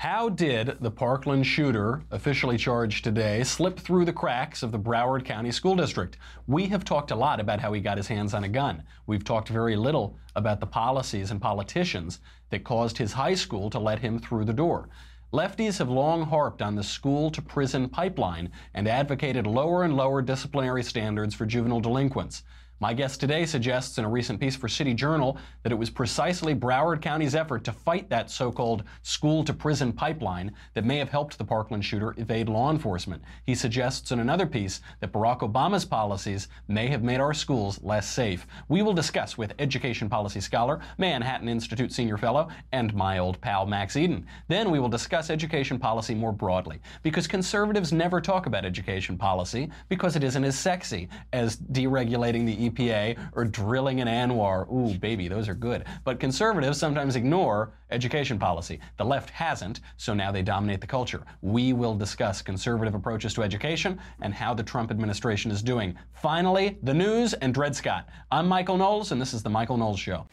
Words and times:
How 0.00 0.30
did 0.30 0.78
the 0.80 0.90
Parkland 0.90 1.46
shooter, 1.46 2.04
officially 2.10 2.56
charged 2.56 3.04
today, 3.04 3.44
slip 3.44 3.78
through 3.78 4.06
the 4.06 4.14
cracks 4.14 4.62
of 4.62 4.72
the 4.72 4.78
Broward 4.78 5.26
County 5.26 5.52
School 5.52 5.76
District? 5.76 6.16
We 6.46 6.68
have 6.68 6.86
talked 6.86 7.10
a 7.10 7.14
lot 7.14 7.38
about 7.38 7.60
how 7.60 7.74
he 7.74 7.82
got 7.82 7.98
his 7.98 8.08
hands 8.08 8.32
on 8.32 8.44
a 8.44 8.48
gun. 8.48 8.82
We've 9.06 9.22
talked 9.22 9.50
very 9.50 9.76
little 9.76 10.16
about 10.34 10.58
the 10.58 10.66
policies 10.66 11.30
and 11.30 11.38
politicians 11.38 12.20
that 12.48 12.64
caused 12.64 12.96
his 12.96 13.12
high 13.12 13.34
school 13.34 13.68
to 13.68 13.78
let 13.78 13.98
him 13.98 14.18
through 14.18 14.46
the 14.46 14.54
door. 14.54 14.88
Lefties 15.34 15.76
have 15.80 15.90
long 15.90 16.22
harped 16.22 16.62
on 16.62 16.76
the 16.76 16.82
school 16.82 17.30
to 17.32 17.42
prison 17.42 17.86
pipeline 17.86 18.50
and 18.72 18.88
advocated 18.88 19.46
lower 19.46 19.82
and 19.82 19.98
lower 19.98 20.22
disciplinary 20.22 20.82
standards 20.82 21.34
for 21.34 21.44
juvenile 21.44 21.78
delinquents. 21.78 22.42
My 22.82 22.94
guest 22.94 23.20
today 23.20 23.44
suggests 23.44 23.98
in 23.98 24.06
a 24.06 24.08
recent 24.08 24.40
piece 24.40 24.56
for 24.56 24.66
City 24.66 24.94
Journal 24.94 25.36
that 25.62 25.70
it 25.70 25.74
was 25.74 25.90
precisely 25.90 26.54
Broward 26.54 27.02
County's 27.02 27.34
effort 27.34 27.62
to 27.64 27.72
fight 27.72 28.08
that 28.08 28.30
so-called 28.30 28.84
school 29.02 29.44
to 29.44 29.52
prison 29.52 29.92
pipeline 29.92 30.50
that 30.72 30.86
may 30.86 30.96
have 30.96 31.10
helped 31.10 31.36
the 31.36 31.44
Parkland 31.44 31.84
shooter 31.84 32.14
evade 32.16 32.48
law 32.48 32.70
enforcement. 32.70 33.22
He 33.44 33.54
suggests 33.54 34.12
in 34.12 34.20
another 34.20 34.46
piece 34.46 34.80
that 35.00 35.12
Barack 35.12 35.40
Obama's 35.40 35.84
policies 35.84 36.48
may 36.68 36.88
have 36.88 37.02
made 37.02 37.20
our 37.20 37.34
schools 37.34 37.78
less 37.82 38.08
safe. 38.08 38.46
We 38.70 38.80
will 38.80 38.94
discuss 38.94 39.36
with 39.36 39.52
education 39.58 40.08
policy 40.08 40.40
scholar, 40.40 40.80
Manhattan 40.96 41.50
Institute 41.50 41.92
senior 41.92 42.16
fellow, 42.16 42.48
and 42.72 42.94
my 42.94 43.18
old 43.18 43.38
pal 43.42 43.66
Max 43.66 43.94
Eden. 43.94 44.26
Then 44.48 44.70
we 44.70 44.78
will 44.80 44.88
discuss 44.88 45.28
education 45.28 45.78
policy 45.78 46.14
more 46.14 46.32
broadly 46.32 46.80
because 47.02 47.26
conservatives 47.26 47.92
never 47.92 48.22
talk 48.22 48.46
about 48.46 48.64
education 48.64 49.18
policy 49.18 49.70
because 49.90 50.16
it 50.16 50.24
isn't 50.24 50.44
as 50.44 50.58
sexy 50.58 51.10
as 51.34 51.58
deregulating 51.58 52.46
the 52.46 52.69
EPA 52.70 53.18
or 53.32 53.44
drilling 53.44 54.00
an 54.00 54.08
ANWR. 54.08 54.72
Ooh, 54.72 54.98
baby, 54.98 55.28
those 55.28 55.48
are 55.48 55.54
good. 55.54 55.84
But 56.04 56.20
conservatives 56.20 56.78
sometimes 56.78 57.16
ignore 57.16 57.72
education 57.90 58.38
policy. 58.38 58.80
The 58.96 59.04
left 59.04 59.30
hasn't, 59.30 59.80
so 59.96 60.14
now 60.14 60.30
they 60.30 60.42
dominate 60.42 60.80
the 60.80 60.86
culture. 60.86 61.22
We 61.42 61.72
will 61.72 61.94
discuss 61.94 62.42
conservative 62.42 62.94
approaches 62.94 63.34
to 63.34 63.42
education 63.42 63.98
and 64.22 64.32
how 64.32 64.54
the 64.54 64.62
Trump 64.62 64.90
administration 64.90 65.50
is 65.50 65.62
doing. 65.62 65.96
Finally, 66.12 66.78
the 66.82 66.94
news 66.94 67.34
and 67.34 67.52
Dred 67.52 67.74
Scott. 67.74 68.08
I'm 68.30 68.46
Michael 68.46 68.76
Knowles, 68.76 69.12
and 69.12 69.20
this 69.20 69.34
is 69.34 69.42
The 69.42 69.50
Michael 69.50 69.76
Knowles 69.76 69.98
Show. 69.98 70.26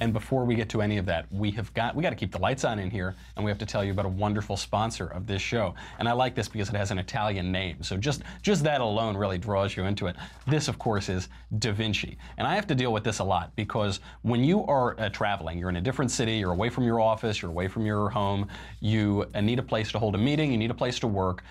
And 0.00 0.12
before 0.12 0.44
we 0.44 0.54
get 0.54 0.68
to 0.70 0.82
any 0.82 0.98
of 0.98 1.06
that, 1.06 1.26
we 1.32 1.50
have 1.52 1.72
got 1.74 1.94
we 1.94 2.02
got 2.02 2.10
to 2.10 2.16
keep 2.16 2.32
the 2.32 2.38
lights 2.38 2.64
on 2.64 2.78
in 2.78 2.90
here, 2.90 3.14
and 3.36 3.44
we 3.44 3.50
have 3.50 3.58
to 3.58 3.66
tell 3.66 3.82
you 3.82 3.92
about 3.92 4.04
a 4.04 4.10
wonderful 4.10 4.56
sponsor 4.56 5.06
of 5.06 5.26
this 5.26 5.40
show. 5.40 5.74
And 5.98 6.08
I 6.08 6.12
like 6.12 6.34
this 6.34 6.48
because 6.48 6.68
it 6.68 6.76
has 6.76 6.90
an 6.90 6.98
Italian 6.98 7.50
name, 7.50 7.82
so 7.82 7.96
just 7.96 8.22
just 8.42 8.62
that 8.64 8.80
alone 8.80 9.16
really 9.16 9.38
draws 9.38 9.76
you 9.76 9.84
into 9.84 10.06
it. 10.06 10.16
This, 10.46 10.68
of 10.68 10.78
course, 10.78 11.08
is 11.08 11.28
Da 11.58 11.72
Vinci, 11.72 12.18
and 12.36 12.46
I 12.46 12.54
have 12.54 12.66
to 12.66 12.74
deal 12.74 12.92
with 12.92 13.04
this 13.04 13.20
a 13.20 13.24
lot 13.24 13.54
because 13.56 14.00
when 14.22 14.44
you 14.44 14.64
are 14.66 14.98
uh, 15.00 15.08
traveling, 15.08 15.58
you're 15.58 15.70
in 15.70 15.76
a 15.76 15.80
different 15.80 16.10
city, 16.10 16.36
you're 16.36 16.52
away 16.52 16.68
from 16.68 16.84
your 16.84 17.00
office, 17.00 17.40
you're 17.40 17.50
away 17.50 17.68
from 17.68 17.86
your 17.86 18.10
home, 18.10 18.48
you 18.80 19.26
uh, 19.34 19.40
need 19.40 19.58
a 19.58 19.62
place 19.62 19.90
to 19.92 19.98
hold 19.98 20.14
a 20.14 20.18
meeting, 20.18 20.52
you 20.52 20.58
need 20.58 20.70
a 20.70 20.74
place 20.74 20.98
to 21.00 21.06
work. 21.06 21.42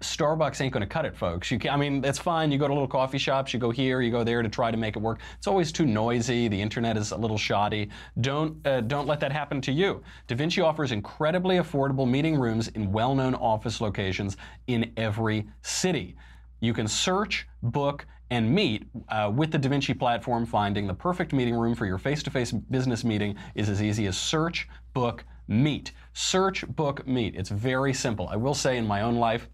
Starbucks 0.00 0.60
ain't 0.60 0.72
going 0.72 0.82
to 0.82 0.86
cut 0.86 1.06
it, 1.06 1.16
folks. 1.16 1.50
You 1.50 1.58
can, 1.58 1.70
I 1.70 1.76
mean, 1.76 2.04
it's 2.04 2.18
fine. 2.18 2.52
You 2.52 2.58
go 2.58 2.68
to 2.68 2.72
little 2.74 2.88
coffee 2.88 3.16
shops, 3.16 3.54
you 3.54 3.58
go 3.58 3.70
here, 3.70 4.02
you 4.02 4.10
go 4.10 4.24
there 4.24 4.42
to 4.42 4.48
try 4.48 4.70
to 4.70 4.76
make 4.76 4.94
it 4.94 4.98
work. 5.00 5.20
It's 5.38 5.46
always 5.46 5.72
too 5.72 5.86
noisy. 5.86 6.48
The 6.48 6.60
internet 6.60 6.98
is 6.98 7.12
a 7.12 7.16
little 7.16 7.38
shoddy. 7.38 7.88
Don't 8.20 8.64
uh, 8.66 8.82
don't 8.82 9.06
let 9.06 9.20
that 9.20 9.32
happen 9.32 9.60
to 9.62 9.72
you. 9.72 10.02
Da 10.26 10.36
Vinci 10.36 10.60
offers 10.60 10.92
incredibly 10.92 11.56
affordable 11.56 12.08
meeting 12.08 12.36
rooms 12.38 12.68
in 12.68 12.92
well-known 12.92 13.34
office 13.34 13.80
locations 13.80 14.36
in 14.66 14.92
every 14.98 15.46
city. 15.62 16.14
You 16.60 16.74
can 16.74 16.88
search, 16.88 17.48
book, 17.62 18.06
and 18.30 18.50
meet 18.52 18.86
uh, 19.08 19.32
with 19.34 19.50
the 19.50 19.58
Da 19.58 19.68
Vinci 19.68 19.94
platform. 19.94 20.44
Finding 20.44 20.86
the 20.86 20.94
perfect 20.94 21.32
meeting 21.32 21.54
room 21.54 21.74
for 21.74 21.86
your 21.86 21.98
face-to-face 21.98 22.52
business 22.52 23.02
meeting 23.02 23.36
is 23.54 23.68
as 23.68 23.82
easy 23.82 24.06
as 24.06 24.18
search, 24.18 24.68
book, 24.92 25.24
meet. 25.48 25.92
Search, 26.12 26.66
book, 26.66 27.06
meet. 27.06 27.34
It's 27.34 27.50
very 27.50 27.94
simple. 27.94 28.28
I 28.28 28.36
will 28.36 28.54
say 28.54 28.76
in 28.76 28.86
my 28.86 29.02
own 29.02 29.16
life 29.16 29.48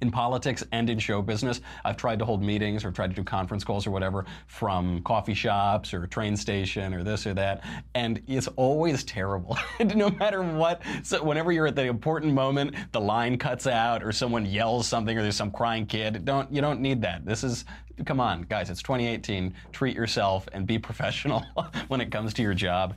in 0.00 0.10
politics 0.10 0.64
and 0.72 0.88
in 0.90 0.98
show 0.98 1.22
business. 1.22 1.60
I've 1.84 1.96
tried 1.96 2.18
to 2.20 2.24
hold 2.24 2.42
meetings 2.42 2.84
or 2.84 2.90
tried 2.90 3.10
to 3.10 3.16
do 3.16 3.24
conference 3.24 3.64
calls 3.64 3.86
or 3.86 3.90
whatever 3.90 4.26
from 4.46 5.02
coffee 5.02 5.34
shops 5.34 5.92
or 5.94 6.04
a 6.04 6.08
train 6.08 6.36
station 6.36 6.94
or 6.94 7.02
this 7.02 7.26
or 7.26 7.34
that, 7.34 7.64
and 7.94 8.22
it's 8.26 8.48
always 8.48 9.04
terrible. 9.04 9.58
no 9.94 10.10
matter 10.10 10.42
what. 10.42 10.82
So 11.02 11.22
whenever 11.22 11.52
you're 11.52 11.66
at 11.66 11.76
the 11.76 11.86
important 11.86 12.34
moment, 12.34 12.74
the 12.92 13.00
line 13.00 13.38
cuts 13.38 13.66
out 13.66 14.02
or 14.02 14.12
someone 14.12 14.46
yells 14.46 14.86
something 14.86 15.16
or 15.16 15.22
there's 15.22 15.36
some 15.36 15.50
crying 15.50 15.86
kid. 15.86 16.24
Don't 16.24 16.52
you 16.52 16.60
don't 16.60 16.80
need 16.80 17.02
that. 17.02 17.24
This 17.24 17.44
is 17.44 17.64
come 18.04 18.20
on, 18.20 18.42
guys. 18.48 18.70
It's 18.70 18.82
2018. 18.82 19.54
Treat 19.72 19.94
yourself 19.94 20.48
and 20.52 20.66
be 20.66 20.78
professional 20.78 21.44
when 21.88 22.00
it 22.00 22.10
comes 22.10 22.32
to 22.34 22.42
your 22.42 22.54
job 22.54 22.94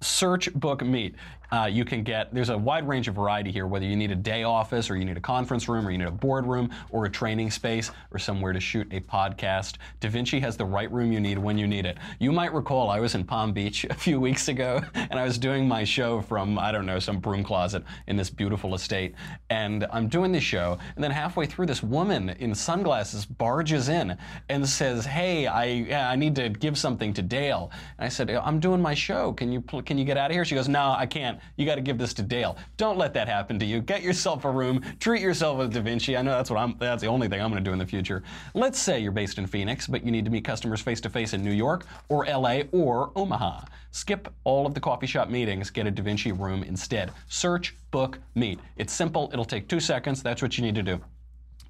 search 0.00 0.52
book 0.54 0.84
meet 0.84 1.14
uh, 1.52 1.68
you 1.70 1.84
can 1.84 2.02
get 2.02 2.32
there's 2.34 2.48
a 2.48 2.58
wide 2.58 2.86
range 2.86 3.08
of 3.08 3.14
variety 3.14 3.52
here 3.52 3.66
whether 3.66 3.84
you 3.84 3.96
need 3.96 4.10
a 4.10 4.16
day 4.16 4.42
office 4.42 4.90
or 4.90 4.96
you 4.96 5.04
need 5.04 5.16
a 5.16 5.20
conference 5.20 5.68
room 5.68 5.86
or 5.86 5.90
you 5.90 5.98
need 5.98 6.08
a 6.08 6.10
boardroom 6.10 6.70
or 6.90 7.04
a 7.04 7.10
training 7.10 7.50
space 7.50 7.90
or 8.10 8.18
somewhere 8.18 8.52
to 8.52 8.60
shoot 8.60 8.86
a 8.92 9.00
podcast. 9.00 9.76
Da 10.00 10.08
vinci 10.08 10.40
has 10.40 10.56
the 10.56 10.64
right 10.64 10.90
room 10.90 11.12
you 11.12 11.20
need 11.20 11.38
when 11.38 11.56
you 11.56 11.66
need 11.66 11.86
it. 11.86 11.98
You 12.18 12.32
might 12.32 12.52
recall 12.52 12.90
i 12.90 13.00
was 13.00 13.14
in 13.14 13.24
palm 13.24 13.52
beach 13.52 13.84
a 13.90 13.94
few 13.94 14.20
weeks 14.20 14.48
ago 14.48 14.82
and 14.94 15.14
i 15.14 15.24
was 15.24 15.38
doing 15.38 15.66
my 15.68 15.84
show 15.84 16.20
from 16.20 16.58
i 16.58 16.72
don't 16.72 16.86
know 16.86 16.98
some 16.98 17.18
broom 17.18 17.42
closet 17.42 17.82
in 18.06 18.16
this 18.16 18.30
beautiful 18.30 18.74
estate 18.74 19.14
and 19.50 19.86
i'm 19.92 20.08
doing 20.08 20.32
the 20.32 20.40
show 20.40 20.78
and 20.94 21.04
then 21.04 21.10
halfway 21.10 21.46
through 21.46 21.66
this 21.66 21.82
woman 21.82 22.30
in 22.30 22.54
sunglasses 22.54 23.24
barges 23.24 23.88
in 23.88 24.16
and 24.48 24.68
says 24.68 25.04
hey 25.04 25.46
i 25.46 26.10
i 26.10 26.16
need 26.16 26.34
to 26.34 26.48
give 26.48 26.76
something 26.76 27.12
to 27.12 27.22
dale. 27.22 27.70
And 27.98 28.06
i 28.06 28.08
said 28.08 28.30
i'm 28.30 28.60
doing 28.60 28.80
my 28.80 28.94
show. 28.94 29.32
Can 29.32 29.52
you 29.52 29.60
pl- 29.60 29.82
can 29.86 29.96
you 29.98 30.04
get 30.04 30.16
out 30.16 30.30
of 30.30 30.34
here? 30.34 30.44
She 30.44 30.54
goes, 30.54 30.68
No, 30.68 30.94
I 30.96 31.06
can't. 31.06 31.38
You 31.56 31.64
got 31.64 31.76
to 31.76 31.80
give 31.80 31.98
this 31.98 32.12
to 32.14 32.22
Dale. 32.22 32.56
Don't 32.76 32.98
let 32.98 33.14
that 33.14 33.28
happen 33.28 33.58
to 33.58 33.64
you. 33.64 33.80
Get 33.80 34.02
yourself 34.02 34.44
a 34.44 34.50
room. 34.50 34.82
Treat 35.00 35.22
yourself 35.22 35.58
with 35.58 35.72
Da 35.72 35.80
Vinci. 35.80 36.16
I 36.16 36.22
know 36.22 36.32
that's 36.32 36.50
what 36.50 36.58
I'm. 36.58 36.76
That's 36.78 37.02
the 37.02 37.08
only 37.08 37.28
thing 37.28 37.40
I'm 37.40 37.50
going 37.50 37.62
to 37.62 37.68
do 37.68 37.72
in 37.72 37.78
the 37.78 37.86
future. 37.86 38.22
Let's 38.54 38.78
say 38.78 38.98
you're 39.00 39.12
based 39.12 39.38
in 39.38 39.46
Phoenix, 39.46 39.86
but 39.86 40.04
you 40.04 40.10
need 40.10 40.24
to 40.24 40.30
meet 40.30 40.44
customers 40.44 40.80
face 40.80 41.00
to 41.02 41.10
face 41.10 41.32
in 41.32 41.42
New 41.42 41.52
York 41.52 41.86
or 42.08 42.26
L.A. 42.26 42.68
or 42.72 43.12
Omaha. 43.16 43.60
Skip 43.92 44.32
all 44.44 44.66
of 44.66 44.74
the 44.74 44.80
coffee 44.80 45.06
shop 45.06 45.30
meetings. 45.30 45.70
Get 45.70 45.86
a 45.86 45.90
Da 45.90 46.02
Vinci 46.02 46.32
room 46.32 46.62
instead. 46.62 47.12
Search, 47.28 47.76
book, 47.90 48.18
meet. 48.34 48.60
It's 48.76 48.92
simple. 48.92 49.30
It'll 49.32 49.44
take 49.44 49.68
two 49.68 49.80
seconds. 49.80 50.22
That's 50.22 50.42
what 50.42 50.58
you 50.58 50.64
need 50.64 50.74
to 50.74 50.82
do. 50.82 51.00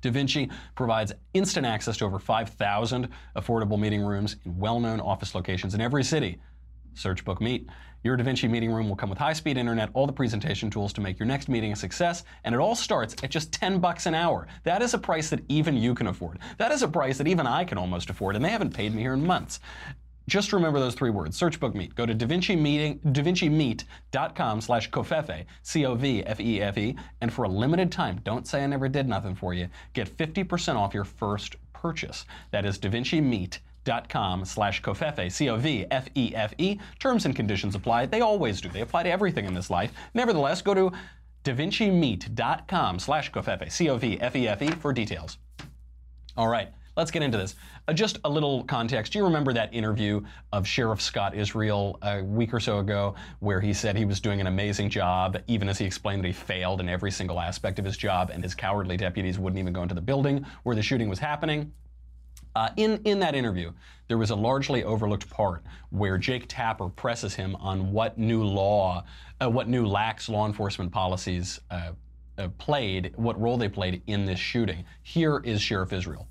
Da 0.03 0.11
Vinci 0.11 0.51
provides 0.75 1.13
instant 1.35 1.67
access 1.67 1.97
to 1.99 2.05
over 2.05 2.19
5,000 2.19 3.09
affordable 3.37 3.79
meeting 3.79 4.03
rooms 4.03 4.37
in 4.45 4.59
well 4.59 4.81
known 4.81 5.01
office 5.01 5.35
locations 5.35 5.75
in 5.75 5.81
every 5.81 6.05
city. 6.05 6.39
Search 6.95 7.25
Book 7.25 7.41
Meet. 7.41 7.69
Your 8.07 8.17
Da 8.17 8.23
Vinci 8.23 8.47
meeting 8.47 8.71
room 8.71 8.89
will 8.89 8.95
come 8.95 9.11
with 9.11 9.19
high-speed 9.19 9.57
internet, 9.57 9.91
all 9.93 10.07
the 10.07 10.13
presentation 10.13 10.71
tools 10.71 10.93
to 10.93 11.01
make 11.01 11.19
your 11.19 11.27
next 11.27 11.49
meeting 11.49 11.73
a 11.73 11.77
success, 11.77 12.23
and 12.45 12.55
it 12.55 12.59
all 12.59 12.77
starts 12.77 13.17
at 13.25 13.31
just 13.31 13.51
10 13.53 13.81
bucks 13.81 14.07
an 14.07 14.15
hour. 14.15 14.47
That 14.63 14.81
is 14.81 14.95
a 14.95 14.99
price 14.99 15.29
that 15.31 15.43
even 15.49 15.77
you 15.77 15.93
can 15.93 16.07
afford. 16.07 16.39
That 16.57 16.71
is 16.71 16.83
a 16.83 16.89
price 16.89 17.19
that 17.19 17.27
even 17.27 17.49
I 17.49 17.65
can 17.65 17.79
almost 17.79 18.09
afford, 18.09 18.37
and 18.37 18.45
they 18.45 18.51
haven't 18.51 18.75
paid 18.75 18.95
me 18.95 19.03
here 19.03 19.15
in 19.15 19.27
months. 19.27 19.59
Just 20.29 20.53
remember 20.53 20.79
those 20.79 20.95
three 20.95 21.11
words, 21.11 21.37
search 21.37 21.59
book 21.59 21.75
meet. 21.75 21.97
Go 21.97 22.07
to 22.07 22.15
DaVinci 22.15 23.01
davincimeet.com 23.11 24.61
slash 24.61 24.89
covfefe, 24.93 25.45
C-O-V-F-E-F-E, 25.63 26.97
and 27.23 27.33
for 27.33 27.43
a 27.43 27.49
limited 27.49 27.91
time, 27.91 28.21
don't 28.23 28.47
say 28.47 28.63
I 28.63 28.69
never 28.69 28.89
did 28.89 29.09
nothing 29.09 29.35
for 29.35 29.53
you, 29.53 29.69
get 29.95 30.17
50% 30.17 30.77
off 30.77 30.95
your 30.95 31.03
first 31.03 31.57
purchase. 31.73 32.25
That 32.53 32.65
is 32.65 32.79
DaVinci 32.79 33.21
com 34.09 34.45
slash 34.45 34.83
covfefe, 34.83 35.31
C-O-V-F-E-F-E. 35.31 36.81
Terms 36.99 37.25
and 37.25 37.35
conditions 37.37 37.75
apply. 37.75 38.07
They 38.07 38.21
always 38.21 38.61
do. 38.61 38.69
They 38.69 38.81
apply 38.81 39.05
to 39.05 39.11
everything 39.11 39.47
in 39.47 39.55
this 39.55 39.71
life. 39.71 39.93
Nevertheless, 40.15 40.63
go 40.63 40.75
to 40.75 40.93
davincimeet.com 41.45 42.99
slash 42.99 43.33
covfefe, 43.33 43.71
C-O-V-F-E-F-E 43.71 44.71
for 44.73 44.93
details. 44.93 45.39
All 46.37 46.49
right. 46.49 46.69
Let's 46.97 47.11
get 47.11 47.23
into 47.23 47.37
this. 47.37 47.57
Uh, 47.87 47.93
just 47.93 48.19
a 48.25 48.31
little 48.31 48.65
context. 48.65 49.13
Do 49.13 49.19
you 49.19 49.25
remember 49.27 49.53
that 49.53 49.73
interview 49.75 50.23
of 50.53 50.67
Sheriff 50.67 51.03
Scott 51.03 51.35
Israel 51.35 51.99
a 52.01 52.23
week 52.23 52.55
or 52.55 52.61
so 52.61 52.79
ago 52.79 53.15
where 53.41 53.61
he 53.61 53.75
said 53.75 53.99
he 53.99 54.07
was 54.07 54.19
doing 54.19 54.41
an 54.41 54.47
amazing 54.47 54.89
job, 54.89 55.37
even 55.47 55.69
as 55.69 55.77
he 55.77 55.85
explained 55.85 56.25
that 56.25 56.29
he 56.29 56.33
failed 56.33 56.81
in 56.81 56.89
every 56.89 57.11
single 57.11 57.39
aspect 57.39 57.79
of 57.79 57.85
his 57.85 57.99
job 57.99 58.31
and 58.31 58.43
his 58.43 58.55
cowardly 58.55 58.97
deputies 58.97 59.39
wouldn't 59.39 59.59
even 59.59 59.75
go 59.75 59.83
into 59.83 59.95
the 59.95 60.01
building 60.01 60.47
where 60.63 60.75
the 60.75 60.83
shooting 60.83 61.07
was 61.11 61.19
happening? 61.19 61.71
Uh, 62.57 62.71
in, 62.79 62.99
in 63.05 63.19
that 63.19 63.35
interview, 63.35 63.71
there 64.09 64.17
was 64.17 64.31
a 64.31 64.35
largely 64.35 64.83
overlooked 64.83 65.29
part 65.29 65.63
where 65.91 66.17
Jake 66.17 66.47
Tapper 66.49 66.89
presses 66.89 67.35
him 67.35 67.55
on 67.57 67.93
what 67.93 68.17
new 68.17 68.43
law, 68.43 69.05
uh, 69.43 69.51
what 69.51 69.69
new 69.69 69.87
lax 69.87 70.31
law 70.31 70.47
enforcement 70.47 70.91
policies 70.91 71.61
uh, 71.71 71.91
uh, 72.39 72.49
played, 72.57 73.13
what 73.17 73.39
role 73.39 73.59
they 73.59 73.69
played 73.69 74.01
in 74.07 74.25
this 74.25 74.39
shooting. 74.39 74.87
Here 75.03 75.43
is 75.45 75.61
Sheriff 75.61 75.93
Israel. 75.93 76.29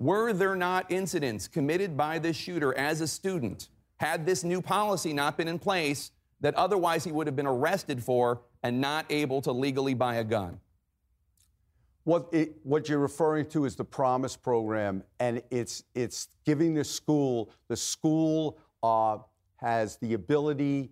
Were 0.00 0.32
there 0.32 0.56
not 0.56 0.90
incidents 0.90 1.46
committed 1.46 1.96
by 1.96 2.18
this 2.18 2.36
shooter 2.36 2.76
as 2.76 3.00
a 3.00 3.06
student, 3.06 3.68
had 3.98 4.26
this 4.26 4.42
new 4.42 4.60
policy 4.60 5.12
not 5.12 5.36
been 5.36 5.46
in 5.46 5.60
place, 5.60 6.10
that 6.40 6.56
otherwise 6.56 7.04
he 7.04 7.12
would 7.12 7.28
have 7.28 7.36
been 7.36 7.46
arrested 7.46 8.02
for 8.02 8.40
and 8.64 8.80
not 8.80 9.06
able 9.08 9.40
to 9.42 9.52
legally 9.52 9.94
buy 9.94 10.16
a 10.16 10.24
gun? 10.24 10.58
What 12.10 12.26
it, 12.32 12.56
what 12.64 12.88
you're 12.88 12.98
referring 12.98 13.46
to 13.46 13.66
is 13.66 13.76
the 13.76 13.84
Promise 13.84 14.36
program, 14.36 15.04
and 15.20 15.40
it's 15.52 15.84
it's 15.94 16.26
giving 16.44 16.74
the 16.74 16.82
school 16.82 17.50
the 17.68 17.76
school 17.76 18.58
uh, 18.82 19.18
has 19.58 19.96
the 19.98 20.14
ability 20.14 20.90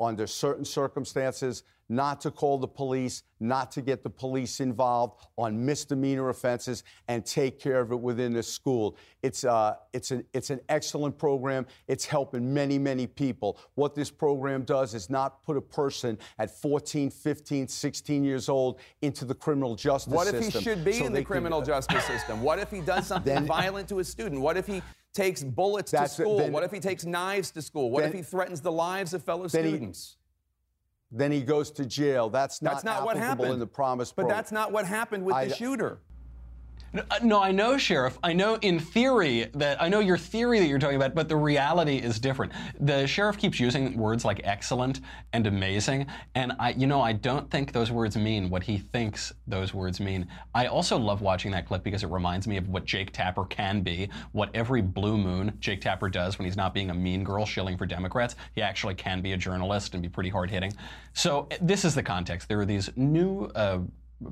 under 0.00 0.26
certain 0.26 0.64
circumstances 0.64 1.62
not 1.92 2.20
to 2.22 2.30
call 2.30 2.58
the 2.58 2.68
police, 2.68 3.22
not 3.38 3.70
to 3.72 3.82
get 3.82 4.02
the 4.02 4.10
police 4.10 4.60
involved 4.60 5.26
on 5.36 5.64
misdemeanor 5.64 6.30
offenses, 6.30 6.84
and 7.08 7.24
take 7.24 7.60
care 7.60 7.80
of 7.80 7.92
it 7.92 8.00
within 8.00 8.32
the 8.32 8.42
school. 8.42 8.96
It's, 9.22 9.44
uh, 9.44 9.76
it's, 9.92 10.10
an, 10.10 10.24
it's 10.32 10.50
an 10.50 10.60
excellent 10.68 11.18
program. 11.18 11.66
It's 11.88 12.06
helping 12.06 12.52
many, 12.52 12.78
many 12.78 13.06
people. 13.06 13.58
What 13.74 13.94
this 13.94 14.10
program 14.10 14.62
does 14.62 14.94
is 14.94 15.10
not 15.10 15.42
put 15.42 15.56
a 15.56 15.60
person 15.60 16.18
at 16.38 16.50
14, 16.50 17.10
15, 17.10 17.68
16 17.68 18.24
years 18.24 18.48
old 18.48 18.80
into 19.02 19.24
the 19.24 19.34
criminal 19.34 19.74
justice 19.74 20.12
system. 20.12 20.34
What 20.34 20.46
if 20.46 20.54
he 20.54 20.60
should 20.62 20.84
be 20.84 20.92
so 20.94 21.06
in 21.06 21.12
the 21.12 21.22
criminal 21.22 21.60
can, 21.60 21.66
justice 21.66 22.04
system? 22.04 22.42
What 22.42 22.58
if 22.58 22.70
he 22.70 22.80
does 22.80 23.06
something 23.06 23.34
then, 23.34 23.46
violent 23.46 23.88
to 23.90 23.98
a 23.98 24.04
student? 24.04 24.40
What 24.40 24.56
if 24.56 24.66
he 24.66 24.82
takes 25.12 25.42
bullets 25.42 25.90
to 25.92 26.08
school? 26.08 26.38
Then, 26.38 26.52
what 26.52 26.64
if 26.64 26.70
he 26.70 26.80
takes 26.80 27.04
knives 27.04 27.50
to 27.52 27.62
school? 27.62 27.90
What 27.90 28.00
then, 28.00 28.10
if 28.10 28.14
he 28.14 28.22
threatens 28.22 28.60
the 28.60 28.72
lives 28.72 29.14
of 29.14 29.22
fellow 29.22 29.46
students? 29.48 30.16
He, 31.10 31.16
then 31.18 31.30
he 31.30 31.42
goes 31.42 31.70
to 31.72 31.84
jail. 31.84 32.30
That's 32.30 32.62
not, 32.62 32.72
that's 32.72 32.84
not 32.84 33.04
what 33.04 33.16
happened 33.16 33.52
in 33.52 33.58
the 33.58 33.66
promise. 33.66 34.12
But 34.12 34.28
that's 34.28 34.52
not 34.52 34.72
what 34.72 34.86
happened 34.86 35.24
with 35.24 35.34
I, 35.34 35.46
the 35.46 35.54
shooter. 35.54 35.98
No, 37.22 37.40
I 37.40 37.52
know, 37.52 37.78
Sheriff. 37.78 38.18
I 38.22 38.34
know 38.34 38.56
in 38.56 38.78
theory 38.78 39.46
that 39.54 39.80
I 39.80 39.88
know 39.88 40.00
your 40.00 40.18
theory 40.18 40.58
that 40.58 40.66
you're 40.66 40.78
talking 40.78 40.96
about, 40.96 41.14
but 41.14 41.26
the 41.26 41.36
reality 41.36 41.96
is 41.96 42.18
different. 42.18 42.52
The 42.80 43.06
sheriff 43.06 43.38
keeps 43.38 43.58
using 43.58 43.96
words 43.96 44.26
like 44.26 44.42
excellent 44.44 45.00
and 45.32 45.46
amazing, 45.46 46.06
and 46.34 46.52
I, 46.58 46.70
you 46.72 46.86
know, 46.86 47.00
I 47.00 47.14
don't 47.14 47.50
think 47.50 47.72
those 47.72 47.90
words 47.90 48.14
mean 48.16 48.50
what 48.50 48.62
he 48.62 48.76
thinks 48.76 49.32
those 49.46 49.72
words 49.72 50.00
mean. 50.00 50.28
I 50.54 50.66
also 50.66 50.98
love 50.98 51.22
watching 51.22 51.50
that 51.52 51.66
clip 51.66 51.82
because 51.82 52.02
it 52.02 52.10
reminds 52.10 52.46
me 52.46 52.58
of 52.58 52.68
what 52.68 52.84
Jake 52.84 53.12
Tapper 53.12 53.46
can 53.46 53.80
be, 53.80 54.10
what 54.32 54.50
every 54.52 54.82
blue 54.82 55.16
moon 55.16 55.56
Jake 55.60 55.80
Tapper 55.80 56.10
does 56.10 56.38
when 56.38 56.44
he's 56.44 56.58
not 56.58 56.74
being 56.74 56.90
a 56.90 56.94
mean 56.94 57.24
girl 57.24 57.46
shilling 57.46 57.78
for 57.78 57.86
Democrats. 57.86 58.36
He 58.54 58.60
actually 58.60 58.96
can 58.96 59.22
be 59.22 59.32
a 59.32 59.36
journalist 59.38 59.94
and 59.94 60.02
be 60.02 60.10
pretty 60.10 60.30
hard 60.30 60.50
hitting. 60.50 60.74
So 61.14 61.48
this 61.62 61.86
is 61.86 61.94
the 61.94 62.02
context. 62.02 62.48
There 62.48 62.60
are 62.60 62.66
these 62.66 62.90
new. 62.96 63.46
Uh, 63.54 63.78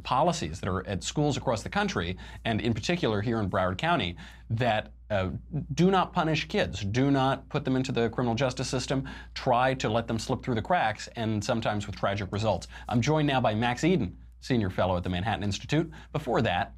policies 0.02 0.60
that 0.60 0.68
are 0.68 0.86
at 0.86 1.02
schools 1.02 1.36
across 1.36 1.62
the 1.62 1.68
country, 1.68 2.16
and 2.44 2.60
in 2.60 2.74
particular 2.74 3.20
here 3.20 3.40
in 3.40 3.48
Broward 3.48 3.78
County, 3.78 4.16
that 4.50 4.92
uh, 5.10 5.30
do 5.74 5.90
not 5.90 6.12
punish 6.12 6.46
kids, 6.48 6.80
do 6.80 7.10
not 7.10 7.48
put 7.48 7.64
them 7.64 7.76
into 7.76 7.92
the 7.92 8.08
criminal 8.10 8.34
justice 8.34 8.68
system, 8.68 9.08
try 9.34 9.74
to 9.74 9.88
let 9.88 10.06
them 10.06 10.18
slip 10.18 10.42
through 10.42 10.54
the 10.54 10.62
cracks, 10.62 11.08
and 11.16 11.42
sometimes 11.42 11.86
with 11.86 11.96
tragic 11.96 12.30
results. 12.32 12.68
I'm 12.88 13.00
joined 13.00 13.26
now 13.26 13.40
by 13.40 13.54
Max 13.54 13.84
Eden, 13.84 14.16
Senior 14.40 14.70
Fellow 14.70 14.96
at 14.96 15.02
the 15.02 15.10
Manhattan 15.10 15.42
Institute. 15.42 15.90
Before 16.12 16.42
that, 16.42 16.74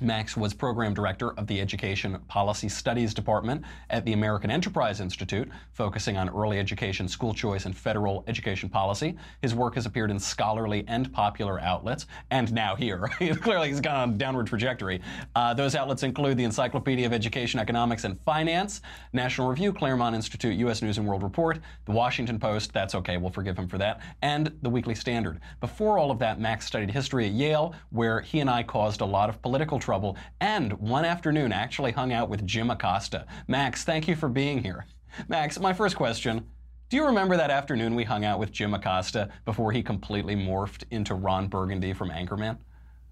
Max 0.00 0.36
was 0.36 0.54
program 0.54 0.94
director 0.94 1.32
of 1.32 1.46
the 1.46 1.60
Education 1.60 2.18
Policy 2.28 2.68
Studies 2.68 3.12
Department 3.12 3.64
at 3.90 4.04
the 4.04 4.12
American 4.12 4.50
Enterprise 4.50 5.00
Institute, 5.00 5.48
focusing 5.72 6.16
on 6.16 6.28
early 6.28 6.58
education, 6.58 7.08
school 7.08 7.34
choice, 7.34 7.64
and 7.64 7.76
federal 7.76 8.24
education 8.28 8.68
policy. 8.68 9.16
His 9.42 9.54
work 9.54 9.74
has 9.74 9.86
appeared 9.86 10.10
in 10.10 10.18
scholarly 10.18 10.84
and 10.86 11.12
popular 11.12 11.60
outlets, 11.60 12.06
and 12.30 12.52
now 12.52 12.76
here. 12.76 13.08
Clearly, 13.42 13.68
he's 13.68 13.80
gone 13.80 13.96
on 13.96 14.10
a 14.10 14.12
downward 14.12 14.46
trajectory. 14.46 15.00
Uh, 15.34 15.54
those 15.54 15.74
outlets 15.74 16.02
include 16.02 16.36
the 16.36 16.44
Encyclopedia 16.44 17.06
of 17.06 17.12
Education, 17.12 17.58
Economics, 17.58 18.04
and 18.04 18.20
Finance, 18.22 18.82
National 19.12 19.48
Review, 19.48 19.72
Claremont 19.72 20.14
Institute, 20.14 20.56
U.S. 20.58 20.82
News 20.82 20.98
and 20.98 21.06
World 21.06 21.22
Report, 21.22 21.58
The 21.86 21.92
Washington 21.92 22.38
Post, 22.38 22.72
that's 22.72 22.94
okay, 22.94 23.16
we'll 23.16 23.30
forgive 23.30 23.58
him 23.58 23.68
for 23.68 23.78
that, 23.78 24.00
and 24.22 24.52
The 24.62 24.70
Weekly 24.70 24.94
Standard. 24.94 25.40
Before 25.60 25.98
all 25.98 26.10
of 26.10 26.18
that, 26.20 26.40
Max 26.40 26.66
studied 26.66 26.90
history 26.90 27.26
at 27.26 27.32
Yale, 27.32 27.74
where 27.90 28.20
he 28.20 28.40
and 28.40 28.48
I 28.48 28.62
caused 28.62 29.00
a 29.00 29.04
lot 29.04 29.28
of 29.28 29.40
political 29.42 29.78
trouble, 29.88 30.18
and 30.42 30.74
one 30.74 31.06
afternoon 31.06 31.50
actually 31.50 31.92
hung 31.92 32.12
out 32.12 32.28
with 32.28 32.44
Jim 32.44 32.68
Acosta. 32.68 33.24
Max, 33.46 33.84
thank 33.84 34.06
you 34.06 34.14
for 34.14 34.28
being 34.28 34.62
here. 34.62 34.84
Max, 35.28 35.58
my 35.58 35.72
first 35.72 35.96
question. 35.96 36.46
Do 36.90 36.98
you 36.98 37.06
remember 37.06 37.38
that 37.38 37.50
afternoon 37.50 37.94
we 37.94 38.04
hung 38.04 38.22
out 38.22 38.38
with 38.38 38.52
Jim 38.52 38.74
Acosta 38.74 39.30
before 39.46 39.72
he 39.72 39.82
completely 39.82 40.36
morphed 40.36 40.84
into 40.90 41.14
Ron 41.14 41.48
Burgundy 41.48 41.94
from 41.94 42.10
Anchorman? 42.10 42.58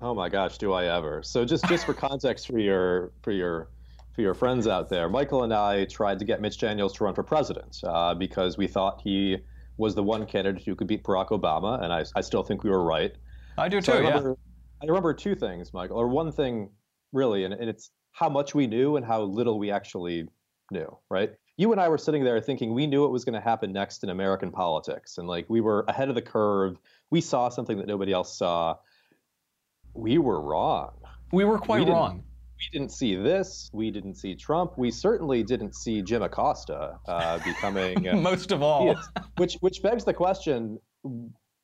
Oh 0.02 0.14
my 0.14 0.28
gosh, 0.28 0.58
do 0.58 0.74
I 0.74 0.94
ever? 0.94 1.22
So 1.22 1.46
just 1.46 1.66
just 1.66 1.86
for 1.86 1.94
context 1.94 2.46
for 2.46 2.58
your 2.58 3.10
for 3.22 3.32
your 3.32 3.70
for 4.14 4.20
your 4.20 4.34
friends 4.34 4.66
out 4.66 4.90
there, 4.90 5.08
Michael 5.08 5.44
and 5.44 5.54
I 5.54 5.86
tried 5.86 6.18
to 6.18 6.26
get 6.26 6.42
Mitch 6.42 6.58
Daniels 6.58 6.92
to 6.96 7.04
run 7.04 7.14
for 7.14 7.22
president 7.22 7.80
uh, 7.84 8.12
because 8.12 8.58
we 8.58 8.66
thought 8.66 9.00
he 9.02 9.38
was 9.78 9.94
the 9.94 10.02
one 10.02 10.26
candidate 10.26 10.62
who 10.66 10.74
could 10.74 10.88
beat 10.88 11.02
Barack 11.02 11.28
Obama, 11.28 11.82
and 11.82 11.90
I, 11.90 12.04
I 12.14 12.20
still 12.20 12.42
think 12.42 12.64
we 12.64 12.68
were 12.68 12.84
right. 12.84 13.14
I 13.56 13.70
do 13.70 13.80
too. 13.80 13.92
So 13.92 13.94
I 13.94 14.00
remember, 14.00 14.28
yeah. 14.28 14.55
I 14.82 14.86
remember 14.86 15.14
two 15.14 15.34
things, 15.34 15.72
Michael, 15.72 15.96
or 15.96 16.08
one 16.08 16.32
thing 16.32 16.70
really, 17.12 17.44
and, 17.44 17.54
and 17.54 17.68
it's 17.68 17.90
how 18.12 18.28
much 18.28 18.54
we 18.54 18.66
knew 18.66 18.96
and 18.96 19.04
how 19.04 19.22
little 19.22 19.58
we 19.58 19.70
actually 19.70 20.28
knew, 20.70 20.98
right? 21.10 21.32
You 21.56 21.72
and 21.72 21.80
I 21.80 21.88
were 21.88 21.98
sitting 21.98 22.24
there 22.24 22.40
thinking 22.40 22.74
we 22.74 22.86
knew 22.86 23.02
what 23.02 23.10
was 23.10 23.24
going 23.24 23.34
to 23.34 23.40
happen 23.40 23.72
next 23.72 24.04
in 24.04 24.10
American 24.10 24.52
politics, 24.52 25.18
and 25.18 25.26
like 25.26 25.46
we 25.48 25.60
were 25.60 25.84
ahead 25.88 26.08
of 26.08 26.14
the 26.14 26.22
curve. 26.22 26.78
We 27.10 27.20
saw 27.20 27.48
something 27.48 27.78
that 27.78 27.86
nobody 27.86 28.12
else 28.12 28.36
saw. 28.36 28.76
We 29.94 30.18
were 30.18 30.40
wrong. 30.40 30.92
We 31.32 31.44
were 31.44 31.58
quite 31.58 31.86
we 31.86 31.92
wrong. 31.92 32.24
We 32.58 32.78
didn't 32.78 32.92
see 32.92 33.16
this. 33.16 33.70
We 33.72 33.90
didn't 33.90 34.14
see 34.14 34.34
Trump. 34.34 34.78
We 34.78 34.90
certainly 34.90 35.42
didn't 35.42 35.74
see 35.74 36.02
Jim 36.02 36.22
Acosta 36.22 36.98
uh, 37.06 37.38
becoming 37.38 38.02
most 38.22 38.52
of 38.52 38.62
all. 38.62 38.94
which 39.36 39.54
which 39.60 39.82
begs 39.82 40.04
the 40.04 40.14
question: 40.14 40.78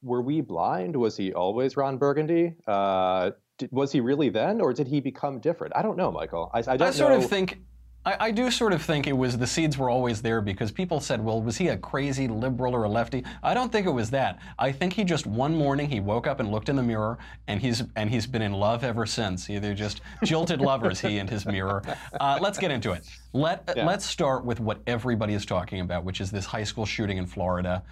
were 0.02 0.22
we 0.22 0.40
blind? 0.40 0.96
Was 0.96 1.16
he 1.16 1.32
always 1.32 1.76
Ron 1.76 1.96
Burgundy? 1.96 2.54
Uh, 2.66 3.30
did, 3.58 3.70
was 3.72 3.92
he 3.92 4.00
really 4.00 4.28
then, 4.28 4.60
or 4.60 4.72
did 4.72 4.88
he 4.88 5.00
become 5.00 5.38
different? 5.38 5.74
I 5.76 5.82
don't 5.82 5.96
know, 5.96 6.10
Michael. 6.10 6.50
I, 6.52 6.58
I 6.58 6.76
don't 6.76 6.82
I 6.82 6.90
sort 6.90 7.12
know. 7.12 7.18
of 7.18 7.26
think. 7.28 7.60
I, 8.04 8.16
I, 8.18 8.30
do 8.32 8.50
sort 8.50 8.72
of 8.72 8.82
think 8.82 9.06
it 9.06 9.12
was 9.12 9.38
the 9.38 9.46
seeds 9.46 9.78
were 9.78 9.88
always 9.88 10.20
there 10.20 10.40
because 10.40 10.72
people 10.72 10.98
said, 10.98 11.24
well, 11.24 11.40
was 11.40 11.56
he 11.56 11.68
a 11.68 11.76
crazy 11.76 12.26
liberal 12.26 12.74
or 12.74 12.82
a 12.82 12.88
lefty? 12.88 13.22
I 13.44 13.54
don't 13.54 13.70
think 13.70 13.86
it 13.86 13.92
was 13.92 14.10
that. 14.10 14.40
I 14.58 14.72
think 14.72 14.92
he 14.92 15.04
just 15.04 15.24
one 15.24 15.54
morning 15.54 15.88
he 15.88 16.00
woke 16.00 16.26
up 16.26 16.40
and 16.40 16.50
looked 16.50 16.68
in 16.68 16.74
the 16.74 16.82
mirror 16.82 17.18
and 17.46 17.60
he's 17.60 17.84
and 17.94 18.10
he's 18.10 18.26
been 18.26 18.42
in 18.42 18.54
love 18.54 18.82
ever 18.82 19.06
since. 19.06 19.48
Either 19.48 19.72
just 19.72 20.00
jilted 20.24 20.60
lovers, 20.60 20.98
he 20.98 21.18
and 21.18 21.30
his 21.30 21.46
mirror. 21.46 21.80
Uh, 22.20 22.38
let's 22.42 22.58
get 22.58 22.72
into 22.72 22.90
it. 22.90 23.06
Let 23.32 23.72
yeah. 23.76 23.86
let's 23.86 24.04
start 24.04 24.44
with 24.44 24.58
what 24.58 24.80
everybody 24.88 25.34
is 25.34 25.46
talking 25.46 25.78
about, 25.78 26.02
which 26.02 26.20
is 26.20 26.32
this 26.32 26.44
high 26.44 26.64
school 26.64 26.84
shooting 26.84 27.18
in 27.18 27.26
Florida. 27.26 27.84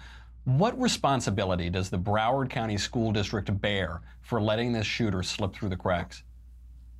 What 0.45 0.79
responsibility 0.79 1.69
does 1.69 1.89
the 1.89 1.99
Broward 1.99 2.49
County 2.49 2.77
School 2.77 3.11
District 3.11 3.61
bear 3.61 4.01
for 4.21 4.41
letting 4.41 4.73
this 4.73 4.87
shooter 4.87 5.21
slip 5.21 5.53
through 5.53 5.69
the 5.69 5.77
cracks? 5.77 6.23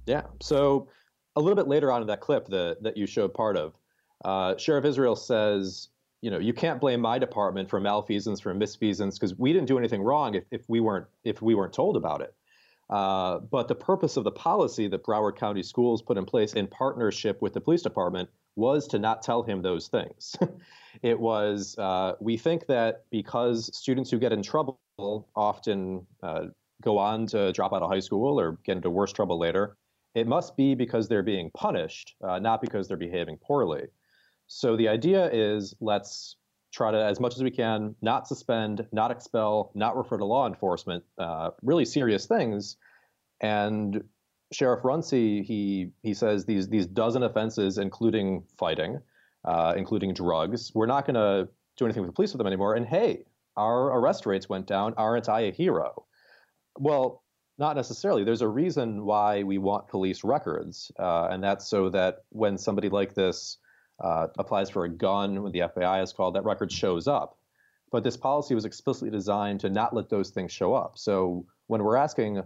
Yeah. 0.05 0.23
So 0.41 0.89
a 1.35 1.41
little 1.41 1.55
bit 1.55 1.67
later 1.67 1.91
on 1.91 2.01
in 2.01 2.07
that 2.07 2.21
clip 2.21 2.47
that, 2.47 2.83
that 2.83 2.97
you 2.97 3.07
showed 3.07 3.33
part 3.33 3.57
of, 3.57 3.73
uh, 4.25 4.57
Sheriff 4.57 4.85
Israel 4.85 5.15
says, 5.15 5.89
you 6.21 6.29
know, 6.29 6.38
you 6.38 6.53
can't 6.53 6.79
blame 6.79 7.01
my 7.01 7.17
department 7.17 7.68
for 7.68 7.80
malfeasance, 7.80 8.39
for 8.39 8.54
misfeasance, 8.54 9.16
because 9.16 9.37
we 9.39 9.51
didn't 9.54 9.68
do 9.68 9.80
anything 9.80 10.04
wrong 10.04 10.35
if, 10.35 10.44
if 10.51 10.69
we 10.69 10.80
weren't 10.80 11.07
if 11.23 11.42
we 11.42 11.56
weren't 11.56 11.73
told 11.73 11.97
about 11.97 12.21
it. 12.21 12.35
Uh, 12.92 13.40
but 13.40 13.69
the 13.69 13.76
purpose 13.76 14.18
of 14.18 14.26
the 14.26 14.31
policy 14.31 14.88
that 14.88 15.04
Broward 15.04 15.38
County 15.38 15.64
Schools 15.64 16.02
put 16.02 16.18
in 16.18 16.26
place 16.26 16.54
in 16.54 16.68
partnership 16.68 17.42
with 17.42 17.54
the 17.54 17.62
police 17.62 17.81
department 17.81 18.30
was 18.57 18.86
to 18.90 19.00
not 19.00 19.21
tell 19.21 19.44
him 19.44 19.62
those 19.62 19.88
things. 19.88 20.36
it 21.02 21.18
was, 21.18 21.78
uh, 21.78 22.14
we 22.19 22.36
think 22.36 22.68
that 22.68 23.06
because 23.10 23.76
students 23.76 24.12
who 24.12 24.19
get 24.19 24.33
in 24.33 24.44
trouble 24.44 24.78
often 25.36 26.06
uh, 26.21 26.48
go 26.81 26.98
on 26.98 27.28
to 27.28 27.54
drop 27.54 27.71
out 27.71 27.81
of 27.81 27.90
high 27.90 28.00
school 28.00 28.38
or 28.40 28.57
get 28.66 28.76
into 28.76 28.90
worse 28.90 29.14
trouble 29.14 29.40
later, 29.40 29.78
it 30.14 30.28
must 30.28 30.57
be 30.57 30.76
because 30.76 31.07
they're 31.07 31.24
being 31.24 31.50
punished, 31.52 32.16
uh, 32.21 32.40
not 32.40 32.62
because 32.62 32.90
they're 32.90 32.98
behaving 32.98 33.38
poorly. 33.38 33.88
So 34.48 34.76
the 34.76 34.90
idea 34.90 35.30
is 35.31 35.74
let's 35.80 36.36
try 36.71 36.92
to, 36.92 36.97
as 36.97 37.19
much 37.19 37.35
as 37.35 37.44
we 37.44 37.51
can, 37.51 37.95
not 38.01 38.28
suspend, 38.28 38.85
not 38.92 39.11
expel, 39.11 39.71
not 39.75 39.97
refer 39.97 40.18
to 40.18 40.25
law 40.25 40.47
enforcement, 40.47 41.04
uh, 41.18 41.51
really 41.61 41.85
serious 41.85 42.25
things. 42.25 42.78
And 43.42 44.04
Sheriff 44.51 44.83
Runcie, 44.83 45.44
he 45.44 45.92
he 46.01 46.13
says 46.13 46.45
these 46.45 46.68
these 46.68 46.85
dozen 46.85 47.23
offenses, 47.23 47.78
including 47.78 48.44
fighting, 48.57 48.99
uh, 49.45 49.73
including 49.75 50.13
drugs, 50.13 50.71
we're 50.73 50.85
not 50.85 51.06
going 51.06 51.16
to 51.16 51.49
do 51.78 51.85
anything 51.85 52.04
with 52.04 52.09
the 52.09 52.16
police 52.16 52.31
with 52.33 52.37
them 52.37 52.47
anymore. 52.47 52.75
And 52.75 52.85
hey, 52.85 53.25
our 53.56 53.97
arrest 53.97 54.25
rates 54.25 54.49
went 54.49 54.68
down. 54.68 54.94
Aren't 54.97 55.30
I 55.30 55.42
a 55.42 55.51
hero? 55.51 56.06
Well, 56.78 57.23
not 57.57 57.75
necessarily. 57.75 58.23
There's 58.23 58.42
a 58.42 58.47
reason 58.47 59.06
why 59.06 59.44
we 59.44 59.57
want 59.57 59.87
police 59.87 60.23
records, 60.23 60.92
uh, 60.99 61.28
and 61.31 61.44
that's 61.44 61.68
so 61.68 61.90
that 61.90 62.19
when 62.30 62.57
somebody 62.57 62.90
like 62.90 63.13
this 63.13 63.57
uh, 64.01 64.27
applies 64.37 64.69
for 64.69 64.85
a 64.85 64.89
gun, 64.89 65.41
when 65.43 65.51
the 65.51 65.59
FBI 65.59 66.03
is 66.03 66.11
called, 66.11 66.35
that 66.35 66.43
record 66.43 66.71
shows 66.71 67.07
up. 67.07 67.37
But 67.91 68.03
this 68.03 68.17
policy 68.17 68.55
was 68.55 68.65
explicitly 68.65 69.09
designed 69.09 69.59
to 69.61 69.69
not 69.69 69.93
let 69.93 70.09
those 70.09 70.29
things 70.29 70.51
show 70.51 70.73
up. 70.73 70.97
So 70.97 71.45
when 71.67 71.83
we're 71.83 71.97
asking 71.97 72.43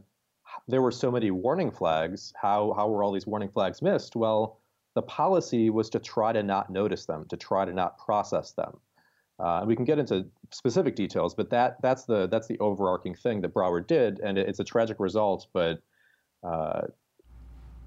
there 0.67 0.81
were 0.81 0.91
so 0.91 1.12
many 1.12 1.31
warning 1.31 1.71
flags. 1.71 2.33
How 2.35 2.74
how 2.75 2.88
were 2.89 3.03
all 3.03 3.12
these 3.12 3.27
warning 3.27 3.50
flags 3.50 3.81
missed? 3.81 4.15
Well, 4.15 4.59
the 4.93 5.01
policy 5.01 5.69
was 5.69 5.89
to 5.91 6.00
try 6.00 6.33
to 6.33 6.43
not 6.43 6.69
notice 6.69 7.05
them, 7.05 7.25
to 7.29 7.38
try 7.38 7.65
to 7.65 7.74
not 7.74 7.97
process 7.97 8.51
them. 8.51 8.77
Uh, 9.38 9.63
we 9.67 9.75
can 9.75 9.83
get 9.83 10.00
into 10.00 10.25
specific 10.51 10.95
details, 10.95 11.35
but 11.35 11.50
that 11.50 11.81
that's 11.81 12.05
the 12.05 12.27
that's 12.27 12.47
the 12.47 12.57
overarching 12.59 13.15
thing 13.15 13.41
that 13.41 13.53
Broward 13.53 13.88
did, 13.88 14.19
and 14.19 14.38
it's 14.38 14.59
a 14.59 14.63
tragic 14.63 15.00
result. 15.00 15.47
But 15.53 15.81
Uh, 16.43 16.88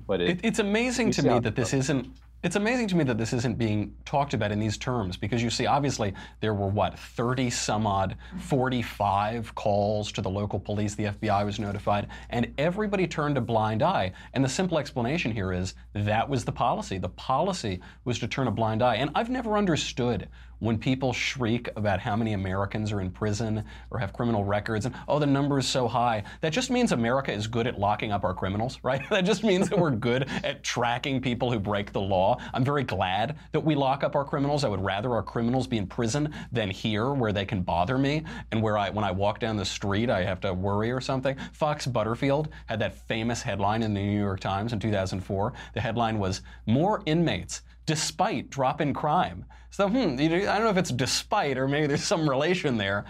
but 0.07 0.21
it, 0.23 0.31
it, 0.31 0.41
it's 0.43 0.59
amazing 0.59 1.11
to 1.13 1.23
me 1.23 1.39
that 1.39 1.55
this 1.55 1.75
isn't 1.75 2.09
it's 2.45 2.55
amazing 2.55 2.87
to 2.89 2.97
me 2.97 3.03
that 3.05 3.19
this 3.19 3.33
isn't 3.33 3.59
being 3.59 3.95
talked 4.05 4.33
about 4.33 4.53
in 4.53 4.61
these 4.61 4.77
terms 4.77 5.17
because 5.17 5.43
you 5.43 5.51
see, 5.51 5.67
obviously, 5.67 6.15
there 6.41 6.55
were 6.55 6.69
what, 6.69 6.97
30 6.97 7.51
some 7.51 7.85
odd, 7.85 8.17
45 8.39 9.55
calls 9.57 10.13
to 10.13 10.23
the 10.23 10.31
local 10.31 10.61
police. 10.61 10.95
The 10.95 11.07
FBI 11.07 11.45
was 11.45 11.59
notified, 11.59 12.07
and 12.31 12.55
everybody 12.57 13.09
turned 13.09 13.37
a 13.39 13.41
blind 13.41 13.83
eye. 13.83 14.13
And 14.35 14.45
the 14.45 14.49
simple 14.49 14.79
explanation 14.79 15.33
here 15.33 15.53
is 15.53 15.75
that 15.95 16.29
was 16.29 16.45
the 16.45 16.53
policy. 16.53 16.99
The 16.99 17.09
policy 17.09 17.81
was 18.05 18.21
to 18.21 18.29
turn 18.29 18.47
a 18.47 18.53
blind 18.53 18.83
eye. 18.83 18.97
And 18.97 19.11
I've 19.17 19.31
never 19.31 19.59
understood 19.59 20.29
when 20.61 20.79
people 20.79 21.13
shriek 21.13 21.69
about 21.77 22.01
how 22.01 22.17
many 22.17 22.33
Americans 22.33 22.93
are 22.93 23.01
in 23.01 23.11
prison 23.11 23.65
or 23.91 23.99
have 23.99 24.13
criminal 24.13 24.45
records 24.45 24.87
and, 24.87 24.95
oh, 25.07 25.19
the 25.19 25.27
number 25.27 25.59
is 25.59 25.67
so 25.67 25.87
high, 25.87 26.23
that 26.41 26.53
just 26.53 26.71
means 26.71 26.93
America 26.93 27.33
is 27.33 27.47
good 27.47 27.67
at 27.67 27.79
locking 27.79 28.13
up 28.13 28.25
our 28.25 28.35
criminals, 28.35 28.79
right? 28.83 29.03
that 29.11 29.25
just 29.25 29.45
means 29.45 29.69
that 29.69 29.79
we're 29.79 29.91
good 29.91 30.29
at 30.45 30.63
tracking 30.63 31.21
people 31.21 31.51
who 31.51 31.59
break 31.59 31.93
the 31.93 32.01
law. 32.01 32.39
I'm 32.53 32.65
very 32.65 32.85
glad 32.85 33.37
that 33.53 33.61
we 33.61 33.75
lock 33.75 34.03
up 34.03 34.17
our 34.17 34.25
criminals. 34.25 34.65
I 34.65 34.69
would 34.69 34.83
rather 34.83 35.13
our 35.13 35.23
criminals 35.23 35.67
be 35.67 35.79
in 35.79 35.87
prison 35.87 36.35
than 36.53 36.71
here 36.71 37.13
where 37.13 37.33
they 37.33 37.45
can 37.45 37.63
bother 37.63 37.99
me 37.99 38.25
and 38.51 38.63
where 38.63 38.79
I, 38.79 38.91
when 38.91 39.05
I 39.05 39.11
walk 39.11 39.41
down 39.41 39.57
the 39.57 39.65
street, 39.65 40.11
I 40.11 40.25
have 40.25 40.41
to 40.41 40.53
worry 40.53 40.91
or 40.91 41.01
something. 41.01 41.37
Fox 41.53 41.87
Butterfield 41.87 42.49
had 42.67 42.81
that 42.81 42.95
famous 42.95 43.43
headline 43.43 43.83
in 43.83 43.95
the 43.95 44.01
New 44.01 44.19
York 44.19 44.41
Times 44.41 44.73
in 44.73 44.79
2004. 44.79 45.53
The 45.75 45.81
headline 45.81 46.19
was, 46.19 46.43
More 46.67 47.03
inmates 47.07 47.63
despite 47.89 48.51
drop 48.51 48.83
in 48.83 48.93
crime. 48.93 49.47
So, 49.71 49.89
hmm, 49.89 50.17
I 50.21 50.29
don't 50.29 50.45
know 50.45 50.69
if 50.69 50.77
it's 50.77 50.93
despite 50.93 51.57
or 51.57 51.67
maybe 51.67 51.87
there's 51.87 52.05
some 52.05 52.29
relation 52.29 52.77
there. 52.77 53.07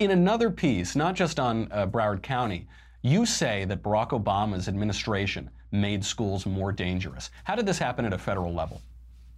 In 0.00 0.10
another 0.10 0.50
piece, 0.50 0.94
not 0.94 1.14
just 1.14 1.40
on 1.40 1.66
uh, 1.72 1.86
Broward 1.86 2.22
County, 2.22 2.68
you 3.00 3.24
say 3.24 3.64
that 3.64 3.82
Barack 3.82 4.10
Obama's 4.10 4.68
administration 4.68 5.48
made 5.72 6.04
schools 6.04 6.44
more 6.44 6.72
dangerous. 6.72 7.30
How 7.44 7.54
did 7.54 7.64
this 7.64 7.78
happen 7.78 8.04
at 8.04 8.12
a 8.12 8.18
federal 8.18 8.52
level? 8.52 8.82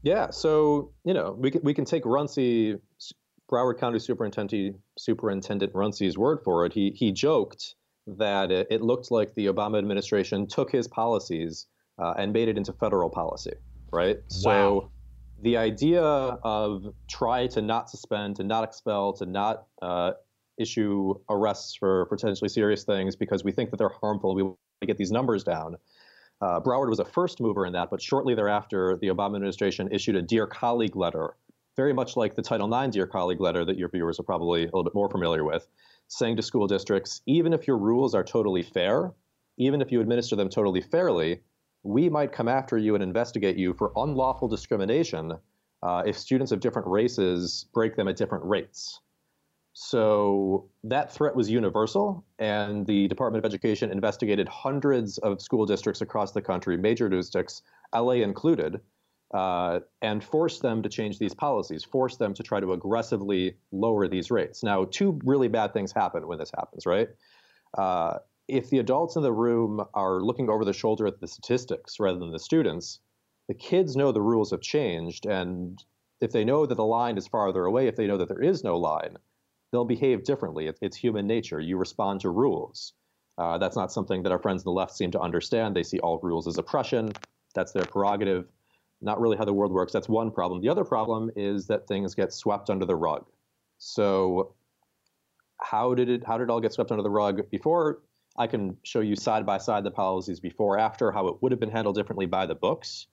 Yeah, 0.02 0.30
so, 0.30 0.90
you 1.04 1.14
know, 1.14 1.36
we 1.38 1.52
can, 1.52 1.62
we 1.62 1.72
can 1.72 1.84
take 1.84 2.04
Runcie, 2.04 2.76
Broward 3.48 3.78
County 3.78 4.00
Superintendent, 4.00 4.76
Superintendent 4.98 5.72
Runcie's 5.72 6.18
word 6.18 6.40
for 6.42 6.66
it. 6.66 6.72
He, 6.72 6.90
he 6.96 7.12
joked 7.12 7.76
that 8.08 8.50
it, 8.50 8.66
it 8.70 8.82
looked 8.82 9.12
like 9.12 9.36
the 9.36 9.46
Obama 9.46 9.78
administration 9.78 10.48
took 10.48 10.72
his 10.72 10.88
policies 10.88 11.68
uh, 12.00 12.14
and 12.18 12.32
made 12.32 12.48
it 12.48 12.56
into 12.56 12.72
federal 12.72 13.08
policy 13.08 13.52
right? 13.92 14.16
Wow. 14.16 14.20
So 14.30 14.90
the 15.42 15.56
idea 15.56 16.02
of 16.02 16.92
try 17.08 17.46
to 17.48 17.62
not 17.62 17.88
suspend, 17.88 18.36
to 18.36 18.44
not 18.44 18.64
expel, 18.64 19.12
to 19.14 19.26
not 19.26 19.66
uh, 19.80 20.12
issue 20.58 21.14
arrests 21.28 21.74
for 21.74 22.06
potentially 22.06 22.48
serious 22.48 22.84
things 22.84 23.16
because 23.16 23.42
we 23.42 23.52
think 23.52 23.70
that 23.70 23.78
they're 23.78 23.88
harmful. 23.88 24.34
We 24.34 24.42
want 24.42 24.58
to 24.82 24.86
get 24.86 24.98
these 24.98 25.10
numbers 25.10 25.42
down. 25.42 25.76
Uh, 26.40 26.60
Broward 26.60 26.88
was 26.88 27.00
a 27.00 27.04
first 27.04 27.40
mover 27.40 27.66
in 27.66 27.72
that, 27.74 27.90
but 27.90 28.00
shortly 28.00 28.34
thereafter, 28.34 28.96
the 29.00 29.08
Obama 29.08 29.36
administration 29.36 29.88
issued 29.92 30.16
a 30.16 30.22
Dear 30.22 30.46
Colleague 30.46 30.96
letter, 30.96 31.36
very 31.76 31.92
much 31.92 32.16
like 32.16 32.34
the 32.34 32.42
Title 32.42 32.72
IX 32.72 32.92
Dear 32.92 33.06
Colleague 33.06 33.40
letter 33.40 33.64
that 33.64 33.76
your 33.76 33.88
viewers 33.88 34.18
are 34.18 34.22
probably 34.22 34.62
a 34.62 34.66
little 34.66 34.84
bit 34.84 34.94
more 34.94 35.10
familiar 35.10 35.44
with, 35.44 35.68
saying 36.08 36.36
to 36.36 36.42
school 36.42 36.66
districts, 36.66 37.20
even 37.26 37.52
if 37.52 37.66
your 37.66 37.76
rules 37.76 38.14
are 38.14 38.24
totally 38.24 38.62
fair, 38.62 39.12
even 39.58 39.82
if 39.82 39.92
you 39.92 40.00
administer 40.00 40.34
them 40.34 40.48
totally 40.48 40.80
fairly, 40.80 41.40
we 41.82 42.08
might 42.08 42.32
come 42.32 42.48
after 42.48 42.76
you 42.76 42.94
and 42.94 43.02
investigate 43.02 43.56
you 43.56 43.74
for 43.74 43.92
unlawful 43.96 44.48
discrimination 44.48 45.32
uh, 45.82 46.02
if 46.06 46.18
students 46.18 46.52
of 46.52 46.60
different 46.60 46.86
races 46.88 47.66
break 47.72 47.96
them 47.96 48.08
at 48.08 48.16
different 48.16 48.44
rates. 48.44 49.00
So 49.72 50.68
that 50.84 51.12
threat 51.12 51.34
was 51.34 51.48
universal, 51.48 52.24
and 52.38 52.86
the 52.86 53.06
Department 53.08 53.44
of 53.44 53.48
Education 53.48 53.90
investigated 53.90 54.48
hundreds 54.48 55.18
of 55.18 55.40
school 55.40 55.64
districts 55.64 56.00
across 56.00 56.32
the 56.32 56.42
country, 56.42 56.76
major 56.76 57.08
districts, 57.08 57.62
LA 57.94 58.14
included, 58.14 58.80
uh, 59.32 59.80
and 60.02 60.24
forced 60.24 60.60
them 60.60 60.82
to 60.82 60.88
change 60.88 61.18
these 61.18 61.34
policies, 61.34 61.84
forced 61.84 62.18
them 62.18 62.34
to 62.34 62.42
try 62.42 62.58
to 62.58 62.72
aggressively 62.72 63.56
lower 63.70 64.08
these 64.08 64.30
rates. 64.30 64.64
Now, 64.64 64.86
two 64.86 65.20
really 65.24 65.48
bad 65.48 65.72
things 65.72 65.92
happen 65.92 66.26
when 66.26 66.38
this 66.38 66.50
happens, 66.54 66.84
right? 66.84 67.08
Uh, 67.78 68.18
if 68.50 68.68
the 68.68 68.78
adults 68.78 69.16
in 69.16 69.22
the 69.22 69.32
room 69.32 69.84
are 69.94 70.20
looking 70.20 70.50
over 70.50 70.64
the 70.64 70.72
shoulder 70.72 71.06
at 71.06 71.20
the 71.20 71.28
statistics 71.28 72.00
rather 72.00 72.18
than 72.18 72.32
the 72.32 72.38
students, 72.38 73.00
the 73.48 73.54
kids 73.54 73.96
know 73.96 74.12
the 74.12 74.20
rules 74.20 74.50
have 74.50 74.60
changed. 74.60 75.26
And 75.26 75.82
if 76.20 76.32
they 76.32 76.44
know 76.44 76.66
that 76.66 76.74
the 76.74 76.84
line 76.84 77.16
is 77.16 77.28
farther 77.28 77.64
away, 77.64 77.86
if 77.86 77.96
they 77.96 78.06
know 78.06 78.18
that 78.18 78.28
there 78.28 78.42
is 78.42 78.64
no 78.64 78.76
line, 78.76 79.16
they'll 79.70 79.84
behave 79.84 80.24
differently. 80.24 80.70
It's, 80.80 80.96
human 80.96 81.26
nature. 81.26 81.60
You 81.60 81.76
respond 81.76 82.20
to 82.20 82.30
rules. 82.30 82.92
Uh, 83.38 83.56
that's 83.58 83.76
not 83.76 83.92
something 83.92 84.22
that 84.24 84.32
our 84.32 84.38
friends 84.38 84.62
on 84.62 84.72
the 84.72 84.78
left 84.78 84.96
seem 84.96 85.10
to 85.12 85.20
understand. 85.20 85.74
They 85.74 85.82
see 85.82 86.00
all 86.00 86.18
rules 86.22 86.46
as 86.46 86.58
oppression. 86.58 87.12
That's 87.54 87.72
their 87.72 87.84
prerogative. 87.84 88.46
Not 89.00 89.20
really 89.20 89.36
how 89.36 89.44
the 89.44 89.54
world 89.54 89.72
works. 89.72 89.92
That's 89.92 90.08
one 90.08 90.30
problem. 90.30 90.60
The 90.60 90.68
other 90.68 90.84
problem 90.84 91.30
is 91.36 91.66
that 91.68 91.86
things 91.86 92.14
get 92.14 92.34
swept 92.34 92.68
under 92.68 92.84
the 92.84 92.96
rug. 92.96 93.24
So, 93.78 94.54
how 95.58 95.94
did 95.94 96.10
it? 96.10 96.22
How 96.26 96.36
did 96.36 96.44
it 96.44 96.50
all 96.50 96.60
get 96.60 96.74
swept 96.74 96.90
under 96.90 97.02
the 97.02 97.10
rug 97.10 97.48
before 97.50 98.00
I 98.40 98.46
can 98.46 98.78
show 98.84 99.00
you 99.00 99.16
side 99.16 99.44
by 99.44 99.58
side 99.58 99.84
the 99.84 99.90
policies 99.90 100.40
before, 100.40 100.78
after, 100.78 101.12
how 101.12 101.28
it 101.28 101.42
would 101.42 101.52
have 101.52 101.60
been 101.60 101.70
handled 101.70 101.94
differently 101.94 102.24
by 102.24 102.46
the 102.46 102.54
books. 102.54 103.06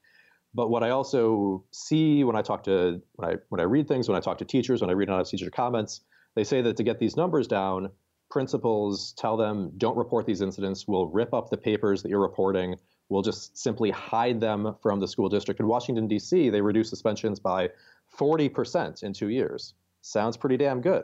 But 0.53 0.69
what 0.69 0.83
I 0.83 0.91
also 0.91 1.65
see 1.71 2.23
when 2.23 2.37
I 2.37 2.41
talk 2.41 2.63
to 2.63 3.01
when 3.15 3.31
I 3.31 3.35
when 3.49 3.59
I 3.59 3.65
read 3.65 3.89
things, 3.89 4.07
when 4.07 4.17
I 4.17 4.21
talk 4.21 4.37
to 4.37 4.45
teachers, 4.45 4.79
when 4.79 4.89
I 4.89 4.93
read 4.93 5.09
on 5.09 5.23
teacher 5.25 5.49
comments, 5.49 5.99
they 6.35 6.45
say 6.45 6.61
that 6.61 6.77
to 6.77 6.83
get 6.83 6.97
these 6.99 7.17
numbers 7.17 7.45
down, 7.45 7.89
principals 8.31 9.13
tell 9.17 9.35
them 9.35 9.73
don't 9.77 9.97
report 9.97 10.25
these 10.25 10.39
incidents. 10.39 10.87
We'll 10.87 11.07
rip 11.07 11.33
up 11.33 11.49
the 11.49 11.57
papers 11.57 12.01
that 12.03 12.09
you're 12.09 12.21
reporting. 12.21 12.77
We'll 13.09 13.21
just 13.21 13.57
simply 13.57 13.91
hide 13.91 14.39
them 14.39 14.75
from 14.81 15.01
the 15.01 15.09
school 15.09 15.27
district. 15.27 15.59
In 15.59 15.67
Washington 15.67 16.07
D.C., 16.07 16.49
they 16.49 16.61
reduced 16.61 16.89
suspensions 16.89 17.37
by 17.37 17.69
40% 18.17 19.03
in 19.03 19.11
two 19.11 19.27
years. 19.27 19.73
Sounds 20.01 20.37
pretty 20.37 20.55
damn 20.55 20.79
good. 20.79 21.03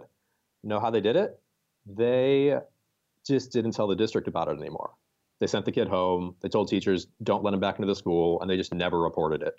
Know 0.64 0.80
how 0.80 0.90
they 0.92 1.02
did 1.02 1.18
it? 1.18 1.40
They 1.86 2.58
just 3.26 3.52
didn't 3.52 3.72
tell 3.72 3.88
the 3.88 3.96
district 3.96 4.28
about 4.28 4.48
it 4.48 4.58
anymore. 4.58 4.92
They 5.40 5.48
sent 5.48 5.66
the 5.66 5.72
kid 5.72 5.88
home. 5.88 6.36
They 6.42 6.50
told 6.50 6.70
teachers, 6.70 7.08
don't 7.22 7.44
let 7.44 7.54
him 7.54 7.60
back 7.60 7.76
into 7.78 7.88
the 7.88 7.96
school, 7.96 8.40
and 8.42 8.50
they 8.50 8.58
just 8.58 8.74
never 8.74 9.02
reported 9.02 9.42
it. 9.42 9.56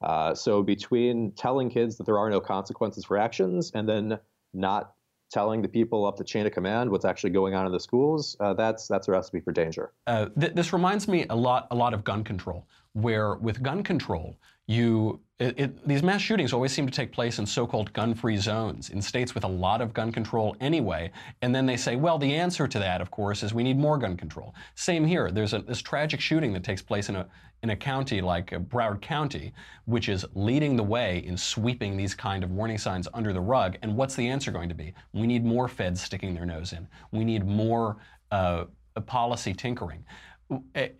Uh, 0.00 0.34
so 0.34 0.62
between 0.62 1.32
telling 1.32 1.68
kids 1.68 1.96
that 1.96 2.04
there 2.04 2.18
are 2.18 2.30
no 2.30 2.40
consequences 2.40 3.04
for 3.04 3.18
actions 3.18 3.72
and 3.74 3.88
then 3.88 4.18
not 4.54 4.94
telling 5.30 5.60
the 5.60 5.68
people 5.68 6.06
up 6.06 6.16
the 6.16 6.24
chain 6.24 6.46
of 6.46 6.52
command 6.52 6.90
what's 6.90 7.04
actually 7.04 7.30
going 7.30 7.54
on 7.54 7.66
in 7.66 7.72
the 7.72 7.80
schools, 7.80 8.36
uh, 8.40 8.54
that's 8.54 8.86
that's 8.88 9.08
a 9.08 9.10
recipe 9.10 9.40
for 9.40 9.52
danger. 9.52 9.92
Uh, 10.06 10.26
th- 10.40 10.54
this 10.54 10.72
reminds 10.72 11.08
me 11.08 11.26
a 11.28 11.36
lot 11.36 11.66
a 11.70 11.74
lot 11.74 11.92
of 11.92 12.04
gun 12.04 12.24
control, 12.24 12.66
where 12.92 13.34
with 13.36 13.62
gun 13.62 13.82
control 13.82 14.38
you 14.68 15.20
it, 15.38 15.58
it, 15.58 15.88
these 15.88 16.02
mass 16.02 16.20
shootings 16.20 16.52
always 16.52 16.72
seem 16.72 16.86
to 16.86 16.92
take 16.92 17.12
place 17.12 17.38
in 17.38 17.46
so-called 17.46 17.92
gun-free 17.92 18.36
zones 18.38 18.90
in 18.90 19.00
states 19.00 19.34
with 19.34 19.44
a 19.44 19.48
lot 19.48 19.80
of 19.80 19.94
gun 19.94 20.10
control 20.10 20.56
anyway. 20.60 21.12
And 21.42 21.54
then 21.54 21.64
they 21.64 21.76
say 21.76 21.96
well 21.96 22.18
the 22.18 22.34
answer 22.34 22.68
to 22.68 22.78
that 22.78 23.00
of 23.00 23.10
course 23.10 23.42
is 23.42 23.54
we 23.54 23.62
need 23.62 23.78
more 23.78 23.98
gun 23.98 24.16
control. 24.16 24.54
Same 24.74 25.06
here. 25.06 25.30
There's 25.30 25.54
a, 25.54 25.60
this 25.60 25.80
tragic 25.80 26.20
shooting 26.20 26.52
that 26.52 26.64
takes 26.64 26.82
place 26.82 27.08
in 27.08 27.16
a 27.16 27.26
in 27.62 27.70
a 27.70 27.76
county 27.76 28.20
like 28.20 28.52
uh, 28.52 28.58
Broward 28.58 29.00
County 29.00 29.52
which 29.86 30.08
is 30.08 30.24
leading 30.34 30.76
the 30.76 30.82
way 30.82 31.24
in 31.24 31.36
sweeping 31.36 31.96
these 31.96 32.14
kind 32.14 32.44
of 32.44 32.50
warning 32.50 32.78
signs 32.78 33.08
under 33.14 33.32
the 33.32 33.40
rug. 33.40 33.76
And 33.82 33.96
what's 33.96 34.14
the 34.16 34.28
answer 34.28 34.50
going 34.50 34.68
to 34.68 34.74
be? 34.74 34.92
We 35.12 35.26
need 35.26 35.44
more 35.44 35.68
feds 35.68 36.02
sticking 36.02 36.34
their 36.34 36.46
nose 36.46 36.72
in. 36.72 36.86
We 37.10 37.24
need 37.24 37.46
more 37.46 37.96
uh, 38.30 38.64
policy 39.06 39.54
tinkering 39.54 40.04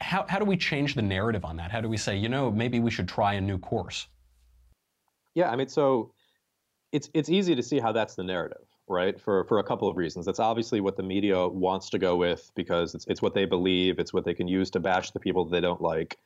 how, 0.01 0.27
how 0.29 0.39
do 0.39 0.45
we 0.45 0.57
change 0.57 0.95
the 0.95 1.03
narrative 1.03 1.45
on 1.45 1.57
that? 1.57 1.71
How 1.71 1.81
do 1.81 1.89
we 1.89 1.97
say, 1.97 2.17
you 2.17 2.29
know, 2.29 2.51
maybe 2.51 2.81
we 2.81 2.91
should 2.91 3.09
try 3.09 3.35
a 3.35 3.41
new 3.41 3.59
course? 3.59 4.07
Yeah, 5.35 5.51
I 5.51 5.57
mean, 5.57 5.69
so 5.69 6.13
it's 6.93 7.11
it's 7.15 7.29
easy 7.29 7.55
to 7.55 7.63
see 7.63 7.79
how 7.79 7.93
that's 7.93 8.15
the 8.15 8.25
narrative, 8.25 8.67
right? 8.89 9.21
For 9.21 9.45
for 9.45 9.59
a 9.59 9.65
couple 9.65 9.89
of 9.89 9.97
reasons. 9.97 10.27
That's 10.27 10.41
obviously 10.41 10.81
what 10.81 10.97
the 10.97 11.03
media 11.03 11.47
wants 11.47 11.91
to 11.91 11.99
go 11.99 12.17
with 12.17 12.51
because 12.55 12.95
it's 12.95 13.07
it's 13.07 13.23
what 13.23 13.35
they 13.35 13.45
believe, 13.45 13.99
it's 13.99 14.13
what 14.13 14.25
they 14.25 14.35
can 14.35 14.49
use 14.49 14.71
to 14.71 14.81
bash 14.81 15.11
the 15.11 15.21
people 15.21 15.45
they 15.45 15.61
don't 15.61 15.81
like. 15.81 16.19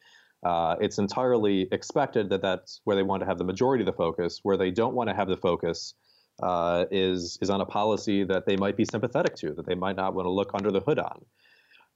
Uh, 0.44 0.76
it's 0.80 0.98
entirely 0.98 1.68
expected 1.70 2.28
that 2.30 2.42
that's 2.42 2.80
where 2.84 2.96
they 2.96 3.02
want 3.02 3.20
to 3.20 3.26
have 3.26 3.38
the 3.38 3.44
majority 3.44 3.82
of 3.82 3.86
the 3.86 3.92
focus. 3.92 4.40
Where 4.42 4.56
they 4.56 4.70
don't 4.70 4.94
want 4.94 5.08
to 5.10 5.14
have 5.14 5.28
the 5.28 5.36
focus 5.36 5.94
uh, 6.42 6.86
is 6.90 7.38
is 7.42 7.50
on 7.50 7.60
a 7.60 7.66
policy 7.66 8.24
that 8.24 8.46
they 8.46 8.56
might 8.56 8.76
be 8.76 8.84
sympathetic 8.84 9.36
to, 9.36 9.52
that 9.54 9.66
they 9.66 9.74
might 9.76 9.96
not 9.96 10.14
want 10.14 10.26
to 10.26 10.30
look 10.30 10.50
under 10.54 10.70
the 10.70 10.80
hood 10.80 10.98
on. 10.98 11.24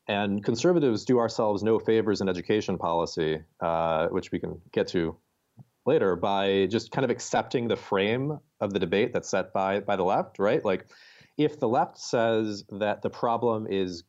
And 0.09 0.45
conservatives 0.45 1.05
do 1.05 1.19
ourselves 1.19 1.63
no 1.63 1.79
favors 1.79 2.21
in 2.21 2.29
education 2.29 2.79
policy, 2.79 3.43
uh, 3.61 4.07
which 4.09 4.31
we 4.31 4.39
can 4.39 4.61
get 4.73 4.87
to 4.89 5.17
later, 5.85 6.17
by 6.17 6.67
just 6.67 6.91
kind 6.93 7.05
of 7.05 7.11
accepting 7.11 7.69
the 7.69 7.77
frame 7.77 8.39
of 8.61 8.73
the 8.73 8.79
debate 8.79 9.13
that's 9.13 9.29
set 9.29 9.53
by 9.53 9.81
by 9.81 9.97
the 9.97 10.05
left, 10.05 10.39
right? 10.39 10.65
Like, 10.65 10.87
if 11.37 11.59
the 11.59 11.69
left 11.69 11.99
says 11.99 12.65
that 12.71 13.03
the 13.03 13.11
problem 13.11 13.67
is 13.69 14.05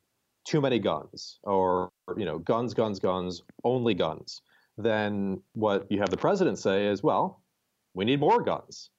too 0.46 0.62
many 0.62 0.80
guns, 0.80 1.40
or 1.44 1.92
you 2.16 2.26
know, 2.26 2.38
guns, 2.40 2.74
guns, 2.74 3.00
guns, 3.00 3.42
only 3.64 3.94
guns, 3.94 4.42
then 4.78 5.42
what 5.54 5.92
you 5.92 6.00
have 6.00 6.10
the 6.10 6.18
president 6.18 6.60
say 6.60 6.88
is, 6.88 7.04
well, 7.04 7.42
we 7.94 8.06
need 8.06 8.20
more 8.20 8.42
guns. 8.42 8.92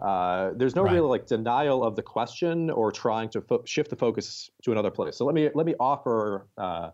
Uh, 0.00 0.50
there's 0.56 0.74
no 0.74 0.82
right. 0.82 0.94
real 0.94 1.08
like 1.08 1.26
denial 1.26 1.84
of 1.84 1.96
the 1.96 2.02
question 2.02 2.70
or 2.70 2.90
trying 2.90 3.28
to 3.28 3.40
fo- 3.40 3.64
shift 3.64 3.90
the 3.90 3.96
focus 3.96 4.50
to 4.62 4.72
another 4.72 4.90
place. 4.90 5.16
So 5.16 5.24
let 5.24 5.34
me 5.34 5.48
let 5.54 5.64
me 5.64 5.74
offer 5.78 6.48
uh, 6.58 6.90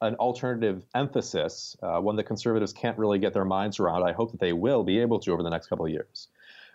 an 0.00 0.14
alternative 0.16 0.84
emphasis, 0.94 1.76
uh, 1.82 1.98
one 2.00 2.16
that 2.16 2.24
conservatives 2.24 2.72
can't 2.72 2.98
really 2.98 3.18
get 3.18 3.32
their 3.32 3.44
minds 3.44 3.80
around. 3.80 4.02
I 4.04 4.12
hope 4.12 4.30
that 4.32 4.40
they 4.40 4.52
will 4.52 4.84
be 4.84 4.98
able 5.00 5.18
to 5.20 5.32
over 5.32 5.42
the 5.42 5.50
next 5.50 5.68
couple 5.68 5.86
of 5.86 5.90
years. 5.90 6.28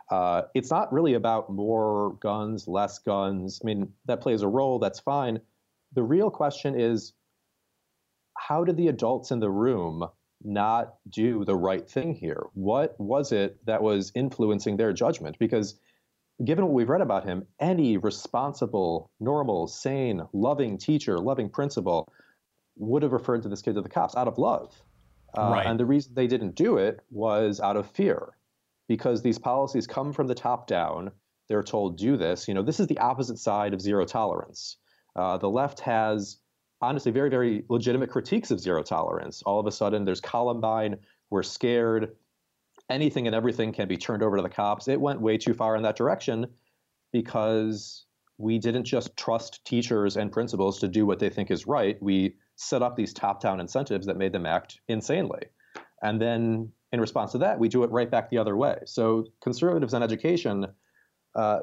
Uh, 0.10 0.44
it's 0.56 0.72
not 0.72 0.92
really 0.92 1.14
about 1.14 1.52
more 1.52 2.18
guns, 2.20 2.68
less 2.68 2.98
guns. 3.00 3.62
I 3.64 3.66
mean, 3.66 3.94
that 4.06 4.22
plays 4.22 4.42
a 4.42 4.48
role, 4.48 4.80
that's 4.80 5.00
fine. 5.00 5.40
The 5.94 6.04
real 6.04 6.32
question 6.32 6.80
is 6.80 7.14
how 8.36 8.64
did 8.64 8.78
the 8.78 8.88
adults 8.88 9.32
in 9.32 9.40
the 9.40 9.50
room 9.50 10.10
not 10.44 10.96
do 11.10 11.44
the 11.46 11.56
right 11.56 11.90
thing 11.90 12.16
here? 12.16 12.44
What 12.54 13.00
was 13.00 13.32
it 13.32 13.66
that 13.66 13.82
was 13.82 14.12
influencing 14.16 14.78
their 14.78 14.94
judgment? 14.94 15.38
Because 15.40 15.80
given 16.44 16.66
what 16.66 16.74
we've 16.74 16.90
read 16.90 17.02
about 17.02 17.26
him, 17.26 17.46
any 17.60 17.98
responsible, 17.98 19.12
normal, 19.20 19.68
sane, 19.68 20.22
loving 20.34 20.78
teacher, 20.78 21.18
loving 21.20 21.50
principal 21.50 22.08
would 22.78 23.04
have 23.04 23.12
referred 23.12 23.44
to 23.44 23.50
this 23.50 23.62
kid 23.62 23.76
to 23.76 23.82
the 23.82 23.90
cops 23.90 24.16
out 24.16 24.28
of 24.28 24.38
love. 24.38 24.74
Uh, 25.38 25.52
right. 25.52 25.66
And 25.66 25.80
the 25.80 25.86
reason 25.86 26.14
they 26.16 26.28
didn't 26.28 26.56
do 26.56 26.78
it 26.78 27.02
was 27.12 27.60
out 27.60 27.76
of 27.76 27.92
fear, 27.92 28.30
because 28.88 29.22
these 29.22 29.38
policies 29.38 29.86
come 29.86 30.14
from 30.14 30.28
the 30.28 30.36
top 30.36 30.68
down. 30.68 31.12
They're 31.50 31.64
told, 31.64 31.98
do 31.98 32.16
this. 32.16 32.48
You 32.48 32.54
know, 32.54 32.64
this 32.64 32.80
is 32.80 32.88
the 32.88 33.00
opposite 33.00 33.38
side 33.38 33.74
of 33.74 33.82
zero 33.82 34.06
tolerance. 34.06 34.78
Uh, 35.16 35.38
the 35.38 35.50
left 35.50 35.82
has 35.82 36.38
honestly 36.82 37.12
very, 37.12 37.30
very 37.30 37.66
legitimate 37.70 38.10
critiques 38.10 38.52
of 38.52 38.60
zero 38.60 38.84
tolerance. 38.84 39.42
All 39.44 39.60
of 39.60 39.68
a 39.68 39.72
sudden, 39.72 40.06
there's 40.06 40.22
Columbine. 40.22 40.98
We're 41.30 41.44
scared. 41.44 42.16
Anything 42.90 43.28
and 43.28 43.36
everything 43.36 43.74
can 43.74 43.88
be 43.88 43.98
turned 43.98 44.24
over 44.24 44.38
to 44.38 44.42
the 44.42 44.50
cops. 44.50 44.88
It 44.88 45.00
went 45.00 45.22
way 45.22 45.38
too 45.38 45.54
far 45.54 45.76
in 45.76 45.84
that 45.84 45.96
direction 45.96 46.48
because 47.12 48.06
we 48.38 48.58
didn't 48.58 48.86
just 48.86 49.16
trust 49.18 49.64
teachers 49.66 50.16
and 50.16 50.32
principals 50.32 50.80
to 50.80 50.88
do 50.88 51.06
what 51.06 51.20
they 51.20 51.30
think 51.30 51.52
is 51.52 51.68
right. 51.68 52.02
We 52.02 52.36
set 52.56 52.82
up 52.82 52.96
these 52.96 53.14
top 53.14 53.42
down 53.42 53.60
incentives 53.60 54.08
that 54.08 54.18
made 54.18 54.32
them 54.32 54.46
act 54.46 54.80
insanely. 54.88 55.44
And 56.02 56.22
then 56.22 56.72
in 56.92 57.02
response 57.02 57.34
to 57.34 57.40
that, 57.40 57.60
we 57.60 57.68
do 57.68 57.84
it 57.84 57.92
right 57.92 58.10
back 58.10 58.30
the 58.30 58.38
other 58.38 58.56
way. 58.56 58.80
So 58.86 59.26
conservatives 59.42 59.94
on 59.94 60.02
education 60.02 60.68
uh, 61.36 61.60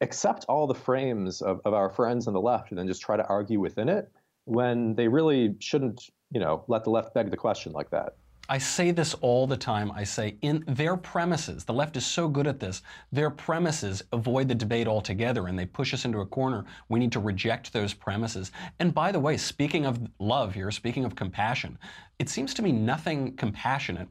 accept 0.00 0.44
all 0.48 0.66
the 0.66 0.74
frames 0.74 1.42
of, 1.42 1.60
of 1.64 1.74
our 1.74 1.90
friends 1.90 2.26
on 2.26 2.32
the 2.32 2.40
left 2.40 2.70
and 2.70 2.78
then 2.78 2.86
just 2.86 3.02
try 3.02 3.16
to 3.16 3.26
argue 3.26 3.60
within 3.60 3.88
it 3.88 4.10
when 4.44 4.94
they 4.94 5.08
really 5.08 5.54
shouldn't, 5.60 6.10
you 6.30 6.40
know, 6.40 6.64
let 6.68 6.84
the 6.84 6.90
left 6.90 7.14
beg 7.14 7.30
the 7.30 7.36
question 7.36 7.72
like 7.72 7.90
that. 7.90 8.16
I 8.46 8.58
say 8.58 8.90
this 8.90 9.14
all 9.14 9.46
the 9.46 9.56
time. 9.56 9.90
I 9.92 10.04
say 10.04 10.36
in 10.42 10.64
their 10.66 10.98
premises, 10.98 11.64
the 11.64 11.72
left 11.72 11.96
is 11.96 12.04
so 12.04 12.28
good 12.28 12.46
at 12.46 12.60
this, 12.60 12.82
their 13.10 13.30
premises 13.30 14.02
avoid 14.12 14.48
the 14.48 14.54
debate 14.54 14.86
altogether 14.86 15.46
and 15.46 15.58
they 15.58 15.64
push 15.64 15.94
us 15.94 16.04
into 16.04 16.20
a 16.20 16.26
corner. 16.26 16.66
We 16.90 17.00
need 17.00 17.12
to 17.12 17.20
reject 17.20 17.72
those 17.72 17.94
premises. 17.94 18.52
And 18.80 18.92
by 18.92 19.12
the 19.12 19.20
way, 19.20 19.38
speaking 19.38 19.86
of 19.86 19.98
love 20.18 20.52
here, 20.52 20.70
speaking 20.70 21.06
of 21.06 21.16
compassion, 21.16 21.78
it 22.18 22.28
seems 22.28 22.52
to 22.54 22.62
me 22.62 22.70
nothing 22.70 23.34
compassionate 23.36 24.08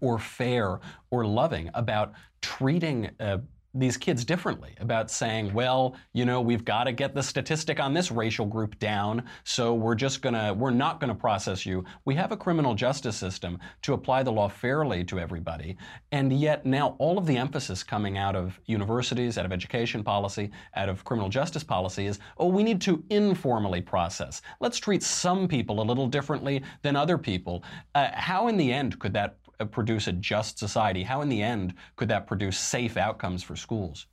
or 0.00 0.18
fair 0.18 0.80
or 1.10 1.26
loving 1.26 1.70
about 1.74 2.14
treating 2.40 3.10
uh, 3.20 3.38
these 3.74 3.96
kids 3.96 4.24
differently 4.24 4.74
about 4.80 5.10
saying, 5.10 5.52
well, 5.52 5.94
you 6.12 6.24
know, 6.24 6.40
we've 6.40 6.64
got 6.64 6.84
to 6.84 6.92
get 6.92 7.14
the 7.14 7.22
statistic 7.22 7.78
on 7.78 7.92
this 7.92 8.10
racial 8.10 8.46
group 8.46 8.78
down, 8.78 9.22
so 9.44 9.74
we're 9.74 9.94
just 9.94 10.22
gonna, 10.22 10.54
we're 10.54 10.70
not 10.70 11.00
gonna 11.00 11.14
process 11.14 11.66
you. 11.66 11.84
We 12.04 12.14
have 12.14 12.32
a 12.32 12.36
criminal 12.36 12.74
justice 12.74 13.16
system 13.16 13.58
to 13.82 13.92
apply 13.92 14.22
the 14.22 14.32
law 14.32 14.48
fairly 14.48 15.04
to 15.04 15.20
everybody, 15.20 15.76
and 16.12 16.32
yet 16.32 16.64
now 16.64 16.96
all 16.98 17.18
of 17.18 17.26
the 17.26 17.36
emphasis 17.36 17.82
coming 17.82 18.16
out 18.16 18.34
of 18.34 18.58
universities, 18.66 19.36
out 19.36 19.44
of 19.44 19.52
education 19.52 20.02
policy, 20.02 20.50
out 20.74 20.88
of 20.88 21.04
criminal 21.04 21.28
justice 21.28 21.64
policy 21.64 22.06
is, 22.06 22.18
oh, 22.38 22.48
we 22.48 22.62
need 22.62 22.80
to 22.80 23.04
informally 23.10 23.80
process. 23.80 24.40
Let's 24.60 24.78
treat 24.78 25.02
some 25.02 25.46
people 25.46 25.80
a 25.80 25.84
little 25.84 26.06
differently 26.06 26.62
than 26.82 26.96
other 26.96 27.18
people. 27.18 27.62
Uh, 27.94 28.08
how 28.14 28.48
in 28.48 28.56
the 28.56 28.72
end 28.72 28.98
could 28.98 29.12
that 29.12 29.36
produce 29.66 30.06
a 30.06 30.12
just 30.12 30.58
society? 30.58 31.02
How, 31.02 31.22
in 31.22 31.28
the 31.28 31.42
end, 31.42 31.74
could 31.96 32.08
that 32.08 32.26
produce 32.26 32.58
safe 32.58 32.96
outcomes 32.96 33.42
for 33.42 33.56
schools? 33.56 34.06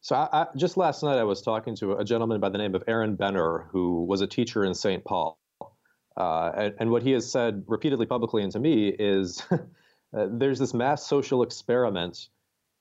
So, 0.00 0.16
I, 0.16 0.28
I, 0.32 0.46
just 0.56 0.76
last 0.76 1.02
night, 1.02 1.18
I 1.18 1.24
was 1.24 1.42
talking 1.42 1.74
to 1.76 1.94
a 1.94 2.04
gentleman 2.04 2.40
by 2.40 2.48
the 2.48 2.58
name 2.58 2.74
of 2.74 2.84
Aaron 2.86 3.16
Benner, 3.16 3.68
who 3.70 4.04
was 4.04 4.20
a 4.20 4.26
teacher 4.26 4.64
in 4.64 4.74
St. 4.74 5.04
Paul. 5.04 5.38
Uh, 6.16 6.52
and, 6.56 6.74
and, 6.80 6.90
what 6.90 7.02
he 7.02 7.12
has 7.12 7.30
said 7.30 7.62
repeatedly 7.68 8.04
publicly 8.04 8.42
and 8.42 8.50
to 8.50 8.58
me 8.58 8.88
is 8.88 9.40
uh, 9.52 9.58
there's 10.12 10.58
this 10.58 10.74
mass 10.74 11.06
social 11.06 11.44
experiment 11.44 12.28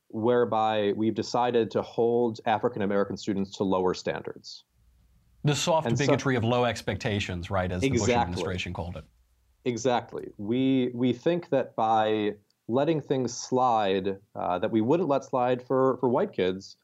whereby 0.09 0.93
we've 0.95 1.13
decided 1.13 1.69
to 1.71 1.81
hold 1.81 2.39
African 2.45 2.81
American 2.81 3.15
students 3.15 3.57
to 3.57 3.63
lower 3.63 3.93
standards. 3.93 4.63
The 5.43 5.55
soft 5.55 5.87
and 5.87 5.97
bigotry 5.97 6.33
so, 6.33 6.39
of 6.39 6.43
low 6.43 6.65
expectations, 6.65 7.51
right, 7.51 7.71
as 7.71 7.83
exactly. 7.83 7.97
the 7.97 8.05
Bush 8.05 8.21
administration 8.21 8.73
called 8.73 8.97
it. 8.97 9.03
Exactly. 9.65 10.31
We 10.37 10.91
we 10.93 11.13
think 11.13 11.49
that 11.49 11.75
by 11.75 12.33
letting 12.67 13.01
things 13.01 13.33
slide 13.35 14.17
uh, 14.35 14.59
that 14.59 14.71
we 14.71 14.81
wouldn't 14.81 15.09
let 15.09 15.25
slide 15.25 15.61
for 15.65 15.97
for 15.99 16.09
white 16.09 16.33
kids, 16.33 16.77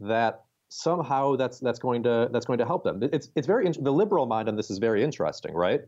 that 0.00 0.44
somehow 0.68 1.36
that's 1.36 1.58
that's 1.60 1.78
going 1.78 2.02
to 2.04 2.28
that's 2.32 2.46
going 2.46 2.58
to 2.58 2.66
help 2.66 2.84
them. 2.84 3.00
It's 3.12 3.30
it's 3.36 3.46
very 3.46 3.70
the 3.70 3.92
liberal 3.92 4.26
mind 4.26 4.48
on 4.48 4.56
this 4.56 4.70
is 4.70 4.78
very 4.78 5.02
interesting, 5.04 5.54
right? 5.54 5.82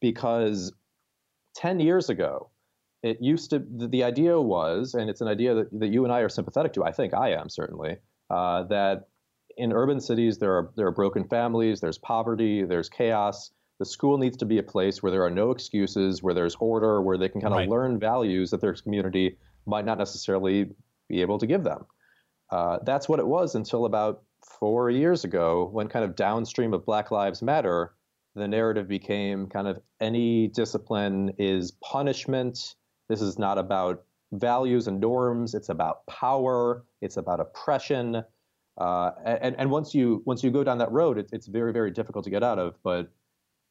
Because 0.00 0.72
ten 1.54 1.80
years 1.80 2.08
ago, 2.08 2.50
it 3.02 3.18
used 3.20 3.50
to 3.50 3.58
the, 3.58 3.88
the 3.88 4.04
idea 4.04 4.40
was, 4.40 4.94
and 4.94 5.10
it's 5.10 5.20
an 5.20 5.28
idea 5.28 5.54
that, 5.54 5.80
that 5.80 5.88
you 5.88 6.04
and 6.04 6.12
I 6.12 6.20
are 6.20 6.28
sympathetic 6.28 6.72
to. 6.74 6.84
I 6.84 6.92
think 6.92 7.14
I 7.14 7.32
am 7.32 7.48
certainly 7.48 7.96
uh, 8.30 8.64
that 8.64 9.08
in 9.56 9.72
urban 9.72 10.00
cities 10.00 10.38
there 10.38 10.52
are 10.52 10.70
there 10.76 10.86
are 10.86 10.92
broken 10.92 11.24
families, 11.24 11.80
there's 11.80 11.98
poverty, 11.98 12.64
there's 12.64 12.88
chaos 12.88 13.50
the 13.78 13.84
school 13.84 14.18
needs 14.18 14.36
to 14.38 14.46
be 14.46 14.58
a 14.58 14.62
place 14.62 15.02
where 15.02 15.12
there 15.12 15.24
are 15.24 15.30
no 15.30 15.50
excuses, 15.50 16.22
where 16.22 16.34
there's 16.34 16.56
order, 16.56 17.02
where 17.02 17.18
they 17.18 17.28
can 17.28 17.40
kind 17.40 17.52
of 17.52 17.58
right. 17.58 17.68
learn 17.68 17.98
values 17.98 18.50
that 18.50 18.60
their 18.60 18.74
community 18.74 19.36
might 19.66 19.84
not 19.84 19.98
necessarily 19.98 20.70
be 21.08 21.20
able 21.20 21.38
to 21.38 21.46
give 21.46 21.64
them. 21.64 21.84
Uh, 22.50 22.78
that's 22.84 23.08
what 23.08 23.18
it 23.18 23.26
was 23.26 23.54
until 23.54 23.84
about 23.84 24.22
four 24.60 24.90
years 24.90 25.24
ago, 25.24 25.68
when 25.72 25.88
kind 25.88 26.04
of 26.04 26.14
downstream 26.16 26.72
of 26.72 26.86
Black 26.86 27.10
Lives 27.10 27.42
Matter, 27.42 27.92
the 28.34 28.46
narrative 28.46 28.86
became 28.86 29.46
kind 29.46 29.66
of 29.66 29.80
any 30.00 30.48
discipline 30.48 31.32
is 31.38 31.72
punishment. 31.82 32.74
This 33.08 33.20
is 33.20 33.38
not 33.38 33.58
about 33.58 34.04
values 34.32 34.86
and 34.86 35.00
norms. 35.00 35.54
It's 35.54 35.68
about 35.68 36.06
power. 36.06 36.84
It's 37.00 37.16
about 37.16 37.40
oppression. 37.40 38.22
Uh, 38.78 39.10
and, 39.24 39.56
and 39.58 39.70
once 39.70 39.94
you 39.94 40.22
once 40.26 40.44
you 40.44 40.50
go 40.50 40.62
down 40.62 40.78
that 40.78 40.92
road, 40.92 41.18
it, 41.18 41.30
it's 41.32 41.46
very 41.46 41.72
very 41.72 41.90
difficult 41.90 42.24
to 42.24 42.30
get 42.30 42.42
out 42.42 42.58
of. 42.58 42.76
But 42.82 43.10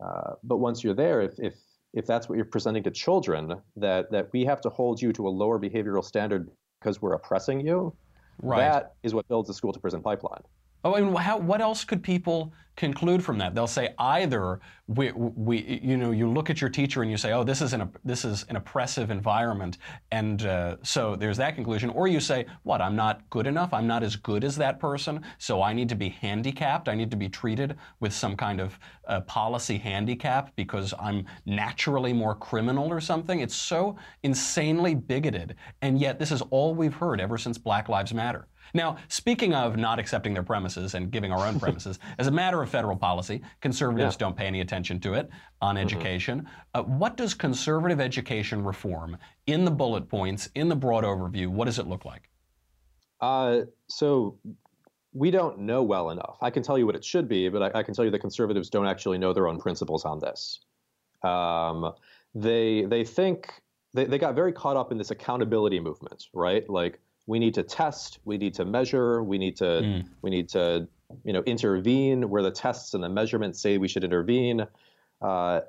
uh, 0.03 0.33
but 0.43 0.57
once 0.57 0.83
you're 0.83 0.93
there, 0.93 1.21
if, 1.21 1.39
if 1.39 1.55
if 1.93 2.05
that's 2.05 2.27
what 2.27 2.35
you're 2.35 2.45
presenting 2.45 2.83
to 2.83 2.91
children, 2.91 3.55
that 3.77 4.11
that 4.11 4.29
we 4.33 4.45
have 4.45 4.61
to 4.61 4.69
hold 4.69 5.01
you 5.01 5.13
to 5.13 5.27
a 5.27 5.29
lower 5.29 5.59
behavioral 5.59 6.03
standard 6.03 6.49
because 6.79 7.01
we're 7.01 7.13
oppressing 7.13 7.65
you, 7.65 7.95
right. 8.41 8.59
that 8.59 8.93
is 9.03 9.13
what 9.13 9.27
builds 9.27 9.47
the 9.47 9.53
school 9.53 9.71
to 9.73 9.79
prison 9.79 10.01
pipeline. 10.01 10.41
Oh, 10.85 10.93
and 10.93 11.17
how, 11.17 11.39
what 11.39 11.61
else 11.61 11.83
could 11.83 12.03
people 12.03 12.53
conclude 12.75 13.23
from 13.23 13.39
that? 13.39 13.55
They'll 13.55 13.65
say 13.65 13.95
either 13.97 14.59
we, 14.87 15.11
we, 15.13 15.79
you 15.81 15.97
know, 15.97 16.11
you 16.11 16.29
look 16.29 16.51
at 16.51 16.61
your 16.61 16.69
teacher 16.69 17.01
and 17.01 17.09
you 17.09 17.17
say, 17.17 17.31
oh, 17.33 17.43
this 17.43 17.59
is 17.59 17.73
an 17.73 17.89
this 18.03 18.23
is 18.23 18.45
an 18.49 18.55
oppressive 18.55 19.09
environment, 19.09 19.79
and 20.11 20.45
uh, 20.45 20.77
so 20.83 21.15
there's 21.15 21.37
that 21.37 21.55
conclusion. 21.55 21.89
Or 21.89 22.07
you 22.07 22.19
say, 22.19 22.45
what? 22.61 22.81
I'm 22.81 22.95
not 22.95 23.27
good 23.31 23.47
enough. 23.47 23.73
I'm 23.73 23.87
not 23.87 24.03
as 24.03 24.15
good 24.15 24.43
as 24.43 24.55
that 24.57 24.79
person, 24.79 25.23
so 25.39 25.63
I 25.63 25.73
need 25.73 25.89
to 25.89 25.95
be 25.95 26.09
handicapped. 26.09 26.87
I 26.87 26.93
need 26.93 27.09
to 27.09 27.17
be 27.17 27.29
treated 27.29 27.77
with 27.99 28.13
some 28.13 28.37
kind 28.37 28.61
of 28.61 28.77
uh, 29.07 29.21
policy 29.21 29.79
handicap 29.79 30.55
because 30.55 30.93
I'm 30.99 31.25
naturally 31.47 32.13
more 32.13 32.35
criminal 32.35 32.89
or 32.89 33.01
something. 33.01 33.39
It's 33.39 33.55
so 33.55 33.97
insanely 34.21 34.93
bigoted, 34.93 35.55
and 35.81 35.99
yet 35.99 36.19
this 36.19 36.31
is 36.31 36.43
all 36.51 36.75
we've 36.75 36.93
heard 36.93 37.19
ever 37.19 37.39
since 37.39 37.57
Black 37.57 37.89
Lives 37.89 38.13
Matter. 38.13 38.45
Now, 38.75 38.97
speaking 39.07 39.55
of 39.55 39.77
not 39.77 39.99
accepting 39.99 40.33
their 40.33 40.43
premises 40.43 40.95
and 40.95 41.09
giving 41.09 41.31
our 41.31 41.47
own 41.47 41.59
premises, 41.61 41.97
as 42.19 42.27
a 42.27 42.31
matter 42.31 42.61
of 42.61 42.69
federal 42.69 42.97
policy, 42.97 43.41
conservatives 43.61 44.15
yeah. 44.15 44.19
don't 44.19 44.35
pay 44.35 44.45
any 44.45 44.59
attention 44.59 44.99
to 44.99 45.13
it 45.13 45.29
on 45.61 45.75
mm-hmm. 45.75 45.85
education. 45.85 46.47
Uh, 46.73 46.83
what 46.83 47.15
does 47.15 47.33
conservative 47.33 48.01
education 48.01 48.63
reform 48.63 49.17
in 49.47 49.63
the 49.63 49.71
bullet 49.71 50.09
points, 50.09 50.49
in 50.55 50.67
the 50.67 50.75
broad 50.75 51.05
overview, 51.05 51.47
what 51.47 51.65
does 51.65 51.79
it 51.79 51.87
look 51.87 52.03
like? 52.03 52.29
Uh, 53.21 53.61
so 53.87 54.37
we 55.13 55.31
don't 55.31 55.57
know 55.59 55.81
well 55.81 56.09
enough. 56.09 56.37
I 56.41 56.49
can 56.49 56.61
tell 56.61 56.77
you 56.77 56.85
what 56.85 56.95
it 56.95 57.05
should 57.05 57.29
be, 57.29 57.47
but 57.47 57.61
I, 57.63 57.79
I 57.79 57.83
can 57.83 57.93
tell 57.93 58.03
you 58.03 58.11
the 58.11 58.19
conservatives 58.19 58.69
don't 58.69 58.87
actually 58.87 59.17
know 59.17 59.31
their 59.31 59.47
own 59.47 59.57
principles 59.57 60.03
on 60.03 60.19
this. 60.19 60.59
Um, 61.23 61.93
they 62.35 62.83
they 62.83 63.05
think 63.05 63.49
they, 63.93 64.03
they 64.03 64.17
got 64.17 64.35
very 64.35 64.51
caught 64.51 64.75
up 64.75 64.91
in 64.91 64.97
this 64.97 65.11
accountability 65.11 65.79
movement, 65.79 66.25
right? 66.33 66.69
Like 66.69 66.99
we 67.27 67.39
need 67.39 67.53
to 67.55 67.63
test, 67.63 68.19
we 68.25 68.37
need 68.37 68.53
to 68.55 68.65
measure, 68.65 69.23
we 69.23 69.37
need 69.37 69.55
to 69.57 69.63
mm. 69.63 70.07
we 70.21 70.29
need 70.29 70.49
to 70.49 70.87
you 71.23 71.33
know 71.33 71.41
intervene 71.43 72.29
where 72.29 72.41
the 72.41 72.51
tests 72.51 72.93
and 72.93 73.03
the 73.03 73.09
measurements 73.09 73.59
say 73.61 73.77
we 73.77 73.87
should 73.87 74.03
intervene. 74.03 74.65
Uh, 75.21 75.61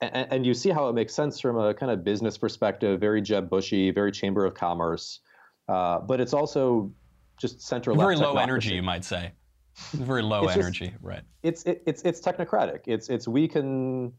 and, 0.00 0.26
and, 0.30 0.46
you 0.46 0.54
see 0.54 0.70
how 0.70 0.88
it 0.88 0.94
makes 0.94 1.14
sense 1.14 1.40
from 1.40 1.58
a 1.58 1.74
kind 1.74 1.92
of 1.92 2.02
business 2.04 2.38
perspective, 2.38 3.00
very 3.00 3.20
Jeb 3.20 3.50
Bushy, 3.50 3.90
very 3.90 4.10
Chamber 4.10 4.46
of 4.46 4.54
Commerce. 4.54 5.20
Uh, 5.68 5.98
but 5.98 6.20
it's 6.20 6.32
also 6.32 6.90
just 7.38 7.60
central. 7.60 7.96
Very 7.96 8.16
low 8.16 8.36
energy, 8.36 8.74
you 8.74 8.82
might 8.82 9.04
say. 9.04 9.32
Very 9.92 10.22
low 10.22 10.46
energy, 10.46 10.88
just, 10.88 11.02
right? 11.02 11.22
It's 11.42 11.64
it, 11.64 11.82
it's 11.86 12.02
it's 12.02 12.20
technocratic. 12.20 12.80
It's 12.86 13.08
it's 13.08 13.28
we 13.28 13.46
can 13.48 14.12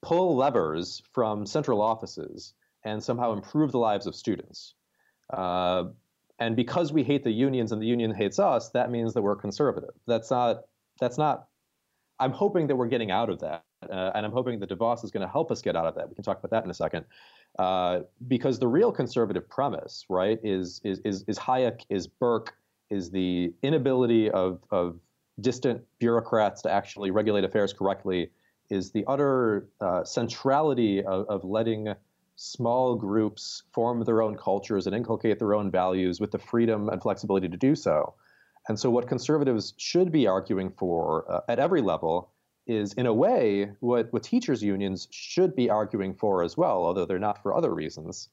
pull 0.00 0.36
levers 0.36 1.02
from 1.12 1.46
central 1.46 1.80
offices 1.80 2.54
and 2.84 3.02
somehow 3.02 3.32
improve 3.32 3.72
the 3.72 3.78
lives 3.78 4.06
of 4.06 4.14
students. 4.14 4.74
Uh, 5.32 5.84
and 6.42 6.56
because 6.56 6.92
we 6.92 7.02
hate 7.04 7.22
the 7.22 7.30
unions 7.30 7.72
and 7.72 7.80
the 7.80 7.86
union 7.86 8.12
hates 8.12 8.38
us, 8.38 8.70
that 8.70 8.90
means 8.90 9.14
that 9.14 9.22
we're 9.22 9.36
conservative. 9.36 9.94
That's 10.06 10.30
not. 10.30 10.62
That's 11.00 11.18
not. 11.18 11.46
I'm 12.18 12.32
hoping 12.32 12.66
that 12.68 12.76
we're 12.76 12.92
getting 12.94 13.10
out 13.10 13.30
of 13.30 13.38
that, 13.40 13.64
uh, 13.90 14.10
and 14.14 14.24
I'm 14.26 14.32
hoping 14.32 14.60
that 14.60 14.68
DeVos 14.68 15.04
is 15.04 15.10
going 15.10 15.26
to 15.26 15.32
help 15.32 15.50
us 15.50 15.62
get 15.62 15.74
out 15.76 15.86
of 15.86 15.94
that. 15.96 16.08
We 16.08 16.14
can 16.14 16.24
talk 16.24 16.38
about 16.38 16.50
that 16.50 16.64
in 16.64 16.70
a 16.70 16.74
second, 16.74 17.04
uh, 17.58 18.00
because 18.28 18.58
the 18.58 18.68
real 18.68 18.92
conservative 18.92 19.48
premise, 19.48 20.04
right, 20.08 20.38
is 20.42 20.80
is 20.84 21.00
is, 21.04 21.24
is 21.28 21.38
Hayek, 21.38 21.78
is 21.88 22.06
Burke, 22.06 22.54
is 22.90 23.10
the 23.10 23.52
inability 23.62 24.30
of 24.30 24.60
of 24.70 24.98
distant 25.40 25.80
bureaucrats 25.98 26.62
to 26.62 26.70
actually 26.70 27.10
regulate 27.10 27.44
affairs 27.44 27.72
correctly, 27.72 28.30
is 28.70 28.90
the 28.92 29.04
utter 29.06 29.68
uh, 29.80 30.02
centrality 30.04 31.02
of, 31.04 31.26
of 31.28 31.44
letting 31.44 31.94
small 32.36 32.94
groups 32.94 33.62
form 33.72 34.04
their 34.04 34.22
own 34.22 34.36
cultures 34.36 34.86
and 34.86 34.96
inculcate 34.96 35.38
their 35.38 35.54
own 35.54 35.70
values 35.70 36.20
with 36.20 36.30
the 36.30 36.38
freedom 36.38 36.88
and 36.88 37.02
flexibility 37.02 37.48
to 37.48 37.56
do 37.56 37.74
so. 37.74 38.14
And 38.68 38.78
so, 38.78 38.90
what 38.90 39.08
conservatives 39.08 39.74
should 39.76 40.12
be 40.12 40.26
arguing 40.26 40.70
for 40.70 41.30
uh, 41.30 41.40
at 41.48 41.58
every 41.58 41.82
level 41.82 42.30
is, 42.66 42.92
in 42.94 43.06
a 43.06 43.14
way, 43.14 43.72
what, 43.80 44.12
what 44.12 44.22
teachers' 44.22 44.62
unions 44.62 45.08
should 45.10 45.56
be 45.56 45.68
arguing 45.68 46.14
for 46.14 46.42
as 46.44 46.56
well, 46.56 46.84
although 46.84 47.04
they're 47.04 47.18
not 47.18 47.42
for 47.42 47.54
other 47.54 47.74
reasons, 47.74 48.28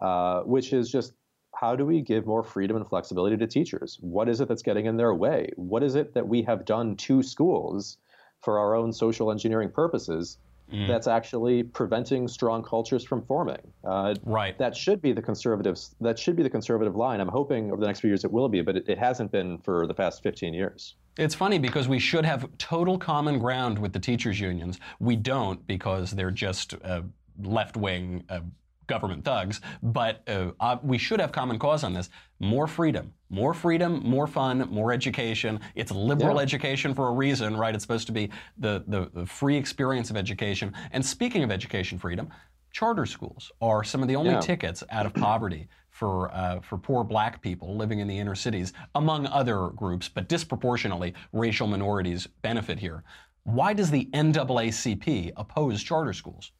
uh, 0.00 0.40
which 0.40 0.72
is 0.72 0.90
just 0.90 1.12
how 1.54 1.76
do 1.76 1.84
we 1.84 2.00
give 2.00 2.26
more 2.26 2.42
freedom 2.42 2.76
and 2.76 2.88
flexibility 2.88 3.36
to 3.36 3.46
teachers? 3.46 3.98
What 4.00 4.28
is 4.28 4.40
it 4.40 4.48
that's 4.48 4.62
getting 4.62 4.86
in 4.86 4.96
their 4.96 5.14
way? 5.14 5.50
What 5.56 5.82
is 5.82 5.94
it 5.94 6.14
that 6.14 6.26
we 6.26 6.42
have 6.42 6.64
done 6.64 6.96
to 6.96 7.22
schools 7.22 7.98
for 8.40 8.58
our 8.58 8.74
own 8.74 8.92
social 8.92 9.30
engineering 9.30 9.70
purposes 9.70 10.38
mm. 10.72 10.88
that's 10.88 11.06
actually 11.06 11.62
preventing 11.62 12.28
strong 12.28 12.62
cultures 12.62 13.04
from 13.04 13.22
forming. 13.22 13.60
Uh, 13.84 14.14
right. 14.24 14.56
That 14.58 14.76
should 14.76 15.00
be 15.00 15.12
the 15.12 15.22
conservatives. 15.22 15.94
That 16.00 16.18
should 16.18 16.36
be 16.36 16.42
the 16.42 16.50
conservative 16.50 16.96
line. 16.96 17.20
I'm 17.20 17.28
hoping 17.28 17.70
over 17.70 17.80
the 17.80 17.86
next 17.86 18.00
few 18.00 18.10
years 18.10 18.24
it 18.24 18.32
will 18.32 18.48
be, 18.48 18.60
but 18.62 18.76
it, 18.76 18.88
it 18.88 18.98
hasn't 18.98 19.30
been 19.32 19.58
for 19.58 19.86
the 19.86 19.94
past 19.94 20.22
15 20.22 20.54
years. 20.54 20.94
It's 21.16 21.34
funny 21.34 21.58
because 21.58 21.86
we 21.86 21.98
should 21.98 22.24
have 22.24 22.48
total 22.58 22.98
common 22.98 23.38
ground 23.38 23.78
with 23.78 23.92
the 23.92 24.00
teachers' 24.00 24.40
unions. 24.40 24.80
We 24.98 25.16
don't 25.16 25.64
because 25.66 26.10
they're 26.10 26.32
just 26.32 26.74
uh, 26.84 27.02
left 27.40 27.76
wing. 27.76 28.24
Uh, 28.28 28.40
government 28.86 29.24
thugs, 29.24 29.60
but 29.82 30.22
uh, 30.28 30.50
uh, 30.60 30.76
we 30.82 30.98
should 30.98 31.20
have 31.20 31.32
common 31.32 31.58
cause 31.58 31.84
on 31.84 31.92
this. 31.92 32.10
More 32.40 32.66
freedom, 32.66 33.12
more 33.30 33.54
freedom, 33.54 34.00
more 34.04 34.26
fun, 34.26 34.68
more 34.70 34.92
education. 34.92 35.60
It's 35.74 35.90
liberal 35.90 36.36
yeah. 36.36 36.42
education 36.42 36.94
for 36.94 37.08
a 37.08 37.12
reason, 37.12 37.56
right? 37.56 37.74
It's 37.74 37.84
supposed 37.84 38.06
to 38.06 38.12
be 38.12 38.30
the, 38.58 38.84
the, 38.86 39.10
the, 39.14 39.26
free 39.26 39.56
experience 39.56 40.10
of 40.10 40.16
education. 40.16 40.72
And 40.92 41.04
speaking 41.04 41.42
of 41.42 41.50
education 41.50 41.98
freedom, 41.98 42.28
charter 42.72 43.06
schools 43.06 43.50
are 43.60 43.84
some 43.84 44.02
of 44.02 44.08
the 44.08 44.16
only 44.16 44.32
yeah. 44.32 44.40
tickets 44.40 44.82
out 44.90 45.06
of 45.06 45.14
poverty 45.14 45.68
for 45.90 46.28
uh, 46.34 46.60
for 46.60 46.76
poor 46.76 47.04
black 47.04 47.40
people 47.40 47.76
living 47.76 48.00
in 48.00 48.08
the 48.08 48.18
inner 48.18 48.34
cities, 48.34 48.72
among 48.96 49.26
other 49.28 49.68
groups, 49.68 50.08
but 50.08 50.28
disproportionately 50.28 51.14
racial 51.32 51.68
minorities 51.68 52.26
benefit 52.42 52.80
here. 52.80 53.04
Why 53.44 53.74
does 53.74 53.90
the 53.90 54.06
NAACP 54.12 55.32
oppose 55.36 55.82
charter 55.82 56.12
schools? 56.12 56.50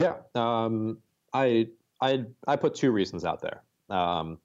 Yeah, 0.00 0.16
um, 0.34 0.98
I 1.34 1.68
I 2.00 2.24
I 2.48 2.56
put 2.56 2.74
two 2.74 2.90
reasons 2.90 3.24
out 3.24 3.42
there. 3.42 3.62
Um, 3.90 4.38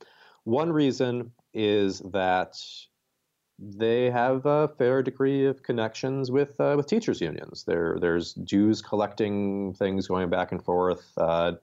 one 0.43 0.71
reason 0.71 1.31
is 1.53 1.99
that 2.11 2.57
they 3.57 4.11
have 4.11 4.45
a 4.45 4.67
fair 4.67 5.01
degree 5.01 5.45
of 5.45 5.63
connections 5.63 6.29
with 6.29 6.59
uh, 6.59 6.73
with 6.75 6.87
teachers 6.87 7.21
unions. 7.21 7.63
There 7.63 7.97
there's 8.01 8.33
dues 8.33 8.81
collecting 8.81 9.73
things 9.75 10.07
going 10.07 10.29
back 10.29 10.51
and 10.51 10.63
forth. 10.63 11.11
Uh, 11.17 11.53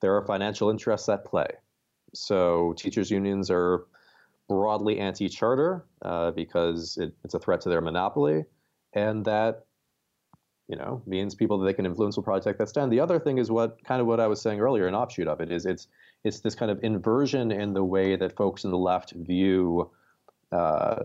there 0.00 0.14
are 0.14 0.26
financial 0.26 0.68
interests 0.68 1.08
at 1.08 1.24
play. 1.24 1.48
So 2.14 2.74
teachers 2.76 3.10
unions 3.10 3.50
are 3.50 3.86
broadly 4.48 4.98
anti-charter 4.98 5.84
uh, 6.02 6.30
because 6.32 6.96
it, 6.98 7.14
it's 7.24 7.34
a 7.34 7.38
threat 7.38 7.62
to 7.62 7.68
their 7.70 7.80
monopoly, 7.80 8.44
and 8.92 9.24
that 9.24 9.64
you 10.68 10.76
know 10.76 11.02
means 11.06 11.34
people 11.34 11.58
that 11.58 11.66
they 11.66 11.72
can 11.72 11.86
influence 11.86 12.16
will 12.16 12.22
probably 12.22 12.42
take 12.42 12.58
that 12.58 12.68
stand. 12.68 12.92
The 12.92 13.00
other 13.00 13.18
thing 13.18 13.38
is 13.38 13.50
what 13.50 13.82
kind 13.84 14.00
of 14.00 14.06
what 14.06 14.20
I 14.20 14.26
was 14.26 14.40
saying 14.40 14.60
earlier, 14.60 14.86
an 14.86 14.94
offshoot 14.94 15.26
of 15.26 15.40
it 15.40 15.50
is 15.50 15.66
it's 15.66 15.88
it's 16.24 16.40
this 16.40 16.54
kind 16.54 16.70
of 16.70 16.78
inversion 16.82 17.50
in 17.50 17.72
the 17.72 17.84
way 17.84 18.16
that 18.16 18.36
folks 18.36 18.64
in 18.64 18.70
the 18.70 18.78
left 18.78 19.12
view 19.12 19.90
uh, 20.52 21.04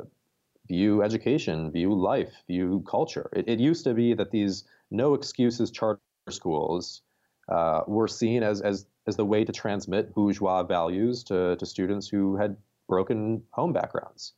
view 0.67 1.01
education, 1.01 1.71
view 1.71 1.93
life, 1.93 2.31
view 2.47 2.83
culture. 2.89 3.29
It, 3.33 3.47
it, 3.47 3.59
used 3.59 3.83
to 3.83 3.93
be 3.93 4.13
that 4.13 4.31
these 4.31 4.63
no 4.91 5.13
excuses 5.13 5.71
charter 5.71 5.99
schools 6.29 7.01
uh, 7.49 7.81
were 7.87 8.07
seen 8.07 8.43
as 8.43 8.61
as 8.61 8.85
as 9.07 9.15
the 9.15 9.25
way 9.25 9.45
to 9.45 9.51
transmit 9.51 10.13
bourgeois 10.13 10.63
values 10.63 11.23
to 11.25 11.55
to 11.55 11.65
students 11.65 12.07
who 12.07 12.35
had 12.35 12.57
broken 12.89 13.43
home 13.51 13.71
backgrounds. 13.71 14.33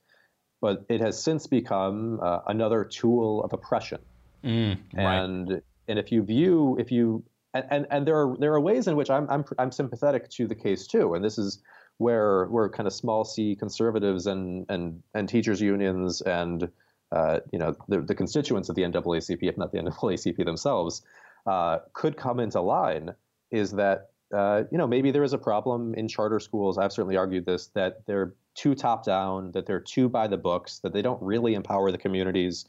But 0.61 0.85
it 0.87 1.01
has 1.01 1.21
since 1.21 1.47
become 1.47 2.19
uh, 2.21 2.41
another 2.47 2.83
tool 2.83 3.43
of 3.43 3.53
oppression 3.53 3.99
Mm, 4.45 4.77
right. 4.93 5.23
And 5.23 5.61
and 5.87 5.99
if 5.99 6.11
you 6.11 6.23
view 6.23 6.77
if 6.79 6.91
you 6.91 7.23
and, 7.53 7.65
and, 7.69 7.87
and 7.89 8.07
there 8.07 8.17
are 8.17 8.37
there 8.37 8.53
are 8.53 8.59
ways 8.61 8.87
in 8.87 8.95
which 8.95 9.09
I'm, 9.09 9.27
I'm 9.29 9.43
I'm 9.57 9.71
sympathetic 9.71 10.29
to 10.31 10.47
the 10.47 10.55
case 10.55 10.87
too, 10.87 11.15
and 11.15 11.23
this 11.23 11.37
is 11.37 11.61
where 11.97 12.45
where 12.47 12.69
kind 12.69 12.85
of 12.85 12.93
small 12.93 13.23
c 13.23 13.55
conservatives 13.55 14.27
and 14.27 14.65
and 14.69 15.01
and 15.13 15.27
teachers 15.27 15.61
unions 15.61 16.21
and 16.21 16.69
uh, 17.11 17.39
you 17.51 17.59
know 17.59 17.75
the, 17.87 18.01
the 18.01 18.13
constituents 18.13 18.69
of 18.69 18.75
the 18.75 18.81
NAACP, 18.83 19.39
if 19.41 19.57
not 19.57 19.71
the 19.71 19.79
NAACP 19.79 20.43
themselves, 20.45 21.01
uh, 21.47 21.79
could 21.93 22.17
come 22.17 22.39
into 22.39 22.61
line. 22.61 23.15
Is 23.51 23.71
that 23.71 24.09
uh, 24.35 24.63
you 24.71 24.77
know 24.77 24.87
maybe 24.87 25.11
there 25.11 25.23
is 25.23 25.33
a 25.33 25.37
problem 25.37 25.95
in 25.95 26.07
charter 26.07 26.39
schools. 26.39 26.77
I've 26.77 26.91
certainly 26.91 27.15
argued 27.15 27.45
this 27.45 27.67
that 27.67 28.05
they're 28.05 28.33
too 28.53 28.75
top 28.75 29.05
down, 29.05 29.51
that 29.53 29.65
they're 29.65 29.79
too 29.79 30.09
by 30.09 30.27
the 30.27 30.37
books, 30.37 30.79
that 30.79 30.93
they 30.93 31.01
don't 31.01 31.21
really 31.21 31.55
empower 31.55 31.91
the 31.91 31.97
communities 31.97 32.65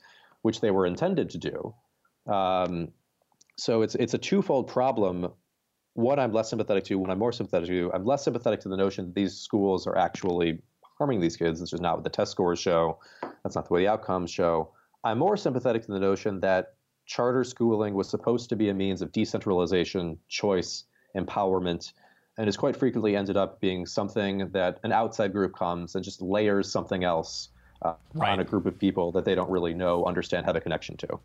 which 0.46 0.60
they 0.60 0.70
were 0.70 0.86
intended 0.86 1.30
to 1.30 1.38
do. 1.38 1.74
Um, 2.32 2.92
so 3.56 3.82
it's 3.82 3.96
it's 3.96 4.14
a 4.14 4.18
twofold 4.18 4.68
problem. 4.68 5.32
One 5.94 6.20
I'm 6.20 6.32
less 6.32 6.50
sympathetic 6.50 6.84
to. 6.84 6.94
One 7.00 7.10
I'm 7.10 7.18
more 7.18 7.32
sympathetic 7.32 7.68
to. 7.68 7.90
I'm 7.92 8.04
less 8.04 8.22
sympathetic 8.22 8.60
to 8.60 8.68
the 8.68 8.76
notion 8.76 9.06
that 9.06 9.14
these 9.16 9.34
schools 9.36 9.88
are 9.88 9.98
actually 9.98 10.62
harming 10.98 11.20
these 11.20 11.36
kids. 11.36 11.58
This 11.58 11.72
is 11.72 11.80
not 11.80 11.96
what 11.96 12.04
the 12.04 12.10
test 12.10 12.30
scores 12.30 12.60
show. 12.60 13.00
That's 13.42 13.56
not 13.56 13.66
the 13.66 13.74
way 13.74 13.80
the 13.80 13.88
outcomes 13.88 14.30
show. 14.30 14.70
I'm 15.02 15.18
more 15.18 15.36
sympathetic 15.36 15.84
to 15.86 15.92
the 15.92 15.98
notion 15.98 16.38
that 16.40 16.74
charter 17.06 17.42
schooling 17.42 17.94
was 17.94 18.08
supposed 18.08 18.48
to 18.50 18.56
be 18.56 18.68
a 18.68 18.74
means 18.74 19.02
of 19.02 19.10
decentralization, 19.10 20.18
choice, 20.28 20.84
empowerment, 21.16 21.92
and 22.38 22.46
has 22.46 22.56
quite 22.56 22.76
frequently 22.76 23.16
ended 23.16 23.36
up 23.36 23.60
being 23.60 23.84
something 23.84 24.48
that 24.52 24.78
an 24.84 24.92
outside 24.92 25.32
group 25.32 25.56
comes 25.56 25.96
and 25.96 26.04
just 26.04 26.22
layers 26.22 26.70
something 26.70 27.02
else 27.02 27.48
uh, 27.82 27.94
right. 28.14 28.30
on 28.30 28.40
a 28.40 28.44
group 28.44 28.66
of 28.66 28.78
people 28.78 29.12
that 29.12 29.24
they 29.24 29.34
don't 29.34 29.50
really 29.50 29.74
know, 29.74 30.04
understand, 30.04 30.46
have 30.46 30.56
a 30.56 30.60
connection 30.60 30.96
to. 30.98 31.20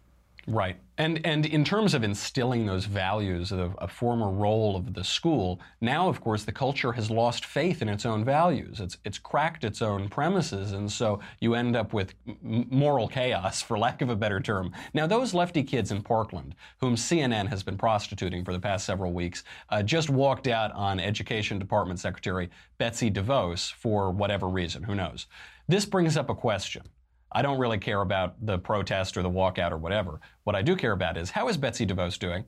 Right. 0.48 0.78
And 0.98 1.24
and 1.26 1.46
in 1.46 1.64
terms 1.64 1.94
of 1.94 2.04
instilling 2.04 2.66
those 2.66 2.86
values, 2.86 3.52
a, 3.52 3.74
a, 3.78 3.88
former 3.88 4.30
role 4.30 4.76
of 4.76 4.94
the 4.94 5.04
school, 5.04 5.60
now 5.82 6.10
of 6.10 6.20
course 6.20 6.44
the 6.44 6.52
culture 6.52 6.92
has 6.94 7.12
lost 7.12 7.46
faith 7.46 7.82
in 7.82 7.90
its 7.90 8.08
own 8.08 8.26
values. 8.26 8.80
It's 8.80 8.98
it's 9.06 9.20
cracked 9.20 9.64
its 9.64 9.84
own 9.84 10.10
premises, 10.10 10.72
and 10.72 10.92
so 10.92 11.20
you 11.42 11.54
end 11.54 11.76
up 11.76 11.94
with 11.94 12.16
m- 12.28 12.66
moral 12.72 13.08
chaos, 13.08 13.62
for 13.62 13.78
lack 13.78 14.02
of 14.02 14.10
a 14.10 14.16
better 14.16 14.40
term. 14.40 14.72
Now 14.96 15.06
those 15.06 15.36
lefty 15.36 15.64
kids 15.64 15.92
in 15.92 16.02
Parkland, 16.02 16.56
whom 16.80 16.96
CNN 16.96 17.48
has 17.48 17.62
been 17.62 17.78
prostituting 17.78 18.44
for 18.44 18.52
the 18.52 18.60
past 18.60 18.86
several 18.86 19.14
weeks, 19.14 19.44
uh, 19.70 19.84
just 19.84 20.10
walked 20.10 20.48
out 20.48 20.72
on 20.72 21.00
Education 21.00 21.60
Department 21.60 22.00
Secretary 22.00 22.50
Betsy 22.80 23.12
DeVos 23.12 23.72
for 23.74 24.10
whatever 24.10 24.48
reason. 24.48 24.82
Who 24.84 24.96
knows? 24.96 25.28
This 25.72 25.86
brings 25.86 26.18
up 26.18 26.30
a 26.30 26.36
question. 26.36 26.84
I 27.32 27.42
don't 27.42 27.58
really 27.58 27.78
care 27.78 28.02
about 28.02 28.46
the 28.46 28.60
protest 28.60 29.16
or 29.16 29.24
the 29.24 29.30
walkout 29.30 29.72
or 29.72 29.78
whatever. 29.78 30.20
What 30.44 30.54
I 30.54 30.62
do 30.62 30.76
care 30.76 30.92
about 30.92 31.16
is 31.16 31.30
how 31.30 31.48
is 31.48 31.56
Betsy 31.56 31.86
DeVos 31.86 32.20
doing? 32.20 32.44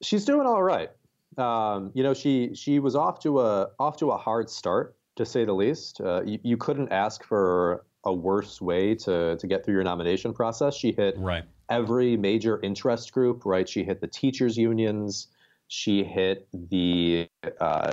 She's 0.00 0.24
doing 0.24 0.46
all 0.46 0.62
right. 0.62 0.88
Um, 1.36 1.90
you 1.92 2.02
know, 2.02 2.14
she 2.14 2.54
she 2.54 2.78
was 2.78 2.96
off 2.96 3.20
to 3.20 3.40
a 3.40 3.68
off 3.78 3.98
to 3.98 4.10
a 4.10 4.16
hard 4.16 4.48
start, 4.48 4.96
to 5.16 5.26
say 5.26 5.44
the 5.44 5.52
least. 5.52 6.00
Uh, 6.00 6.22
you, 6.24 6.38
you 6.42 6.56
couldn't 6.56 6.90
ask 6.90 7.24
for 7.24 7.84
a 8.04 8.12
worse 8.12 8.62
way 8.62 8.94
to 8.94 9.36
to 9.36 9.46
get 9.46 9.62
through 9.62 9.74
your 9.74 9.84
nomination 9.84 10.32
process. 10.32 10.74
She 10.74 10.92
hit 10.92 11.14
right. 11.18 11.44
every 11.68 12.16
major 12.16 12.58
interest 12.62 13.12
group. 13.12 13.44
Right. 13.44 13.68
She 13.68 13.84
hit 13.84 14.00
the 14.00 14.08
teachers 14.08 14.56
unions. 14.56 15.28
She 15.68 16.04
hit 16.04 16.48
the 16.54 17.28
uh, 17.60 17.92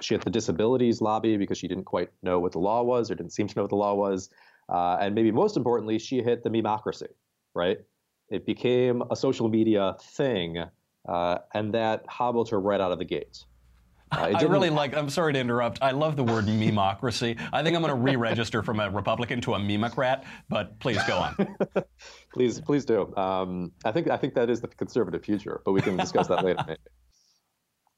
she 0.00 0.14
hit 0.14 0.24
the 0.24 0.30
disabilities 0.30 1.00
lobby 1.00 1.36
because 1.36 1.58
she 1.58 1.68
didn't 1.68 1.84
quite 1.84 2.10
know 2.22 2.38
what 2.38 2.52
the 2.52 2.58
law 2.58 2.82
was 2.82 3.10
or 3.10 3.14
didn't 3.14 3.32
seem 3.32 3.46
to 3.48 3.56
know 3.56 3.62
what 3.62 3.70
the 3.70 3.76
law 3.76 3.94
was. 3.94 4.30
Uh, 4.68 4.96
and 5.00 5.14
maybe 5.14 5.32
most 5.32 5.56
importantly, 5.56 5.98
she 5.98 6.22
hit 6.22 6.42
the 6.42 6.50
memocracy, 6.50 7.08
right? 7.54 7.78
It 8.30 8.46
became 8.46 9.02
a 9.10 9.16
social 9.16 9.48
media 9.48 9.96
thing, 10.00 10.64
uh, 11.08 11.38
and 11.54 11.74
that 11.74 12.04
hobbled 12.08 12.50
her 12.50 12.60
right 12.60 12.80
out 12.80 12.92
of 12.92 12.98
the 12.98 13.04
gates. 13.04 13.46
Uh, 14.12 14.32
I 14.36 14.42
really 14.42 14.70
like. 14.70 14.96
I'm 14.96 15.10
sorry 15.10 15.32
to 15.32 15.38
interrupt. 15.38 15.80
I 15.82 15.90
love 15.90 16.16
the 16.16 16.22
word 16.22 16.46
memocracy. 16.46 17.38
I 17.52 17.62
think 17.62 17.74
I'm 17.74 17.82
going 17.82 17.94
to 17.94 18.00
re-register 18.00 18.62
from 18.62 18.78
a 18.78 18.88
Republican 18.90 19.40
to 19.42 19.54
a 19.54 19.58
memocrat. 19.58 20.24
But 20.48 20.78
please 20.78 21.02
go 21.08 21.18
on. 21.18 21.56
please, 22.32 22.60
please 22.60 22.84
do. 22.84 23.14
Um, 23.16 23.72
I 23.84 23.90
think 23.90 24.08
I 24.08 24.16
think 24.16 24.34
that 24.34 24.50
is 24.50 24.60
the 24.60 24.68
conservative 24.68 25.24
future, 25.24 25.60
but 25.64 25.72
we 25.72 25.82
can 25.82 25.96
discuss 25.96 26.28
that 26.28 26.44
later. 26.44 26.62
Maybe. 26.66 26.78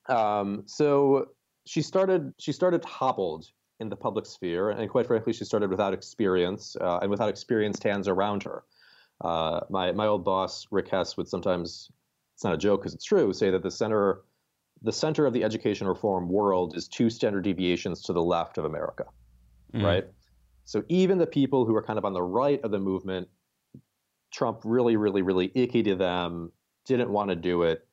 Um, 0.08 0.64
so 0.66 1.28
she 1.64 1.82
started. 1.82 2.32
She 2.38 2.52
started 2.52 2.84
hobbled 2.84 3.46
in 3.80 3.88
the 3.88 3.96
public 3.96 4.26
sphere, 4.26 4.70
and 4.70 4.88
quite 4.90 5.06
frankly, 5.06 5.32
she 5.32 5.44
started 5.44 5.70
without 5.70 5.92
experience 5.94 6.76
uh, 6.80 6.98
and 6.98 7.10
without 7.10 7.28
experienced 7.28 7.82
hands 7.82 8.08
around 8.08 8.42
her. 8.42 8.64
Uh, 9.20 9.60
my 9.70 9.92
my 9.92 10.06
old 10.06 10.24
boss 10.24 10.66
Rick 10.70 10.88
Hess 10.88 11.16
would 11.16 11.28
sometimes, 11.28 11.90
it's 12.34 12.44
not 12.44 12.54
a 12.54 12.58
joke 12.58 12.80
because 12.80 12.94
it's 12.94 13.04
true, 13.04 13.32
say 13.32 13.50
that 13.50 13.62
the 13.62 13.70
center 13.70 14.22
the 14.82 14.92
center 14.92 15.26
of 15.26 15.32
the 15.32 15.44
education 15.44 15.86
reform 15.86 16.28
world 16.28 16.76
is 16.76 16.88
two 16.88 17.08
standard 17.08 17.44
deviations 17.44 18.02
to 18.02 18.12
the 18.12 18.22
left 18.22 18.58
of 18.58 18.64
America, 18.64 19.04
mm. 19.72 19.82
right? 19.82 20.04
So 20.64 20.82
even 20.88 21.18
the 21.18 21.26
people 21.26 21.64
who 21.64 21.74
are 21.76 21.82
kind 21.82 21.98
of 21.98 22.04
on 22.04 22.12
the 22.12 22.22
right 22.22 22.60
of 22.62 22.70
the 22.70 22.78
movement, 22.78 23.28
Trump 24.32 24.60
really, 24.64 24.96
really, 24.96 25.22
really 25.22 25.52
icky 25.54 25.82
to 25.84 25.94
them, 25.94 26.50
didn't 26.84 27.10
want 27.10 27.30
to 27.30 27.36
do 27.36 27.62
it. 27.62 27.86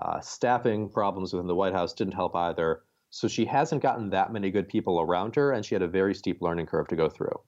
Uh, 0.00 0.20
staffing 0.20 0.88
problems 0.88 1.32
within 1.32 1.46
the 1.46 1.54
White 1.54 1.72
House 1.72 1.92
didn't 1.92 2.14
help 2.14 2.34
either. 2.34 2.82
So 3.10 3.28
she 3.28 3.44
hasn't 3.44 3.82
gotten 3.82 4.10
that 4.10 4.32
many 4.32 4.50
good 4.50 4.68
people 4.68 5.00
around 5.00 5.34
her, 5.36 5.52
and 5.52 5.64
she 5.64 5.74
had 5.74 5.82
a 5.82 5.88
very 5.88 6.14
steep 6.14 6.40
learning 6.40 6.66
curve 6.66 6.88
to 6.88 6.96
go 6.96 7.08
through. 7.08 7.38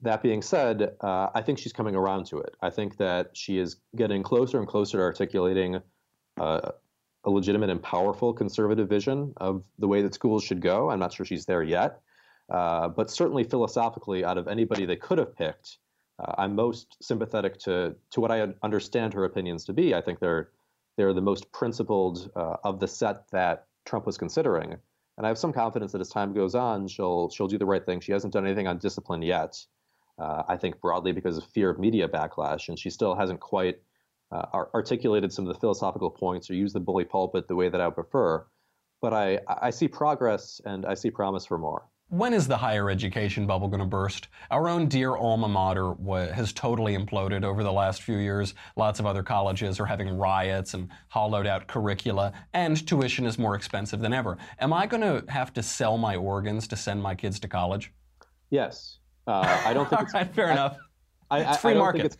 That 0.00 0.22
being 0.22 0.42
said, 0.42 0.96
uh, 1.00 1.28
I 1.34 1.42
think 1.42 1.58
she's 1.58 1.72
coming 1.72 1.94
around 1.94 2.26
to 2.26 2.38
it. 2.38 2.56
I 2.60 2.70
think 2.70 2.96
that 2.96 3.30
she 3.36 3.58
is 3.58 3.76
getting 3.96 4.22
closer 4.22 4.58
and 4.58 4.66
closer 4.66 4.98
to 4.98 5.04
articulating 5.04 5.80
uh, 6.38 6.72
a 7.24 7.30
legitimate 7.30 7.70
and 7.70 7.82
powerful 7.82 8.32
conservative 8.32 8.88
vision 8.88 9.32
of 9.38 9.62
the 9.78 9.88
way 9.88 10.02
that 10.02 10.14
schools 10.14 10.44
should 10.44 10.60
go. 10.60 10.90
I'm 10.90 10.98
not 10.98 11.12
sure 11.12 11.24
she's 11.24 11.46
there 11.46 11.62
yet, 11.62 12.00
uh, 12.50 12.88
but 12.88 13.10
certainly 13.10 13.44
philosophically, 13.44 14.24
out 14.24 14.38
of 14.38 14.48
anybody 14.48 14.84
they 14.84 14.96
could 14.96 15.18
have 15.18 15.36
picked, 15.36 15.78
uh, 16.18 16.34
I'm 16.38 16.54
most 16.54 16.96
sympathetic 17.02 17.58
to 17.60 17.94
to 18.10 18.20
what 18.20 18.30
I 18.30 18.48
understand 18.62 19.14
her 19.14 19.24
opinions 19.24 19.64
to 19.66 19.72
be. 19.72 19.94
I 19.94 20.00
think 20.00 20.18
they're 20.18 20.50
they're 20.96 21.14
the 21.14 21.22
most 21.22 21.50
principled 21.52 22.30
uh, 22.36 22.56
of 22.62 22.78
the 22.78 22.88
set 22.88 23.28
that 23.32 23.66
Trump 23.84 24.06
was 24.06 24.16
considering, 24.16 24.76
and 25.16 25.26
I 25.26 25.28
have 25.28 25.38
some 25.38 25.52
confidence 25.52 25.92
that 25.92 26.00
as 26.00 26.08
time 26.08 26.32
goes 26.32 26.54
on, 26.54 26.88
she'll 26.88 27.30
she'll 27.30 27.48
do 27.48 27.58
the 27.58 27.66
right 27.66 27.84
thing. 27.84 28.00
She 28.00 28.12
hasn't 28.12 28.32
done 28.32 28.46
anything 28.46 28.66
on 28.66 28.78
discipline 28.78 29.22
yet. 29.22 29.64
Uh, 30.18 30.42
I 30.48 30.56
think 30.56 30.80
broadly 30.80 31.12
because 31.12 31.38
of 31.38 31.44
fear 31.44 31.70
of 31.70 31.78
media 31.78 32.08
backlash, 32.08 32.68
and 32.68 32.78
she 32.78 32.90
still 32.90 33.14
hasn't 33.14 33.40
quite 33.40 33.80
uh, 34.30 34.46
articulated 34.74 35.32
some 35.32 35.46
of 35.46 35.52
the 35.52 35.58
philosophical 35.58 36.10
points 36.10 36.50
or 36.50 36.54
used 36.54 36.74
the 36.74 36.80
bully 36.80 37.04
pulpit 37.04 37.48
the 37.48 37.56
way 37.56 37.68
that 37.68 37.80
I 37.80 37.86
would 37.86 37.94
prefer. 37.94 38.44
But 39.00 39.12
I, 39.12 39.40
I 39.48 39.70
see 39.70 39.88
progress 39.88 40.60
and 40.64 40.86
I 40.86 40.94
see 40.94 41.10
promise 41.10 41.46
for 41.46 41.58
more. 41.58 41.88
When 42.08 42.34
is 42.34 42.46
the 42.46 42.58
higher 42.58 42.90
education 42.90 43.46
bubble 43.46 43.68
going 43.68 43.80
to 43.80 43.86
burst? 43.86 44.28
Our 44.50 44.68
own 44.68 44.88
dear 44.88 45.16
alma 45.16 45.48
mater 45.48 45.94
has 46.32 46.52
totally 46.52 46.96
imploded 46.96 47.44
over 47.44 47.62
the 47.62 47.72
last 47.72 48.02
few 48.02 48.18
years. 48.18 48.54
Lots 48.76 49.00
of 49.00 49.06
other 49.06 49.22
colleges 49.22 49.80
are 49.80 49.86
having 49.86 50.10
riots 50.10 50.74
and 50.74 50.90
hollowed 51.08 51.46
out 51.46 51.66
curricula, 51.66 52.32
and 52.52 52.86
tuition 52.86 53.24
is 53.24 53.38
more 53.38 53.54
expensive 53.54 54.00
than 54.00 54.12
ever. 54.12 54.36
Am 54.60 54.72
I 54.72 54.86
going 54.86 55.00
to 55.00 55.24
have 55.32 55.52
to 55.54 55.62
sell 55.62 55.96
my 55.96 56.14
organs 56.14 56.68
to 56.68 56.76
send 56.76 57.02
my 57.02 57.14
kids 57.14 57.40
to 57.40 57.48
college? 57.48 57.90
Yes. 58.50 58.98
Uh, 59.26 59.62
I 59.64 59.72
don't 59.72 59.88
think 59.88 60.02
it's 60.02 60.14
right, 60.14 60.34
fair 60.34 60.48
I, 60.48 60.52
enough. 60.52 60.76
I, 61.30 61.40
it's 61.40 61.58
free 61.58 61.72
I 61.72 61.78
market. 61.78 62.16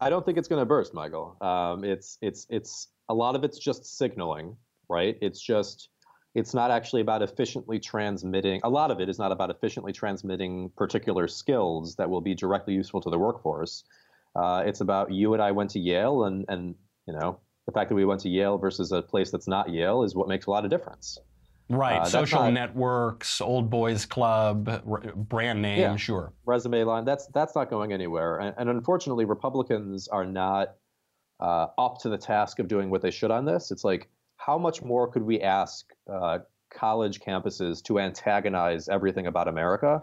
I 0.00 0.10
don't 0.10 0.26
think 0.26 0.36
it's 0.36 0.48
going 0.48 0.60
to 0.60 0.66
burst, 0.66 0.92
Michael. 0.92 1.36
Um, 1.40 1.84
it's 1.84 2.18
it's 2.20 2.46
it's 2.50 2.88
a 3.08 3.14
lot 3.14 3.34
of 3.34 3.44
it's 3.44 3.58
just 3.58 3.96
signaling, 3.98 4.56
right? 4.88 5.16
It's 5.22 5.40
just 5.40 5.88
it's 6.34 6.54
not 6.54 6.70
actually 6.70 7.02
about 7.02 7.22
efficiently 7.22 7.78
transmitting. 7.78 8.60
A 8.64 8.68
lot 8.70 8.90
of 8.90 9.00
it 9.00 9.08
is 9.08 9.18
not 9.18 9.32
about 9.32 9.50
efficiently 9.50 9.92
transmitting 9.92 10.70
particular 10.76 11.28
skills 11.28 11.96
that 11.96 12.08
will 12.08 12.22
be 12.22 12.34
directly 12.34 12.74
useful 12.74 13.00
to 13.02 13.10
the 13.10 13.18
workforce. 13.18 13.84
Uh, 14.34 14.62
it's 14.64 14.80
about 14.80 15.12
you 15.12 15.34
and 15.34 15.42
I 15.42 15.50
went 15.50 15.70
to 15.70 15.78
Yale, 15.78 16.24
and 16.24 16.44
and 16.48 16.74
you 17.06 17.12
know 17.12 17.38
the 17.66 17.72
fact 17.72 17.90
that 17.90 17.94
we 17.94 18.04
went 18.04 18.20
to 18.22 18.28
Yale 18.28 18.56
versus 18.56 18.92
a 18.92 19.02
place 19.02 19.30
that's 19.30 19.46
not 19.46 19.68
Yale 19.70 20.02
is 20.02 20.14
what 20.14 20.28
makes 20.28 20.46
a 20.46 20.50
lot 20.50 20.64
of 20.64 20.70
difference. 20.70 21.18
Right, 21.68 22.00
uh, 22.00 22.04
social 22.04 22.42
not, 22.42 22.52
networks, 22.52 23.40
old 23.40 23.70
boys 23.70 24.04
club, 24.04 24.68
r- 24.68 25.00
brand 25.14 25.62
name, 25.62 25.80
yeah, 25.80 25.96
sure. 25.96 26.32
Resume 26.44 26.82
line. 26.84 27.04
That's 27.04 27.26
that's 27.28 27.54
not 27.54 27.70
going 27.70 27.92
anywhere, 27.92 28.38
and, 28.38 28.54
and 28.56 28.70
unfortunately, 28.70 29.26
Republicans 29.26 30.08
are 30.08 30.24
not 30.24 30.76
uh, 31.40 31.68
up 31.78 31.98
to 32.00 32.08
the 32.08 32.18
task 32.18 32.58
of 32.58 32.68
doing 32.68 32.88
what 32.88 33.02
they 33.02 33.10
should 33.10 33.30
on 33.30 33.44
this. 33.44 33.70
It's 33.70 33.84
like, 33.84 34.08
how 34.44 34.58
much 34.58 34.82
more 34.82 35.08
could 35.08 35.22
we 35.22 35.40
ask 35.40 35.86
uh, 36.12 36.38
college 36.70 37.20
campuses 37.20 37.82
to 37.84 37.98
antagonize 37.98 38.88
everything 38.88 39.26
about 39.26 39.48
America, 39.48 40.02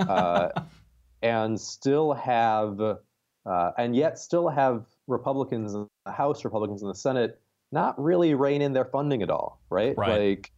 uh, 0.00 0.48
and 1.22 1.60
still 1.60 2.12
have, 2.12 2.80
uh, 2.80 3.70
and 3.76 3.94
yet 3.94 4.18
still 4.18 4.48
have 4.48 4.86
Republicans 5.06 5.74
in 5.74 5.88
the 6.04 6.12
House, 6.12 6.44
Republicans 6.44 6.82
in 6.82 6.88
the 6.88 6.94
Senate, 6.94 7.40
not 7.72 8.00
really 8.02 8.34
rein 8.34 8.62
in 8.62 8.72
their 8.72 8.84
funding 8.84 9.22
at 9.22 9.30
all, 9.30 9.60
right? 9.70 9.96
Right. 9.96 10.28
Like 10.28 10.52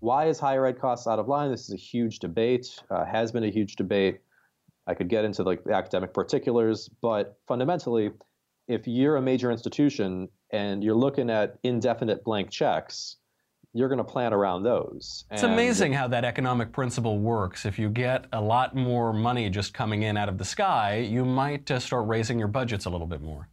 why 0.00 0.26
is 0.26 0.38
higher 0.38 0.66
ed 0.66 0.78
costs 0.78 1.06
out 1.06 1.18
of 1.18 1.28
line? 1.28 1.50
This 1.50 1.68
is 1.68 1.74
a 1.74 1.76
huge 1.76 2.18
debate, 2.18 2.80
uh, 2.90 3.04
has 3.04 3.32
been 3.32 3.44
a 3.44 3.50
huge 3.50 3.76
debate. 3.76 4.20
I 4.86 4.94
could 4.94 5.08
get 5.08 5.24
into 5.24 5.42
like 5.42 5.64
the 5.64 5.74
academic 5.74 6.14
particulars, 6.14 6.88
but 7.02 7.38
fundamentally, 7.46 8.10
if 8.68 8.86
you're 8.86 9.16
a 9.16 9.22
major 9.22 9.50
institution 9.50 10.28
and 10.50 10.82
you're 10.82 10.94
looking 10.94 11.30
at 11.30 11.58
indefinite 11.62 12.24
blank 12.24 12.50
checks, 12.50 13.16
you're 13.74 13.88
going 13.88 13.98
to 13.98 14.04
plan 14.04 14.32
around 14.32 14.62
those. 14.62 15.24
It's 15.30 15.42
and 15.42 15.52
amazing 15.52 15.92
how 15.92 16.08
that 16.08 16.24
economic 16.24 16.72
principle 16.72 17.18
works. 17.18 17.66
If 17.66 17.78
you 17.78 17.90
get 17.90 18.26
a 18.32 18.40
lot 18.40 18.74
more 18.74 19.12
money 19.12 19.50
just 19.50 19.74
coming 19.74 20.02
in 20.02 20.16
out 20.16 20.28
of 20.28 20.38
the 20.38 20.44
sky, 20.44 20.98
you 20.98 21.24
might 21.24 21.70
uh, 21.70 21.78
start 21.78 22.08
raising 22.08 22.38
your 22.38 22.48
budgets 22.48 22.86
a 22.86 22.90
little 22.90 23.06
bit 23.06 23.20
more. 23.20 23.48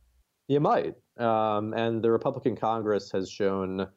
You 0.47 0.59
might. 0.59 0.95
Um, 1.17 1.73
and 1.73 2.01
the 2.01 2.11
Republican 2.11 2.55
Congress 2.55 3.11
has 3.11 3.29
shown 3.29 3.87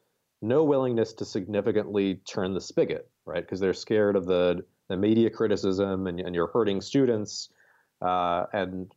no 0.42 0.64
willingness 0.64 1.12
to 1.14 1.24
significantly 1.24 2.20
turn 2.26 2.54
the 2.54 2.60
spigot, 2.60 3.08
right? 3.24 3.42
Because 3.42 3.60
they're 3.60 3.74
scared 3.74 4.16
of 4.16 4.26
the, 4.26 4.64
the 4.88 4.96
media 4.96 5.30
criticism 5.30 6.06
and, 6.06 6.20
and 6.20 6.34
you're 6.34 6.48
hurting 6.48 6.80
students. 6.80 7.50
Uh, 8.00 8.44
and, 8.52 8.92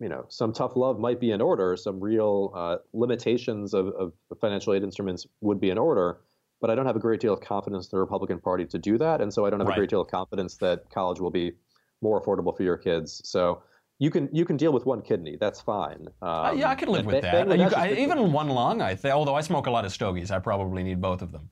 you 0.00 0.08
know, 0.08 0.26
some 0.28 0.52
tough 0.52 0.76
love 0.76 0.98
might 0.98 1.20
be 1.20 1.30
in 1.30 1.40
order. 1.40 1.76
Some 1.76 2.00
real 2.00 2.52
uh, 2.54 2.76
limitations 2.92 3.74
of, 3.74 3.88
of 3.88 4.12
financial 4.40 4.74
aid 4.74 4.82
instruments 4.82 5.26
would 5.40 5.60
be 5.60 5.70
in 5.70 5.78
order. 5.78 6.18
But 6.60 6.70
I 6.70 6.74
don't 6.74 6.86
have 6.86 6.96
a 6.96 7.00
great 7.00 7.20
deal 7.20 7.34
of 7.34 7.40
confidence 7.40 7.86
in 7.86 7.96
the 7.96 8.00
Republican 8.00 8.40
Party 8.40 8.64
to 8.66 8.78
do 8.78 8.96
that. 8.98 9.20
And 9.20 9.32
so 9.32 9.44
I 9.44 9.50
don't 9.50 9.60
have 9.60 9.68
right. 9.68 9.76
a 9.76 9.80
great 9.80 9.90
deal 9.90 10.00
of 10.00 10.08
confidence 10.08 10.56
that 10.58 10.88
college 10.90 11.20
will 11.20 11.30
be 11.30 11.52
more 12.00 12.20
affordable 12.20 12.56
for 12.56 12.62
your 12.62 12.76
kids. 12.76 13.20
So 13.24 13.62
you 13.98 14.10
can 14.10 14.28
you 14.32 14.44
can 14.44 14.56
deal 14.56 14.72
with 14.72 14.84
one 14.84 15.00
kidney. 15.02 15.36
That's 15.38 15.60
fine. 15.60 16.06
Um, 16.22 16.28
uh, 16.28 16.52
yeah, 16.52 16.68
I 16.68 16.74
can 16.74 16.88
live 16.88 17.06
with 17.06 17.22
that. 17.22 17.48
You, 17.48 17.64
I, 17.64 17.92
even 17.92 18.32
one 18.32 18.48
lung. 18.48 18.82
I 18.82 18.94
think. 18.94 19.14
Although 19.14 19.34
I 19.34 19.40
smoke 19.40 19.66
a 19.66 19.70
lot 19.70 19.84
of 19.84 19.92
stogies, 19.92 20.30
I 20.30 20.38
probably 20.38 20.82
need 20.82 21.00
both 21.00 21.22
of 21.22 21.32
them. 21.32 21.48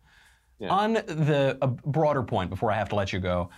Yeah. 0.58 0.68
On 0.68 0.92
the 0.94 1.58
broader 1.84 2.22
point, 2.22 2.50
before 2.50 2.70
I 2.70 2.76
have 2.76 2.88
to 2.90 2.94
let 2.94 3.12
you 3.12 3.20
go, 3.20 3.50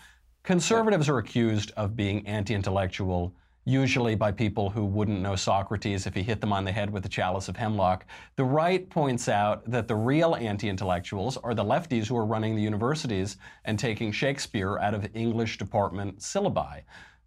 conservatives 0.44 1.08
yeah. 1.08 1.14
are 1.14 1.18
accused 1.18 1.72
of 1.76 1.94
being 1.94 2.26
anti-intellectual, 2.26 3.34
usually 3.66 4.14
by 4.14 4.30
people 4.30 4.70
who 4.70 4.84
wouldn't 4.84 5.20
know 5.20 5.34
Socrates 5.34 6.06
if 6.06 6.14
he 6.14 6.22
hit 6.22 6.40
them 6.40 6.52
on 6.52 6.64
the 6.64 6.70
head 6.70 6.88
with 6.88 7.04
a 7.04 7.08
chalice 7.08 7.48
of 7.48 7.56
hemlock. 7.56 8.06
The 8.36 8.44
right 8.44 8.88
points 8.88 9.28
out 9.28 9.68
that 9.68 9.88
the 9.88 9.96
real 9.96 10.36
anti-intellectuals 10.36 11.36
are 11.38 11.52
the 11.52 11.64
lefties 11.64 12.06
who 12.06 12.16
are 12.16 12.24
running 12.24 12.54
the 12.54 12.62
universities 12.62 13.38
and 13.64 13.76
taking 13.76 14.12
Shakespeare 14.12 14.78
out 14.78 14.94
of 14.94 15.08
English 15.14 15.58
department 15.58 16.20
syllabi. 16.20 16.82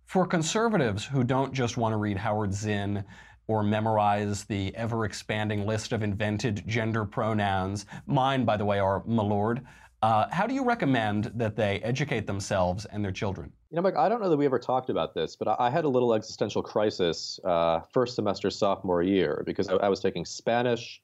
For 0.05 0.25
conservatives 0.25 1.05
who 1.05 1.25
don't 1.25 1.53
just 1.53 1.75
want 1.75 1.91
to 1.91 1.97
read 1.97 2.17
Howard 2.17 2.53
Zinn 2.53 3.03
or 3.47 3.61
memorize 3.61 4.45
the 4.45 4.73
ever 4.77 5.03
expanding 5.03 5.67
list 5.67 5.91
of 5.91 6.03
invented 6.03 6.65
gender 6.65 7.03
pronouns, 7.03 7.85
mine, 8.07 8.45
by 8.45 8.55
the 8.55 8.65
way, 8.65 8.79
are 8.79 9.03
my 9.05 9.23
lord, 9.23 9.61
uh, 10.01 10.27
how 10.31 10.47
do 10.47 10.53
you 10.53 10.63
recommend 10.63 11.25
that 11.35 11.57
they 11.57 11.81
educate 11.81 12.25
themselves 12.25 12.85
and 12.85 13.03
their 13.03 13.11
children? 13.11 13.51
You 13.71 13.75
know, 13.75 13.83
Mike, 13.83 13.97
I 13.97 14.09
don't 14.09 14.19
know 14.19 14.31
that 14.31 14.37
we 14.37 14.45
ever 14.45 14.57
talked 14.57 14.89
about 14.89 15.13
this, 15.13 15.35
but 15.35 15.59
I 15.59 15.69
had 15.69 15.85
a 15.85 15.89
little 15.89 16.15
existential 16.15 16.63
crisis 16.63 17.39
uh, 17.43 17.81
first 17.93 18.15
semester 18.15 18.49
sophomore 18.49 19.03
year 19.03 19.43
because 19.45 19.69
I, 19.69 19.75
I 19.75 19.89
was 19.89 19.99
taking 19.99 20.25
Spanish, 20.25 20.99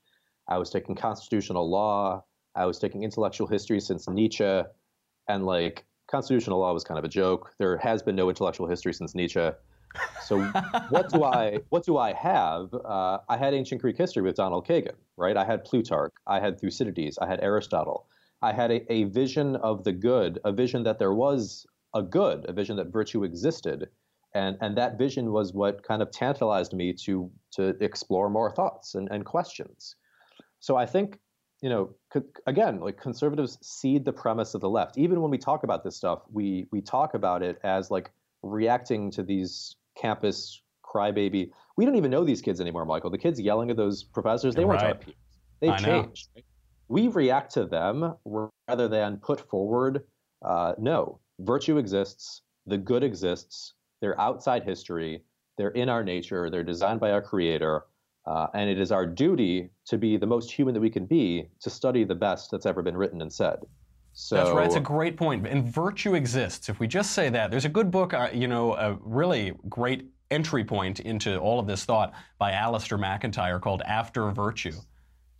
I 0.48 0.58
was 0.58 0.72
taking 0.72 0.96
constitutional 0.96 1.70
law, 1.70 2.24
I 2.56 2.66
was 2.66 2.80
taking 2.80 3.04
intellectual 3.04 3.46
history 3.46 3.80
since 3.80 4.10
Nietzsche, 4.10 4.64
and 5.30 5.46
like 5.46 5.86
constitutional 6.08 6.60
law 6.60 6.74
was 6.74 6.84
kind 6.84 6.98
of 6.98 7.04
a 7.04 7.08
joke. 7.08 7.54
There 7.60 7.78
has 7.78 8.02
been 8.02 8.16
no 8.16 8.30
intellectual 8.30 8.68
history 8.68 8.96
since 8.96 9.14
Nietzsche. 9.14 9.48
So 10.24 10.42
what 10.90 11.10
do 11.10 11.24
I 11.24 11.60
what 11.70 11.86
do 11.86 11.98
I 11.98 12.14
have? 12.14 12.74
Uh, 12.74 13.20
I 13.30 13.38
had 13.38 13.54
ancient 13.54 13.80
Greek 13.80 13.96
history 13.96 14.24
with 14.24 14.38
Donald 14.38 14.66
Kagan, 14.68 14.96
right? 15.18 15.38
I 15.38 15.46
had 15.46 15.66
Plutarch, 15.66 16.14
I 16.26 16.40
had 16.40 16.60
Thucydides, 16.60 17.20
I 17.20 17.28
had 17.28 17.42
Aristotle. 17.42 18.08
I 18.42 18.54
had 18.54 18.72
a, 18.72 18.92
a 18.92 19.04
vision 19.06 19.56
of 19.58 19.84
the 19.84 19.94
good, 19.94 20.40
a 20.44 20.52
vision 20.52 20.84
that 20.84 20.98
there 20.98 21.14
was 21.14 21.68
a 21.96 22.04
good, 22.04 22.46
a 22.48 22.54
vision 22.54 22.76
that 22.78 22.88
virtue 22.88 23.24
existed, 23.24 23.90
and 24.36 24.58
and 24.62 24.78
that 24.78 24.98
vision 24.98 25.32
was 25.32 25.54
what 25.54 25.82
kind 25.82 26.02
of 26.02 26.12
tantalized 26.12 26.74
me 26.74 26.94
to 27.06 27.32
to 27.54 27.70
explore 27.82 28.30
more 28.30 28.52
thoughts 28.52 28.94
and, 28.94 29.08
and 29.10 29.26
questions. 29.26 29.96
So 30.60 30.76
I 30.76 30.86
think 30.86 31.18
you 31.62 31.70
know, 31.70 31.96
again, 32.46 32.80
like 32.80 33.00
conservatives 33.00 33.58
cede 33.62 34.06
the 34.06 34.14
premise 34.14 34.54
of 34.54 34.62
the 34.62 34.70
left. 34.70 34.98
Even 34.98 35.22
when 35.22 35.32
we 35.32 35.38
talk 35.38 35.64
about 35.64 35.84
this 35.84 35.96
stuff, 35.96 36.20
we 36.32 36.68
we 36.72 36.82
talk 36.82 37.14
about 37.14 37.42
it 37.42 37.58
as 37.64 37.90
like 37.90 38.12
reacting 38.44 39.10
to 39.12 39.24
these 39.24 39.76
campus 39.98 40.62
crybaby. 40.84 41.50
We 41.78 41.86
don't 41.86 41.96
even 41.96 42.12
know 42.12 42.24
these 42.24 42.42
kids 42.42 42.62
anymore, 42.62 42.86
Michael. 42.86 43.10
The 43.10 43.18
kids 43.18 43.40
yelling 43.40 43.72
at 43.72 43.78
those 43.78 44.04
professors, 44.04 44.54
they 44.54 44.62
You're 44.62 44.70
weren't 44.70 44.82
right. 44.82 44.92
our 44.92 45.00
peers. 45.00 45.16
They've 45.62 45.78
changed. 45.78 46.30
Right? 46.36 46.46
We 46.88 47.08
react 47.08 47.54
to 47.54 47.66
them 47.66 48.14
rather 48.68 48.88
than 48.88 49.18
put 49.18 49.50
forward, 49.50 50.04
uh, 50.44 50.74
no, 50.78 51.20
virtue 51.40 51.78
exists, 51.78 52.42
the 52.66 52.78
good 52.78 53.04
exists, 53.04 53.74
they're 54.02 54.20
outside 54.20 54.64
history, 54.64 55.24
they're 55.58 55.70
in 55.70 55.90
our 55.90 56.04
nature, 56.04 56.50
they're 56.50 56.64
designed 56.64 57.00
by 57.00 57.12
our 57.12 57.22
creator, 57.22 57.86
uh, 58.26 58.48
and 58.54 58.70
it 58.70 58.80
is 58.80 58.92
our 58.92 59.06
duty 59.06 59.70
to 59.86 59.98
be 59.98 60.18
the 60.18 60.26
most 60.26 60.52
human 60.52 60.74
that 60.74 60.82
we 60.82 60.90
can 60.90 61.06
be 61.06 61.48
to 61.62 61.70
study 61.70 62.04
the 62.04 62.16
best 62.16 62.52
that's 62.52 62.66
ever 62.66 62.82
been 62.82 62.98
written 62.98 63.22
and 63.22 63.32
said. 63.32 63.60
So 64.14 64.36
That's 64.36 64.50
right. 64.52 64.66
It's 64.66 64.76
a 64.76 64.80
great 64.80 65.18
point. 65.18 65.46
And 65.46 65.66
virtue 65.66 66.16
exists. 66.16 66.70
If 66.70 66.80
we 66.80 66.88
just 66.88 67.12
say 67.12 67.30
that, 67.30 67.52
there's 67.52 67.66
a 67.66 67.70
good 67.70 67.92
book, 67.92 68.14
uh, 68.14 68.30
you 68.34 68.48
know, 68.48 68.74
a 68.76 68.98
really 69.02 69.54
great 69.68 70.10
entry 70.32 70.64
point 70.64 71.02
into 71.02 71.38
all 71.38 71.60
of 71.60 71.68
this 71.68 71.86
thought 71.86 72.14
by 72.40 72.52
Alasdair 72.52 73.00
MacIntyre 73.00 73.60
called 73.60 73.82
After 73.86 74.32
Virtue. 74.32 74.74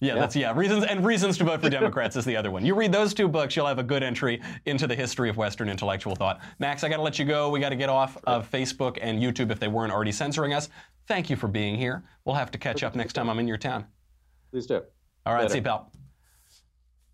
Yeah, 0.02 0.16
that's 0.16 0.36
yeah. 0.36 0.54
Reasons 0.56 0.84
and 0.84 1.06
reasons 1.06 1.38
to 1.38 1.46
vote 1.46 1.62
for 1.62 1.70
Democrats 1.80 2.16
is 2.16 2.26
the 2.26 2.36
other 2.36 2.52
one. 2.52 2.66
You 2.66 2.76
read 2.76 2.92
those 2.92 3.14
two 3.14 3.28
books, 3.28 3.56
you'll 3.56 3.68
have 3.68 3.80
a 3.80 3.84
good 3.84 4.04
entry 4.04 4.42
into 4.66 4.88
the 4.88 4.96
history 4.96 5.30
of 5.30 5.38
Western 5.38 5.70
intellectual 5.70 6.16
thought. 6.16 6.42
Max, 6.60 6.84
I 6.84 6.90
got 6.90 6.98
to 6.98 7.02
let 7.02 7.18
you 7.18 7.26
go. 7.26 7.50
We 7.50 7.60
got 7.60 7.70
to 7.70 7.76
get 7.76 7.90
off 7.90 8.18
of 8.26 8.50
Facebook 8.50 8.98
and 9.02 9.22
YouTube 9.22 9.52
if 9.52 9.60
they 9.60 9.68
weren't 9.68 9.92
already 9.92 10.12
censoring 10.12 10.54
us. 10.54 10.70
Thank 11.08 11.30
you 11.30 11.36
for 11.36 11.48
being 11.48 11.76
here. 11.76 12.04
We'll 12.26 12.36
have 12.36 12.52
to 12.52 12.58
catch 12.58 12.84
up 12.84 12.96
next 12.96 13.14
time 13.14 13.30
I'm 13.30 13.40
in 13.40 13.48
your 13.48 13.58
town. 13.58 13.86
Please 14.52 14.66
do. 14.66 14.82
All 15.26 15.34
right, 15.34 15.42
Later. 15.42 15.52
see 15.52 15.58
you, 15.60 15.64
pal. 15.64 15.92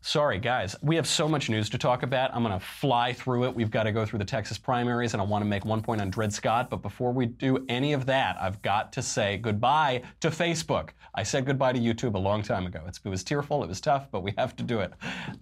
Sorry, 0.03 0.39
guys. 0.39 0.75
We 0.81 0.95
have 0.95 1.05
so 1.05 1.27
much 1.27 1.47
news 1.47 1.69
to 1.69 1.77
talk 1.77 2.01
about. 2.01 2.33
I'm 2.33 2.43
going 2.43 2.59
to 2.59 2.65
fly 2.65 3.13
through 3.13 3.45
it. 3.45 3.53
We've 3.53 3.69
got 3.69 3.83
to 3.83 3.91
go 3.91 4.03
through 4.03 4.17
the 4.17 4.25
Texas 4.25 4.57
primaries, 4.57 5.13
and 5.13 5.21
I 5.21 5.25
want 5.25 5.43
to 5.43 5.47
make 5.47 5.63
one 5.63 5.83
point 5.83 6.01
on 6.01 6.09
Dred 6.09 6.33
Scott. 6.33 6.71
But 6.71 6.81
before 6.81 7.11
we 7.11 7.27
do 7.27 7.63
any 7.69 7.93
of 7.93 8.07
that, 8.07 8.35
I've 8.41 8.59
got 8.63 8.91
to 8.93 9.03
say 9.03 9.37
goodbye 9.37 10.01
to 10.21 10.31
Facebook. 10.31 10.89
I 11.13 11.21
said 11.21 11.45
goodbye 11.45 11.73
to 11.73 11.79
YouTube 11.79 12.15
a 12.15 12.19
long 12.19 12.41
time 12.41 12.65
ago. 12.65 12.81
It's, 12.87 12.99
it 13.03 13.09
was 13.09 13.23
tearful, 13.23 13.63
it 13.63 13.67
was 13.67 13.79
tough, 13.79 14.09
but 14.09 14.23
we 14.23 14.33
have 14.39 14.55
to 14.55 14.63
do 14.63 14.79
it. 14.79 14.91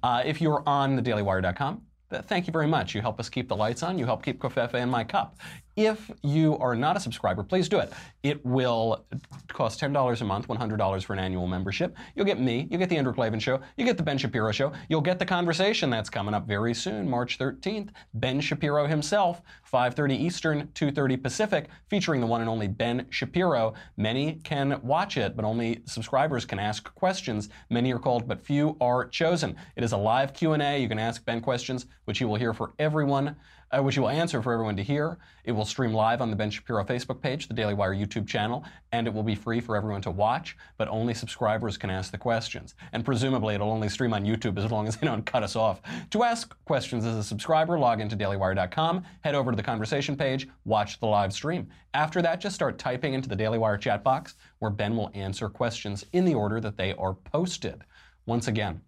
Uh, 0.04 0.24
if 0.26 0.42
you're 0.42 0.62
on 0.66 1.00
thedailywire.com, 1.00 1.82
th- 2.10 2.24
thank 2.24 2.46
you 2.46 2.52
very 2.52 2.68
much. 2.68 2.94
You 2.94 3.00
help 3.00 3.18
us 3.22 3.30
keep 3.30 3.48
the 3.48 3.56
lights 3.56 3.82
on. 3.82 3.98
You 3.98 4.06
help 4.06 4.24
keep 4.24 4.42
Covfefe 4.42 4.74
in 4.76 4.90
my 4.90 5.06
cup. 5.06 5.38
If 5.80 6.12
you 6.24 6.58
are 6.58 6.76
not 6.76 6.98
a 6.98 7.00
subscriber, 7.00 7.42
please 7.42 7.70
do 7.70 7.80
it. 7.80 7.94
It 8.22 8.46
will 8.46 9.06
cost 9.48 9.80
$10 9.80 10.20
a 10.22 10.26
month, 10.26 10.50
$100 10.50 11.04
for 11.06 11.14
an 11.14 11.20
annual 11.20 11.48
membership. 11.48 11.96
You'll 12.16 12.26
get 12.26 12.38
me, 12.38 12.68
you'll 12.70 12.82
get 12.82 12.90
the 12.90 12.98
Andrew 12.98 13.14
Klavan 13.14 13.40
Show, 13.40 13.62
you 13.78 13.86
get 13.86 13.96
the 13.96 14.04
Ben 14.04 14.18
Shapiro 14.18 14.52
Show, 14.52 14.74
you'll 14.90 15.00
get 15.00 15.20
the 15.20 15.26
conversation 15.26 15.90
that's 15.90 16.10
coming 16.10 16.34
up 16.34 16.46
very 16.46 16.74
soon, 16.74 17.10
March 17.10 17.38
13th. 17.38 17.92
Ben 18.16 18.42
Shapiro 18.42 18.88
himself, 18.88 19.42
5:30 19.72 20.18
Eastern, 20.18 20.68
2:30 20.74 21.16
Pacific, 21.16 21.70
featuring 21.88 22.20
the 22.20 22.28
one 22.28 22.42
and 22.42 22.50
only 22.50 22.68
Ben 22.68 23.06
Shapiro. 23.10 23.74
Many 23.96 24.34
can 24.44 24.82
watch 24.84 25.16
it, 25.16 25.38
but 25.38 25.46
only 25.46 25.82
subscribers 25.86 26.44
can 26.44 26.60
ask 26.60 26.94
questions. 26.94 27.48
Many 27.70 27.94
are 27.94 28.00
called, 28.00 28.28
but 28.28 28.42
few 28.42 28.76
are 28.82 29.08
chosen. 29.08 29.56
It 29.78 29.86
is 29.86 29.94
a 29.94 29.98
live 29.98 30.34
Q&A. 30.34 30.82
You 30.82 30.90
can 30.90 31.00
ask 31.00 31.24
Ben 31.24 31.40
questions, 31.40 31.86
which 32.04 32.20
he 32.20 32.26
will 32.26 32.36
hear 32.36 32.54
for 32.54 32.74
everyone 32.80 33.38
uh, 33.72 33.82
which 33.82 33.96
you 33.96 34.02
will 34.02 34.10
answer 34.10 34.42
for 34.42 34.54
everyone 34.54 34.76
to 34.78 34.84
hear. 34.84 35.18
It 35.44 35.52
will 35.52 35.66
stream 35.66 35.94
live 35.94 36.22
on 36.22 36.30
the 36.30 36.36
Ben 36.36 36.50
Shapiro 36.50 36.84
Facebook 36.84 37.22
page, 37.22 37.48
the 37.48 37.54
Daily 37.54 37.74
Wire 37.74 37.94
YouTube 37.94 38.28
channel, 38.28 38.64
and 38.92 39.08
it 39.08 39.14
will 39.14 39.24
be 39.24 39.36
free 39.36 39.60
for 39.60 39.76
everyone 39.76 40.02
to 40.02 40.12
watch, 40.12 40.58
but 40.78 40.88
only 40.88 41.14
subscribers 41.14 41.78
can 41.78 41.90
ask 41.90 42.12
the 42.12 42.18
questions. 42.18 42.76
And 42.94 43.06
presumably 43.06 43.56
it'll 43.56 43.72
only 43.72 43.90
stream 43.90 44.14
on 44.14 44.26
YouTube 44.26 44.58
as 44.58 44.72
long 44.72 44.88
as 44.88 44.98
they 44.98 45.08
don't 45.08 45.26
cut 45.26 45.44
us 45.44 45.56
off. 45.56 45.82
To 46.12 46.24
ask 46.24 46.56
questions 46.66 47.06
as 47.06 47.16
a 47.16 47.24
subscriber, 47.24 47.78
log 47.78 48.02
into 48.02 48.18
dailywire.com, 48.18 49.04
head 49.22 49.36
over 49.36 49.52
to 49.52 49.58
the 49.58 49.64
conversation 49.64 50.16
page, 50.16 50.48
watch 50.66 51.00
the 51.00 51.08
live 51.08 51.34
stream. 51.34 51.68
After 51.94 52.22
that, 52.22 52.40
just 52.40 52.56
start 52.56 52.78
typing 52.78 53.14
into 53.14 53.30
the 53.30 53.36
Daily 53.36 53.58
Wire 53.58 53.78
chat 53.78 54.04
box 54.04 54.36
where 54.60 54.72
Ben 54.72 54.96
will 54.96 55.12
answer 55.14 55.50
questions 55.50 56.06
in 56.14 56.26
the 56.26 56.36
order 56.36 56.60
that 56.60 56.78
they 56.78 56.94
are 56.94 57.14
posted. 57.14 57.84
Once 58.26 58.48
again, 58.48 58.82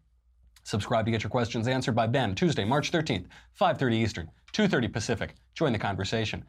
Subscribe 0.64 1.06
to 1.06 1.12
get 1.12 1.24
your 1.24 1.30
questions 1.30 1.68
answered 1.68 1.96
by 1.96 2.08
Ben 2.08 2.36
Tuesday, 2.36 2.66
March 2.66 2.92
13th, 2.92 3.28
5:30 3.60 3.96
Eastern, 3.96 4.32
2:30 4.54 4.88
Pacific. 4.88 5.36
Join 5.54 5.74
the 5.74 5.80
conversation. 5.80 6.46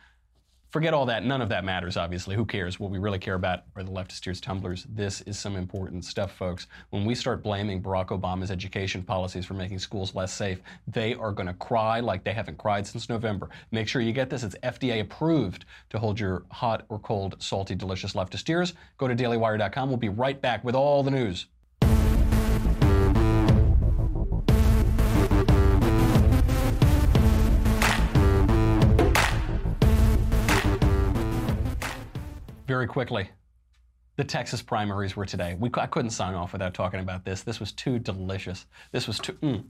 Forget 0.72 0.94
all 0.94 1.04
that. 1.04 1.22
None 1.22 1.42
of 1.42 1.50
that 1.50 1.66
matters, 1.66 1.98
obviously. 1.98 2.34
Who 2.34 2.46
cares? 2.46 2.80
What 2.80 2.90
we 2.90 2.98
really 2.98 3.18
care 3.18 3.34
about 3.34 3.64
are 3.76 3.82
the 3.82 3.90
leftist 3.90 4.20
tears 4.20 4.40
tumblers. 4.40 4.86
This 4.88 5.20
is 5.22 5.38
some 5.38 5.54
important 5.54 6.02
stuff, 6.02 6.32
folks. 6.32 6.66
When 6.88 7.04
we 7.04 7.14
start 7.14 7.42
blaming 7.42 7.82
Barack 7.82 8.06
Obama's 8.06 8.50
education 8.50 9.02
policies 9.02 9.44
for 9.44 9.52
making 9.52 9.80
schools 9.80 10.14
less 10.14 10.32
safe, 10.32 10.62
they 10.86 11.12
are 11.12 11.30
going 11.30 11.46
to 11.46 11.52
cry 11.52 12.00
like 12.00 12.24
they 12.24 12.32
haven't 12.32 12.56
cried 12.56 12.86
since 12.86 13.10
November. 13.10 13.50
Make 13.70 13.86
sure 13.86 14.00
you 14.00 14.14
get 14.14 14.30
this. 14.30 14.44
It's 14.44 14.56
FDA 14.62 15.00
approved 15.00 15.66
to 15.90 15.98
hold 15.98 16.18
your 16.18 16.44
hot 16.50 16.86
or 16.88 16.98
cold, 16.98 17.36
salty, 17.38 17.74
delicious 17.74 18.14
leftist 18.14 18.44
tears. 18.44 18.72
Go 18.96 19.06
to 19.08 19.14
dailywire.com. 19.14 19.90
We'll 19.90 19.98
be 19.98 20.08
right 20.08 20.40
back 20.40 20.64
with 20.64 20.74
all 20.74 21.02
the 21.02 21.10
news. 21.10 21.48
very 32.72 32.86
quickly. 32.86 33.28
The 34.16 34.24
Texas 34.24 34.62
primaries 34.62 35.14
were 35.14 35.26
today. 35.26 35.54
We, 35.60 35.68
I 35.74 35.86
couldn't 35.86 36.12
sign 36.12 36.32
off 36.32 36.54
without 36.54 36.72
talking 36.72 37.00
about 37.00 37.22
this. 37.22 37.42
This 37.42 37.60
was 37.60 37.70
too 37.70 37.98
delicious. 37.98 38.64
This 38.92 39.06
was 39.06 39.18
too. 39.18 39.34
Mm. 39.42 39.64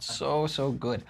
So, 0.00 0.48
so 0.48 0.72
good. 0.72 1.04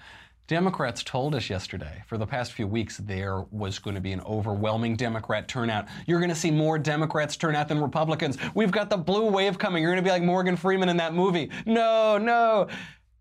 Democrats 0.45 1.03
told 1.03 1.33
us 1.33 1.49
yesterday, 1.49 2.03
for 2.05 2.19
the 2.19 2.27
past 2.27 2.53
few 2.53 2.67
weeks, 2.67 2.97
there 2.97 3.41
was 3.49 3.79
going 3.79 3.95
to 3.95 4.01
be 4.01 4.13
an 4.13 4.21
overwhelming 4.21 4.95
Democrat 4.95 5.47
turnout. 5.47 5.87
You're 6.05 6.19
going 6.19 6.29
to 6.29 6.35
see 6.35 6.51
more 6.51 6.77
Democrats 6.77 7.35
turn 7.35 7.55
out 7.55 7.67
than 7.67 7.81
Republicans. 7.81 8.37
We've 8.53 8.71
got 8.71 8.91
the 8.91 8.97
blue 8.97 9.29
wave 9.29 9.57
coming. 9.57 9.81
You're 9.81 9.91
going 9.91 10.03
to 10.03 10.07
be 10.07 10.11
like 10.11 10.23
Morgan 10.23 10.55
Freeman 10.55 10.87
in 10.87 10.97
that 10.97 11.15
movie. 11.15 11.49
No, 11.65 12.19
no. 12.19 12.67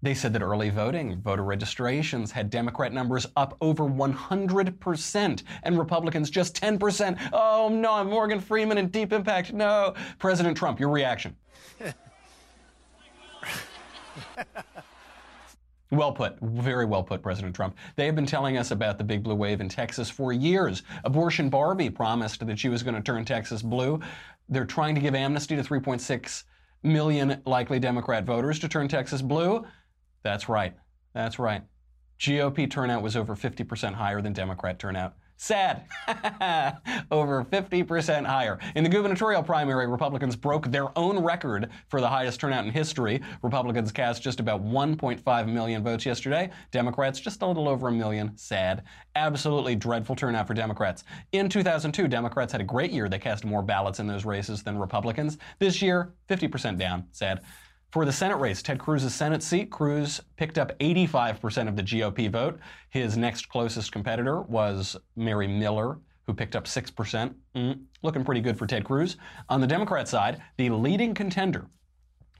They 0.03 0.15
said 0.15 0.33
that 0.35 0.43
early 0.43 0.71
voting, 0.71 1.21
voter 1.21 1.43
registrations 1.43 2.31
had 2.31 2.51
Democrat 2.51 2.93
numbers 2.93 3.27
up 3.37 3.57
over 3.61 3.85
100% 3.85 5.43
and 5.63 5.79
Republicans 5.79 6.31
just 6.31 6.61
10%. 6.61 7.31
Oh 7.33 7.69
no, 7.73 7.95
I'm 7.95 8.11
Morgan 8.11 8.41
Freeman 8.41 8.79
and 8.79 8.93
Deep 8.93 9.13
Impact. 9.13 9.53
No. 9.53 9.95
President 10.19 10.57
Trump, 10.57 10.79
your 10.79 10.91
reaction. 10.91 11.35
Well 15.93 16.11
put. 16.13 16.37
Very 16.41 16.85
well 16.85 17.05
put, 17.05 17.23
President 17.23 17.55
Trump. 17.55 17.77
They 17.95 18.07
have 18.07 18.17
been 18.17 18.27
telling 18.27 18.59
us 18.59 18.73
about 18.73 18.99
the 18.99 19.05
big 19.05 19.23
blue 19.23 19.37
wave 19.37 19.61
in 19.61 19.69
Texas 19.69 20.11
for 20.11 20.33
years. 20.33 20.83
Abortion 21.05 21.49
Barbie 21.49 21.91
promised 21.91 22.45
that 22.45 22.59
she 22.59 22.69
was 22.69 22.83
going 22.83 22.97
to 22.97 23.01
turn 23.01 23.25
Texas 23.25 23.63
blue. 23.63 24.01
They're 24.49 24.65
trying 24.65 24.97
to 24.97 25.01
give 25.01 25.15
amnesty 25.15 25.55
to 25.55 25.63
3.6 25.63 26.43
million 26.83 27.41
likely 27.47 27.79
Democrat 27.79 28.25
voters 28.25 28.59
to 28.59 28.69
turn 28.69 28.89
Texas 28.89 29.23
blue. 29.23 29.65
That's 30.27 30.49
right. 30.49 30.75
That's 31.15 31.39
right. 31.39 31.63
GOP 32.19 32.69
turnout 32.69 33.01
was 33.01 33.15
over 33.15 33.37
50% 33.37 33.95
higher 33.95 34.21
than 34.21 34.33
Democrat 34.33 34.77
turnout. 34.77 35.15
Sad. 35.37 35.85
Over 37.11 37.45
50% 37.45 38.25
higher. 38.25 38.59
In 38.75 38.83
the 38.83 38.91
gubernatorial 38.91 39.43
primary, 39.43 39.87
Republicans 39.87 40.35
broke 40.35 40.71
their 40.73 40.99
own 40.99 41.23
record 41.23 41.69
for 41.89 42.01
the 42.01 42.09
highest 42.09 42.41
turnout 42.41 42.65
in 42.65 42.73
history. 42.73 43.21
Republicans 43.43 43.93
cast 43.93 44.23
just 44.23 44.41
about 44.41 44.65
1.5 44.65 45.49
million 45.53 45.85
votes 45.85 46.07
yesterday. 46.07 46.51
Democrats 46.73 47.21
just 47.21 47.43
a 47.43 47.47
little 47.47 47.69
over 47.69 47.89
a 47.89 47.93
million. 47.93 48.37
Sad. 48.37 48.83
Absolutely 49.15 49.77
dreadful 49.77 50.17
turnout 50.17 50.47
for 50.47 50.55
Democrats. 50.55 51.05
In 51.33 51.51
2002, 51.51 52.09
Democrats 52.09 52.51
had 52.51 52.63
a 52.63 52.65
great 52.65 52.91
year. 52.91 53.09
They 53.09 53.19
cast 53.19 53.45
more 53.45 53.63
ballots 53.63 54.01
in 54.01 54.07
those 54.07 54.25
races 54.25 54.63
than 54.63 54.79
Republicans. 54.79 55.39
This 55.59 55.83
year, 55.83 56.15
50% 56.31 56.79
down. 56.79 57.05
Sad. 57.13 57.43
For 57.97 58.05
the 58.05 58.13
Senate 58.13 58.37
race, 58.37 58.61
Ted 58.61 58.79
Cruz's 58.79 59.15
Senate 59.15 59.43
seat, 59.43 59.71
Cruz 59.71 60.21
picked 60.37 60.59
up 60.59 60.79
85% 60.81 61.67
of 61.67 61.77
the 61.77 61.83
GOP 61.83 62.31
vote. 62.31 62.61
His 62.91 63.17
next 63.17 63.49
closest 63.49 63.91
competitor 63.91 64.43
was 64.43 64.99
Mary 65.17 65.47
Miller, 65.47 65.97
who 66.27 66.35
picked 66.35 66.55
up 66.55 66.65
6%. 66.65 67.35
Mm, 67.55 67.85
looking 68.03 68.23
pretty 68.23 68.43
good 68.43 68.59
for 68.59 68.67
Ted 68.67 68.85
Cruz. 68.85 69.17
On 69.49 69.63
the 69.63 69.67
Democrat 69.67 70.09
side, 70.09 70.43
the 70.59 70.69
leading 70.69 71.15
contender, 71.15 71.69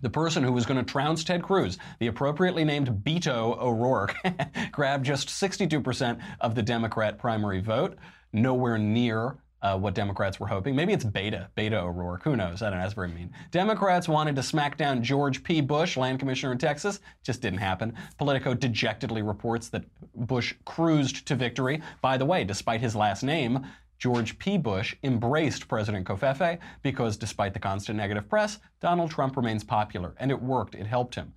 the 0.03 0.11
person 0.11 0.45
who 0.45 0.53
was 0.53 0.67
going 0.67 0.77
to 0.77 0.85
trounce 0.85 1.25
Ted 1.25 1.43
Cruz, 1.43 1.79
the 2.01 2.09
appropriately 2.09 2.63
named 2.63 2.91
Beto 3.03 3.59
O'Rourke, 3.59 4.15
grabbed 4.73 5.07
just 5.07 5.29
62% 5.29 6.21
of 6.43 6.55
the 6.55 6.63
Democrat 6.63 7.17
primary 7.17 7.63
vote, 7.63 7.97
nowhere 8.31 8.77
near 8.77 9.39
uh, 9.63 9.79
what 9.79 9.95
Democrats 9.95 10.39
were 10.39 10.47
hoping. 10.47 10.77
Maybe 10.77 10.93
it's 10.93 11.05
Beta, 11.05 11.49
Beta 11.55 11.81
O'Rourke. 11.81 12.23
Who 12.25 12.37
knows? 12.37 12.63
I 12.63 12.71
don't 12.71 12.79
know. 12.79 12.85
That's 12.85 12.95
very 12.95 13.09
mean. 13.09 13.33
Democrats 13.51 14.09
wanted 14.09 14.37
to 14.37 14.43
smack 14.43 14.77
down 14.77 15.03
George 15.03 15.43
P. 15.43 15.61
Bush, 15.61 15.97
land 15.97 16.19
commissioner 16.19 16.53
in 16.53 16.59
Texas. 16.59 17.01
Just 17.23 17.43
didn't 17.43 17.59
happen. 17.59 17.95
Politico 18.19 18.55
dejectedly 18.55 19.23
reports 19.23 19.69
that 19.71 19.85
Bush 20.15 20.55
cruised 20.65 21.27
to 21.27 21.35
victory. 21.35 21.83
By 22.03 22.17
the 22.17 22.25
way, 22.25 22.45
despite 22.45 22.81
his 22.81 22.95
last 22.95 23.23
name, 23.23 23.67
George 23.99 24.39
P. 24.39 24.59
Bush 24.59 24.95
embraced 25.03 25.69
President 25.69 26.07
Covfefe 26.07 26.59
because, 26.83 27.17
despite 27.17 27.55
the 27.55 27.59
constant 27.59 27.97
negative 27.97 28.29
press, 28.29 28.59
Donald 28.81 29.11
Trump 29.11 29.37
remains 29.37 29.65
popular, 29.65 30.15
and 30.19 30.31
it 30.31 30.41
worked. 30.41 30.75
It 30.75 30.87
helped 30.87 31.15
him. 31.15 31.33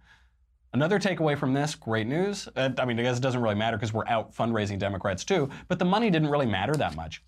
Another 0.73 0.99
takeaway 0.99 1.37
from 1.37 1.53
this, 1.53 1.73
great 1.73 2.05
news. 2.05 2.47
Uh, 2.55 2.69
I 2.77 2.85
mean, 2.85 2.99
I 2.99 3.03
guess 3.03 3.17
it 3.17 3.21
doesn't 3.21 3.41
really 3.41 3.55
matter 3.55 3.77
because 3.77 3.93
we're 3.93 4.07
out 4.07 4.35
fundraising 4.35 4.77
Democrats 4.77 5.23
too, 5.23 5.49
but 5.67 5.79
the 5.79 5.85
money 5.85 6.11
didn't 6.11 6.29
really 6.29 6.45
matter 6.45 6.75
that 6.75 6.95
much 6.95 7.23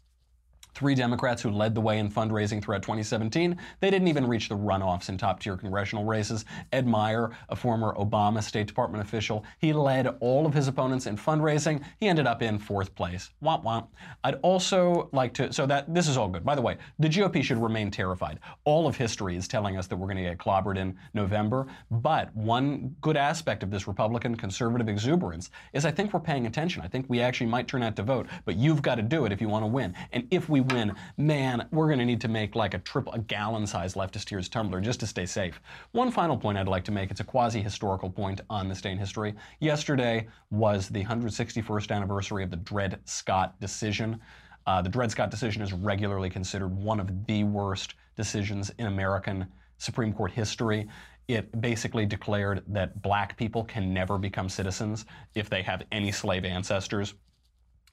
three 0.73 0.95
Democrats 0.95 1.41
who 1.41 1.51
led 1.51 1.75
the 1.75 1.81
way 1.81 1.99
in 1.99 2.09
fundraising 2.09 2.63
throughout 2.63 2.81
2017. 2.81 3.57
They 3.79 3.89
didn't 3.89 4.07
even 4.07 4.25
reach 4.27 4.49
the 4.49 4.55
runoffs 4.55 5.09
in 5.09 5.17
top 5.17 5.39
tier 5.39 5.57
congressional 5.57 6.05
races. 6.05 6.45
Ed 6.71 6.87
Meier, 6.87 7.31
a 7.49 7.55
former 7.55 7.93
Obama 7.95 8.41
State 8.41 8.67
Department 8.67 9.03
official, 9.03 9.43
he 9.59 9.73
led 9.73 10.07
all 10.19 10.45
of 10.45 10.53
his 10.53 10.67
opponents 10.67 11.07
in 11.07 11.17
fundraising. 11.17 11.83
He 11.99 12.07
ended 12.07 12.27
up 12.27 12.41
in 12.41 12.57
fourth 12.57 12.95
place. 12.95 13.31
Womp 13.43 13.63
womp. 13.63 13.87
I'd 14.23 14.35
also 14.35 15.09
like 15.11 15.33
to, 15.35 15.51
so 15.51 15.65
that 15.65 15.93
this 15.93 16.07
is 16.07 16.17
all 16.17 16.29
good. 16.29 16.45
By 16.45 16.55
the 16.55 16.61
way, 16.61 16.77
the 16.99 17.09
GOP 17.09 17.43
should 17.43 17.61
remain 17.61 17.91
terrified. 17.91 18.39
All 18.63 18.87
of 18.87 18.95
history 18.95 19.35
is 19.35 19.47
telling 19.47 19.77
us 19.77 19.87
that 19.87 19.97
we're 19.97 20.07
going 20.07 20.17
to 20.17 20.23
get 20.23 20.37
clobbered 20.37 20.77
in 20.77 20.97
November. 21.13 21.67
But 21.89 22.33
one 22.35 22.95
good 23.01 23.17
aspect 23.17 23.63
of 23.63 23.71
this 23.71 23.87
Republican 23.87 24.35
conservative 24.35 24.87
exuberance 24.87 25.51
is 25.73 25.85
I 25.85 25.91
think 25.91 26.13
we're 26.13 26.19
paying 26.19 26.47
attention. 26.47 26.81
I 26.81 26.87
think 26.87 27.05
we 27.09 27.19
actually 27.19 27.47
might 27.47 27.67
turn 27.67 27.83
out 27.83 27.95
to 27.97 28.03
vote, 28.03 28.27
but 28.45 28.55
you've 28.55 28.81
got 28.81 28.95
to 28.95 29.01
do 29.01 29.25
it 29.25 29.31
if 29.31 29.41
you 29.41 29.49
want 29.49 29.63
to 29.63 29.67
win. 29.67 29.93
And 30.11 30.27
if 30.31 30.49
we 30.49 30.60
win, 30.61 30.93
man, 31.17 31.67
we're 31.71 31.87
going 31.87 31.99
to 31.99 32.05
need 32.05 32.21
to 32.21 32.27
make 32.27 32.55
like 32.55 32.73
a 32.73 32.79
triple, 32.79 33.13
a 33.13 33.19
gallon-sized 33.19 33.95
leftist 33.95 34.25
tears 34.25 34.49
tumbler 34.49 34.81
just 34.81 34.99
to 35.01 35.07
stay 35.07 35.25
safe. 35.25 35.61
One 35.91 36.11
final 36.11 36.37
point 36.37 36.57
I'd 36.57 36.67
like 36.67 36.85
to 36.85 36.91
make, 36.91 37.11
it's 37.11 37.19
a 37.19 37.25
quasi-historical 37.25 38.09
point 38.09 38.41
on 38.49 38.67
this 38.67 38.81
day 38.81 38.91
in 38.91 38.97
history. 38.97 39.35
Yesterday 39.59 40.27
was 40.49 40.89
the 40.89 41.03
161st 41.03 41.91
anniversary 41.91 42.43
of 42.43 42.49
the 42.49 42.57
Dred 42.57 42.99
Scott 43.05 43.59
decision. 43.59 44.19
Uh, 44.67 44.81
the 44.81 44.89
Dred 44.89 45.11
Scott 45.11 45.31
decision 45.31 45.61
is 45.61 45.73
regularly 45.73 46.29
considered 46.29 46.75
one 46.75 46.99
of 46.99 47.25
the 47.25 47.43
worst 47.43 47.95
decisions 48.15 48.71
in 48.77 48.87
American 48.87 49.47
Supreme 49.77 50.13
Court 50.13 50.31
history. 50.31 50.87
It 51.27 51.61
basically 51.61 52.05
declared 52.05 52.63
that 52.67 53.01
black 53.01 53.37
people 53.37 53.63
can 53.63 53.93
never 53.93 54.17
become 54.17 54.49
citizens 54.49 55.05
if 55.33 55.49
they 55.49 55.61
have 55.63 55.83
any 55.91 56.11
slave 56.11 56.45
ancestors, 56.45 57.15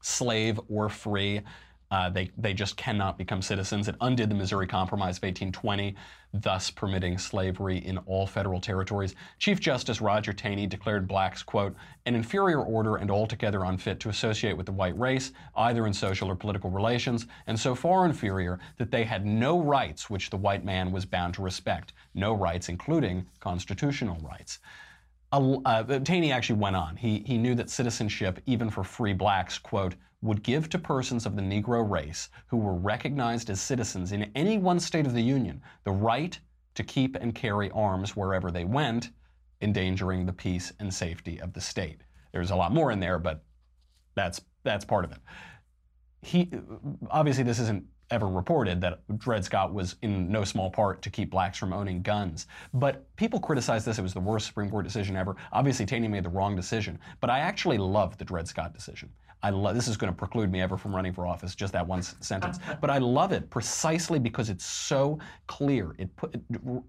slave 0.02 0.60
or 0.68 0.88
free. 0.88 1.40
Uh, 1.90 2.10
they, 2.10 2.30
they 2.36 2.52
just 2.52 2.76
cannot 2.76 3.16
become 3.16 3.40
citizens. 3.40 3.88
It 3.88 3.96
undid 4.02 4.30
the 4.30 4.34
Missouri 4.34 4.66
Compromise 4.66 5.16
of 5.16 5.22
1820, 5.22 5.96
thus 6.34 6.70
permitting 6.70 7.16
slavery 7.16 7.78
in 7.78 7.96
all 7.98 8.26
federal 8.26 8.60
territories. 8.60 9.14
Chief 9.38 9.58
Justice 9.58 10.00
Roger 10.02 10.34
Taney 10.34 10.66
declared 10.66 11.08
blacks, 11.08 11.42
quote, 11.42 11.74
an 12.04 12.14
inferior 12.14 12.60
order 12.60 12.96
and 12.96 13.10
altogether 13.10 13.64
unfit 13.64 14.00
to 14.00 14.10
associate 14.10 14.54
with 14.56 14.66
the 14.66 14.72
white 14.72 14.98
race, 14.98 15.32
either 15.56 15.86
in 15.86 15.94
social 15.94 16.30
or 16.30 16.36
political 16.36 16.70
relations, 16.70 17.26
and 17.46 17.58
so 17.58 17.74
far 17.74 18.04
inferior 18.04 18.58
that 18.76 18.90
they 18.90 19.04
had 19.04 19.24
no 19.24 19.58
rights 19.60 20.10
which 20.10 20.28
the 20.28 20.36
white 20.36 20.64
man 20.64 20.92
was 20.92 21.06
bound 21.06 21.32
to 21.34 21.42
respect, 21.42 21.94
no 22.14 22.34
rights 22.34 22.68
including 22.68 23.26
constitutional 23.40 24.18
rights. 24.20 24.58
Uh, 25.30 25.82
Taney 26.00 26.32
actually 26.32 26.58
went 26.58 26.76
on. 26.76 26.96
He, 26.96 27.22
he 27.26 27.36
knew 27.36 27.54
that 27.54 27.68
citizenship, 27.68 28.40
even 28.46 28.70
for 28.70 28.82
free 28.82 29.12
blacks, 29.12 29.58
quote, 29.58 29.94
would 30.20 30.42
give 30.42 30.68
to 30.68 30.78
persons 30.78 31.26
of 31.26 31.36
the 31.36 31.42
Negro 31.42 31.88
race 31.88 32.28
who 32.46 32.56
were 32.56 32.74
recognized 32.74 33.50
as 33.50 33.60
citizens 33.60 34.12
in 34.12 34.30
any 34.34 34.58
one 34.58 34.80
state 34.80 35.06
of 35.06 35.14
the 35.14 35.22
Union 35.22 35.62
the 35.84 35.92
right 35.92 36.38
to 36.74 36.82
keep 36.82 37.16
and 37.16 37.34
carry 37.34 37.70
arms 37.70 38.16
wherever 38.16 38.50
they 38.50 38.64
went, 38.64 39.10
endangering 39.60 40.26
the 40.26 40.32
peace 40.32 40.72
and 40.80 40.92
safety 40.92 41.40
of 41.40 41.52
the 41.52 41.60
state. 41.60 42.02
There's 42.32 42.50
a 42.50 42.56
lot 42.56 42.72
more 42.72 42.90
in 42.90 43.00
there, 43.00 43.18
but 43.18 43.44
that's 44.14 44.40
that's 44.64 44.84
part 44.84 45.04
of 45.04 45.12
it. 45.12 45.18
He 46.22 46.50
obviously 47.10 47.44
this 47.44 47.60
isn't 47.60 47.84
ever 48.10 48.26
reported 48.26 48.80
that 48.80 49.00
Dred 49.18 49.44
Scott 49.44 49.72
was 49.72 49.96
in 50.02 50.30
no 50.30 50.44
small 50.44 50.70
part 50.70 51.02
to 51.02 51.10
keep 51.10 51.30
blacks 51.30 51.58
from 51.58 51.72
owning 51.72 52.02
guns. 52.02 52.46
But 52.72 53.14
people 53.16 53.38
criticize 53.38 53.84
this. 53.84 53.98
It 53.98 54.02
was 54.02 54.14
the 54.14 54.20
worst 54.20 54.46
Supreme 54.46 54.70
Court 54.70 54.84
decision 54.84 55.16
ever. 55.16 55.36
Obviously, 55.52 55.84
Taney 55.84 56.08
made 56.08 56.24
the 56.24 56.30
wrong 56.30 56.56
decision. 56.56 56.98
But 57.20 57.30
I 57.30 57.40
actually 57.40 57.78
love 57.78 58.16
the 58.16 58.24
Dred 58.24 58.48
Scott 58.48 58.72
decision. 58.72 59.10
I 59.42 59.50
love 59.50 59.74
this 59.74 59.88
is 59.88 59.96
going 59.96 60.12
to 60.12 60.16
preclude 60.16 60.50
me 60.50 60.60
ever 60.60 60.76
from 60.76 60.94
running 60.94 61.12
for 61.12 61.26
office. 61.26 61.54
Just 61.54 61.72
that 61.72 61.86
one 61.86 62.02
sentence, 62.02 62.58
but 62.80 62.90
I 62.90 62.98
love 62.98 63.32
it 63.32 63.50
precisely 63.50 64.18
because 64.18 64.50
it's 64.50 64.64
so 64.64 65.18
clear. 65.46 65.94
It 65.98 66.14
put 66.16 66.40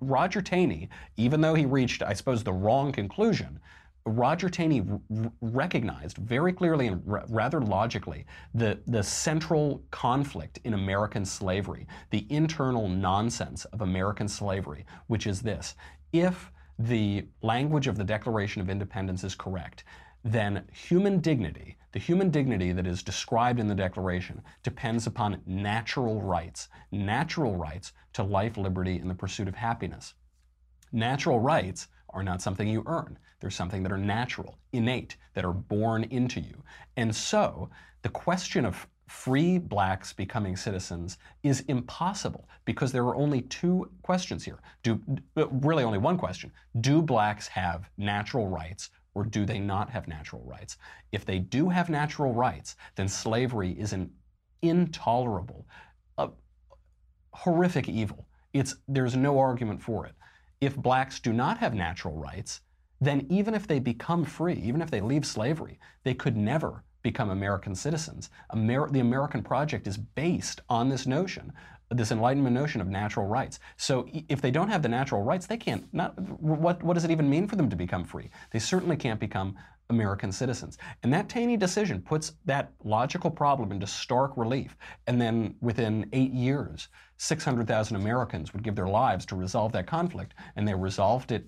Roger 0.02 0.42
Taney, 0.42 0.90
even 1.18 1.42
though 1.42 1.54
he 1.54 1.66
reached, 1.66 2.02
I 2.02 2.14
suppose, 2.14 2.44
the 2.44 2.54
wrong 2.54 2.92
conclusion. 2.92 3.60
Roger 4.06 4.50
Taney 4.50 4.82
r- 4.82 5.32
recognized 5.42 6.18
very 6.18 6.54
clearly 6.54 6.88
and 6.88 7.04
r- 7.08 7.26
rather 7.30 7.62
logically 7.62 8.26
the, 8.54 8.80
the 8.88 9.04
central 9.04 9.84
conflict 9.92 10.60
in 10.64 10.74
American 10.74 11.26
slavery, 11.26 11.86
the 12.10 12.26
internal 12.30 12.88
nonsense 12.88 13.66
of 13.66 13.82
American 13.82 14.28
slavery, 14.28 14.86
which 15.08 15.28
is 15.28 15.42
this. 15.42 15.76
If 16.14 16.52
the 16.80 17.26
language 17.42 17.88
of 17.88 17.98
the 17.98 18.04
Declaration 18.04 18.62
of 18.62 18.70
Independence 18.70 19.24
is 19.24 19.36
correct, 19.36 19.84
then 20.24 20.64
human 20.72 21.20
dignity, 21.20 21.78
the 21.92 22.00
human 22.00 22.30
dignity 22.30 22.72
that 22.72 22.86
is 22.86 23.04
described 23.04 23.60
in 23.60 23.68
the 23.68 23.76
Declaration, 23.76 24.42
depends 24.64 25.08
upon 25.08 25.42
natural 25.46 26.22
rights, 26.22 26.70
natural 26.92 27.56
rights 27.56 27.94
to 28.14 28.24
life, 28.24 28.58
liberty, 28.58 28.98
and 28.98 29.10
the 29.10 29.16
pursuit 29.16 29.48
of 29.48 29.56
happiness. 29.56 30.14
Natural 30.92 31.40
rights 31.40 31.88
are 32.10 32.24
not 32.24 32.42
something 32.42 32.68
you 32.68 32.84
earn. 32.86 33.18
They're 33.40 33.50
something 33.50 33.84
that 33.84 33.92
are 33.92 33.98
natural, 33.98 34.58
innate, 34.74 35.16
that 35.34 35.46
are 35.46 35.54
born 35.54 36.04
into 36.06 36.42
you. 36.42 36.64
And 36.98 37.16
so 37.16 37.70
the 38.02 38.10
question 38.10 38.66
of 38.66 38.88
free 39.08 39.58
blacks 39.58 40.14
becoming 40.14 40.56
citizens 40.56 41.18
is 41.42 41.62
impossible 41.62 42.48
because 42.66 42.92
there 42.92 43.04
are 43.06 43.16
only 43.16 43.42
two 43.42 43.90
questions 44.04 44.44
here. 44.44 44.60
Do 44.84 45.02
uh, 45.36 45.48
really 45.48 45.84
only 45.84 45.98
one 45.98 46.18
question. 46.18 46.52
Do 46.80 47.02
blacks 47.02 47.48
have 47.48 47.90
natural 47.98 48.48
rights 48.48 48.92
or 49.20 49.26
do 49.26 49.46
they 49.46 49.60
not 49.60 49.90
have 49.90 50.08
natural 50.08 50.42
rights? 50.46 50.78
If 51.12 51.26
they 51.26 51.40
do 51.40 51.68
have 51.68 51.90
natural 51.90 52.34
rights, 52.34 52.78
then 52.96 53.10
slavery 53.10 53.72
is 53.72 53.92
an 53.92 54.12
intolerable, 54.62 55.68
uh, 56.18 56.30
horrific 57.34 57.90
evil. 57.90 58.28
It's, 58.54 58.76
there's 58.88 59.18
no 59.18 59.38
argument 59.38 59.84
for 59.84 60.06
it. 60.06 60.14
If 60.62 60.78
blacks 60.78 61.20
do 61.20 61.34
not 61.34 61.58
have 61.58 61.74
natural 61.74 62.16
rights, 62.16 62.62
then 63.02 63.28
even 63.30 63.54
if 63.54 63.68
they 63.68 63.80
become 63.80 64.24
free, 64.24 64.54
even 64.54 64.82
if 64.82 64.90
they 64.90 65.02
leave 65.02 65.26
slavery, 65.26 65.80
they 66.06 66.14
could 66.14 66.38
never 66.38 66.86
become 67.02 67.30
American 67.30 67.76
citizens. 67.76 68.30
Amer- 68.54 68.90
the 68.90 69.02
American 69.02 69.44
project 69.44 69.86
is 69.86 69.98
based 69.98 70.62
on 70.70 70.88
this 70.88 71.06
notion 71.06 71.52
this 71.92 72.12
Enlightenment 72.12 72.54
notion 72.54 72.82
of 72.82 72.88
natural 72.88 73.26
rights. 73.26 73.60
So 73.78 74.08
if 74.28 74.42
they 74.42 74.52
don't 74.52 74.70
have 74.70 74.82
the 74.82 74.90
natural 74.90 75.24
rights, 75.24 75.48
they 75.48 75.58
can't. 75.58 75.92
Not 75.94 76.20
what 76.40 76.82
what 76.84 76.94
does 76.94 77.04
it 77.04 77.12
even 77.12 77.30
mean 77.30 77.48
for 77.48 77.56
them 77.56 77.70
to 77.70 77.76
become 77.76 78.04
free? 78.04 78.30
They 78.52 78.60
certainly 78.60 78.96
can't 78.96 79.20
become 79.20 79.56
American 79.90 80.32
citizens. 80.32 80.78
And 81.02 81.12
that 81.14 81.30
Taney 81.30 81.58
decision 81.58 82.02
puts 82.02 82.34
that 82.46 82.72
logical 82.84 83.32
problem 83.32 83.72
into 83.72 83.88
stark 83.88 84.38
relief. 84.38 84.78
And 85.08 85.20
then 85.20 85.56
within 85.62 86.08
eight 86.14 86.32
years, 86.32 86.90
600,000 87.18 87.96
Americans 87.96 88.54
would 88.54 88.64
give 88.64 88.76
their 88.76 88.88
lives 88.88 89.26
to 89.28 89.36
resolve 89.36 89.72
that 89.72 89.88
conflict, 89.88 90.36
and 90.56 90.68
they 90.68 90.76
resolved 90.76 91.32
it 91.32 91.48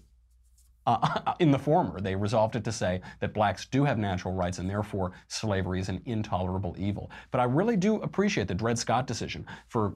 uh, 0.87 1.33
in 1.39 1.51
the 1.51 1.59
former, 1.59 2.01
they 2.01 2.15
resolved 2.15 2.55
it 2.55 2.63
to 2.63 2.71
say 2.71 3.01
that 3.19 3.33
blacks 3.33 3.65
do 3.65 3.83
have 3.85 3.97
natural 3.97 4.33
rights 4.33 4.57
and 4.57 4.69
therefore 4.69 5.11
slavery 5.27 5.79
is 5.79 5.89
an 5.89 6.01
intolerable 6.05 6.75
evil. 6.77 7.11
But 7.29 7.39
I 7.39 7.45
really 7.45 7.77
do 7.77 8.01
appreciate 8.01 8.47
the 8.47 8.55
Dred 8.55 8.79
Scott 8.79 9.07
decision 9.07 9.45
for 9.67 9.93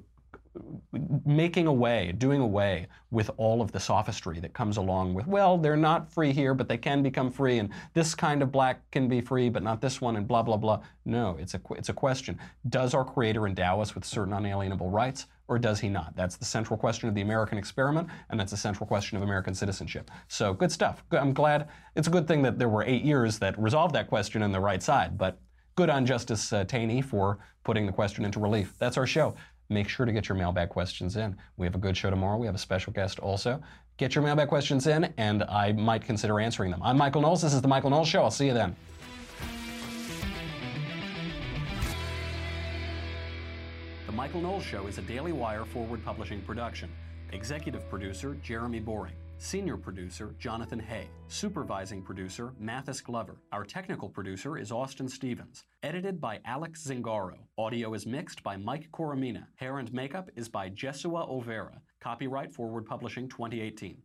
making 1.25 1.67
away, 1.67 2.13
doing 2.17 2.41
away 2.41 2.87
with 3.11 3.29
all 3.37 3.61
of 3.61 3.71
the 3.71 3.79
sophistry 3.79 4.39
that 4.39 4.53
comes 4.53 4.77
along 4.77 5.13
with, 5.13 5.27
well, 5.27 5.57
they're 5.57 5.77
not 5.77 6.11
free 6.11 6.31
here, 6.31 6.53
but 6.53 6.69
they 6.69 6.77
can 6.77 7.03
become 7.03 7.31
free, 7.31 7.59
and 7.59 7.69
this 7.93 8.15
kind 8.15 8.41
of 8.41 8.51
black 8.51 8.89
can 8.91 9.07
be 9.07 9.21
free, 9.21 9.49
but 9.49 9.63
not 9.63 9.81
this 9.81 10.01
one, 10.01 10.15
and 10.15 10.27
blah, 10.27 10.41
blah, 10.41 10.57
blah. 10.57 10.81
No, 11.05 11.37
it's 11.39 11.53
a, 11.53 11.61
it's 11.71 11.89
a 11.89 11.93
question. 11.93 12.39
Does 12.69 12.93
our 12.93 13.03
Creator 13.03 13.47
endow 13.47 13.81
us 13.81 13.95
with 13.95 14.05
certain 14.05 14.33
unalienable 14.33 14.89
rights, 14.89 15.27
or 15.47 15.59
does 15.59 15.79
he 15.79 15.89
not? 15.89 16.15
That's 16.15 16.37
the 16.37 16.45
central 16.45 16.77
question 16.77 17.07
of 17.09 17.15
the 17.15 17.21
American 17.21 17.57
experiment, 17.57 18.07
and 18.29 18.39
that's 18.39 18.51
the 18.51 18.57
central 18.57 18.87
question 18.87 19.17
of 19.17 19.23
American 19.23 19.53
citizenship. 19.53 20.09
So, 20.27 20.53
good 20.53 20.71
stuff. 20.71 21.03
I'm 21.11 21.33
glad. 21.33 21.67
It's 21.95 22.07
a 22.07 22.11
good 22.11 22.27
thing 22.27 22.41
that 22.43 22.57
there 22.57 22.69
were 22.69 22.83
eight 22.83 23.03
years 23.03 23.39
that 23.39 23.59
resolved 23.59 23.93
that 23.95 24.07
question 24.07 24.41
on 24.41 24.51
the 24.51 24.59
right 24.59 24.81
side, 24.81 25.17
but 25.17 25.39
good 25.75 25.89
on 25.89 26.05
Justice 26.05 26.51
uh, 26.53 26.63
Taney 26.63 27.01
for 27.01 27.39
putting 27.63 27.85
the 27.85 27.91
question 27.91 28.23
into 28.23 28.39
relief. 28.39 28.73
That's 28.79 28.97
our 28.97 29.07
show 29.07 29.35
make 29.69 29.89
sure 29.89 30.05
to 30.05 30.11
get 30.11 30.29
your 30.29 30.37
mailbag 30.37 30.69
questions 30.69 31.15
in. 31.15 31.35
We 31.57 31.65
have 31.65 31.75
a 31.75 31.79
good 31.79 31.95
show 31.97 32.09
tomorrow. 32.09 32.37
We 32.37 32.45
have 32.45 32.55
a 32.55 32.59
special 32.59 32.93
guest 32.93 33.19
also. 33.19 33.61
Get 33.97 34.13
your 34.13 34.23
mailbag 34.23 34.49
questions 34.49 34.87
in, 34.87 35.13
and 35.17 35.43
I 35.43 35.71
might 35.71 36.03
consider 36.03 36.39
answering 36.39 36.71
them. 36.71 36.81
I'm 36.83 36.97
Michael 36.97 37.21
Knowles. 37.21 37.41
This 37.41 37.53
is 37.53 37.61
The 37.61 37.67
Michael 37.67 37.89
Knowles 37.89 38.07
Show. 38.07 38.23
I'll 38.23 38.31
see 38.31 38.47
you 38.47 38.53
then. 38.53 38.75
The 44.05 44.11
Michael 44.11 44.41
Knowles 44.41 44.63
Show 44.63 44.87
is 44.87 44.97
a 44.97 45.01
Daily 45.01 45.31
Wire 45.31 45.65
forward 45.65 46.03
publishing 46.03 46.41
production. 46.41 46.89
Executive 47.31 47.89
producer 47.89 48.35
Jeremy 48.43 48.79
Boring. 48.79 49.13
Senior 49.45 49.77
producer, 49.77 50.33
Jonathan 50.39 50.79
Hay. 50.79 51.07
Supervising 51.27 52.01
producer, 52.01 52.53
Mathis 52.57 52.99
Glover. 52.99 53.37
Our 53.51 53.63
technical 53.63 54.09
producer 54.09 54.57
is 54.57 54.71
Austin 54.71 55.07
Stevens. 55.07 55.65
Edited 55.83 56.19
by 56.19 56.39
Alex 56.45 56.83
Zingaro. 56.83 57.37
Audio 57.55 57.93
is 57.93 58.07
mixed 58.07 58.41
by 58.41 58.57
Mike 58.57 58.89
Coromina. 58.91 59.45
Hair 59.57 59.77
and 59.77 59.93
makeup 59.93 60.31
is 60.35 60.49
by 60.49 60.71
Jesua 60.71 61.29
Overa. 61.29 61.77
Copyright 62.01 62.55
Forward 62.55 62.87
Publishing 62.87 63.29
2018. 63.29 64.01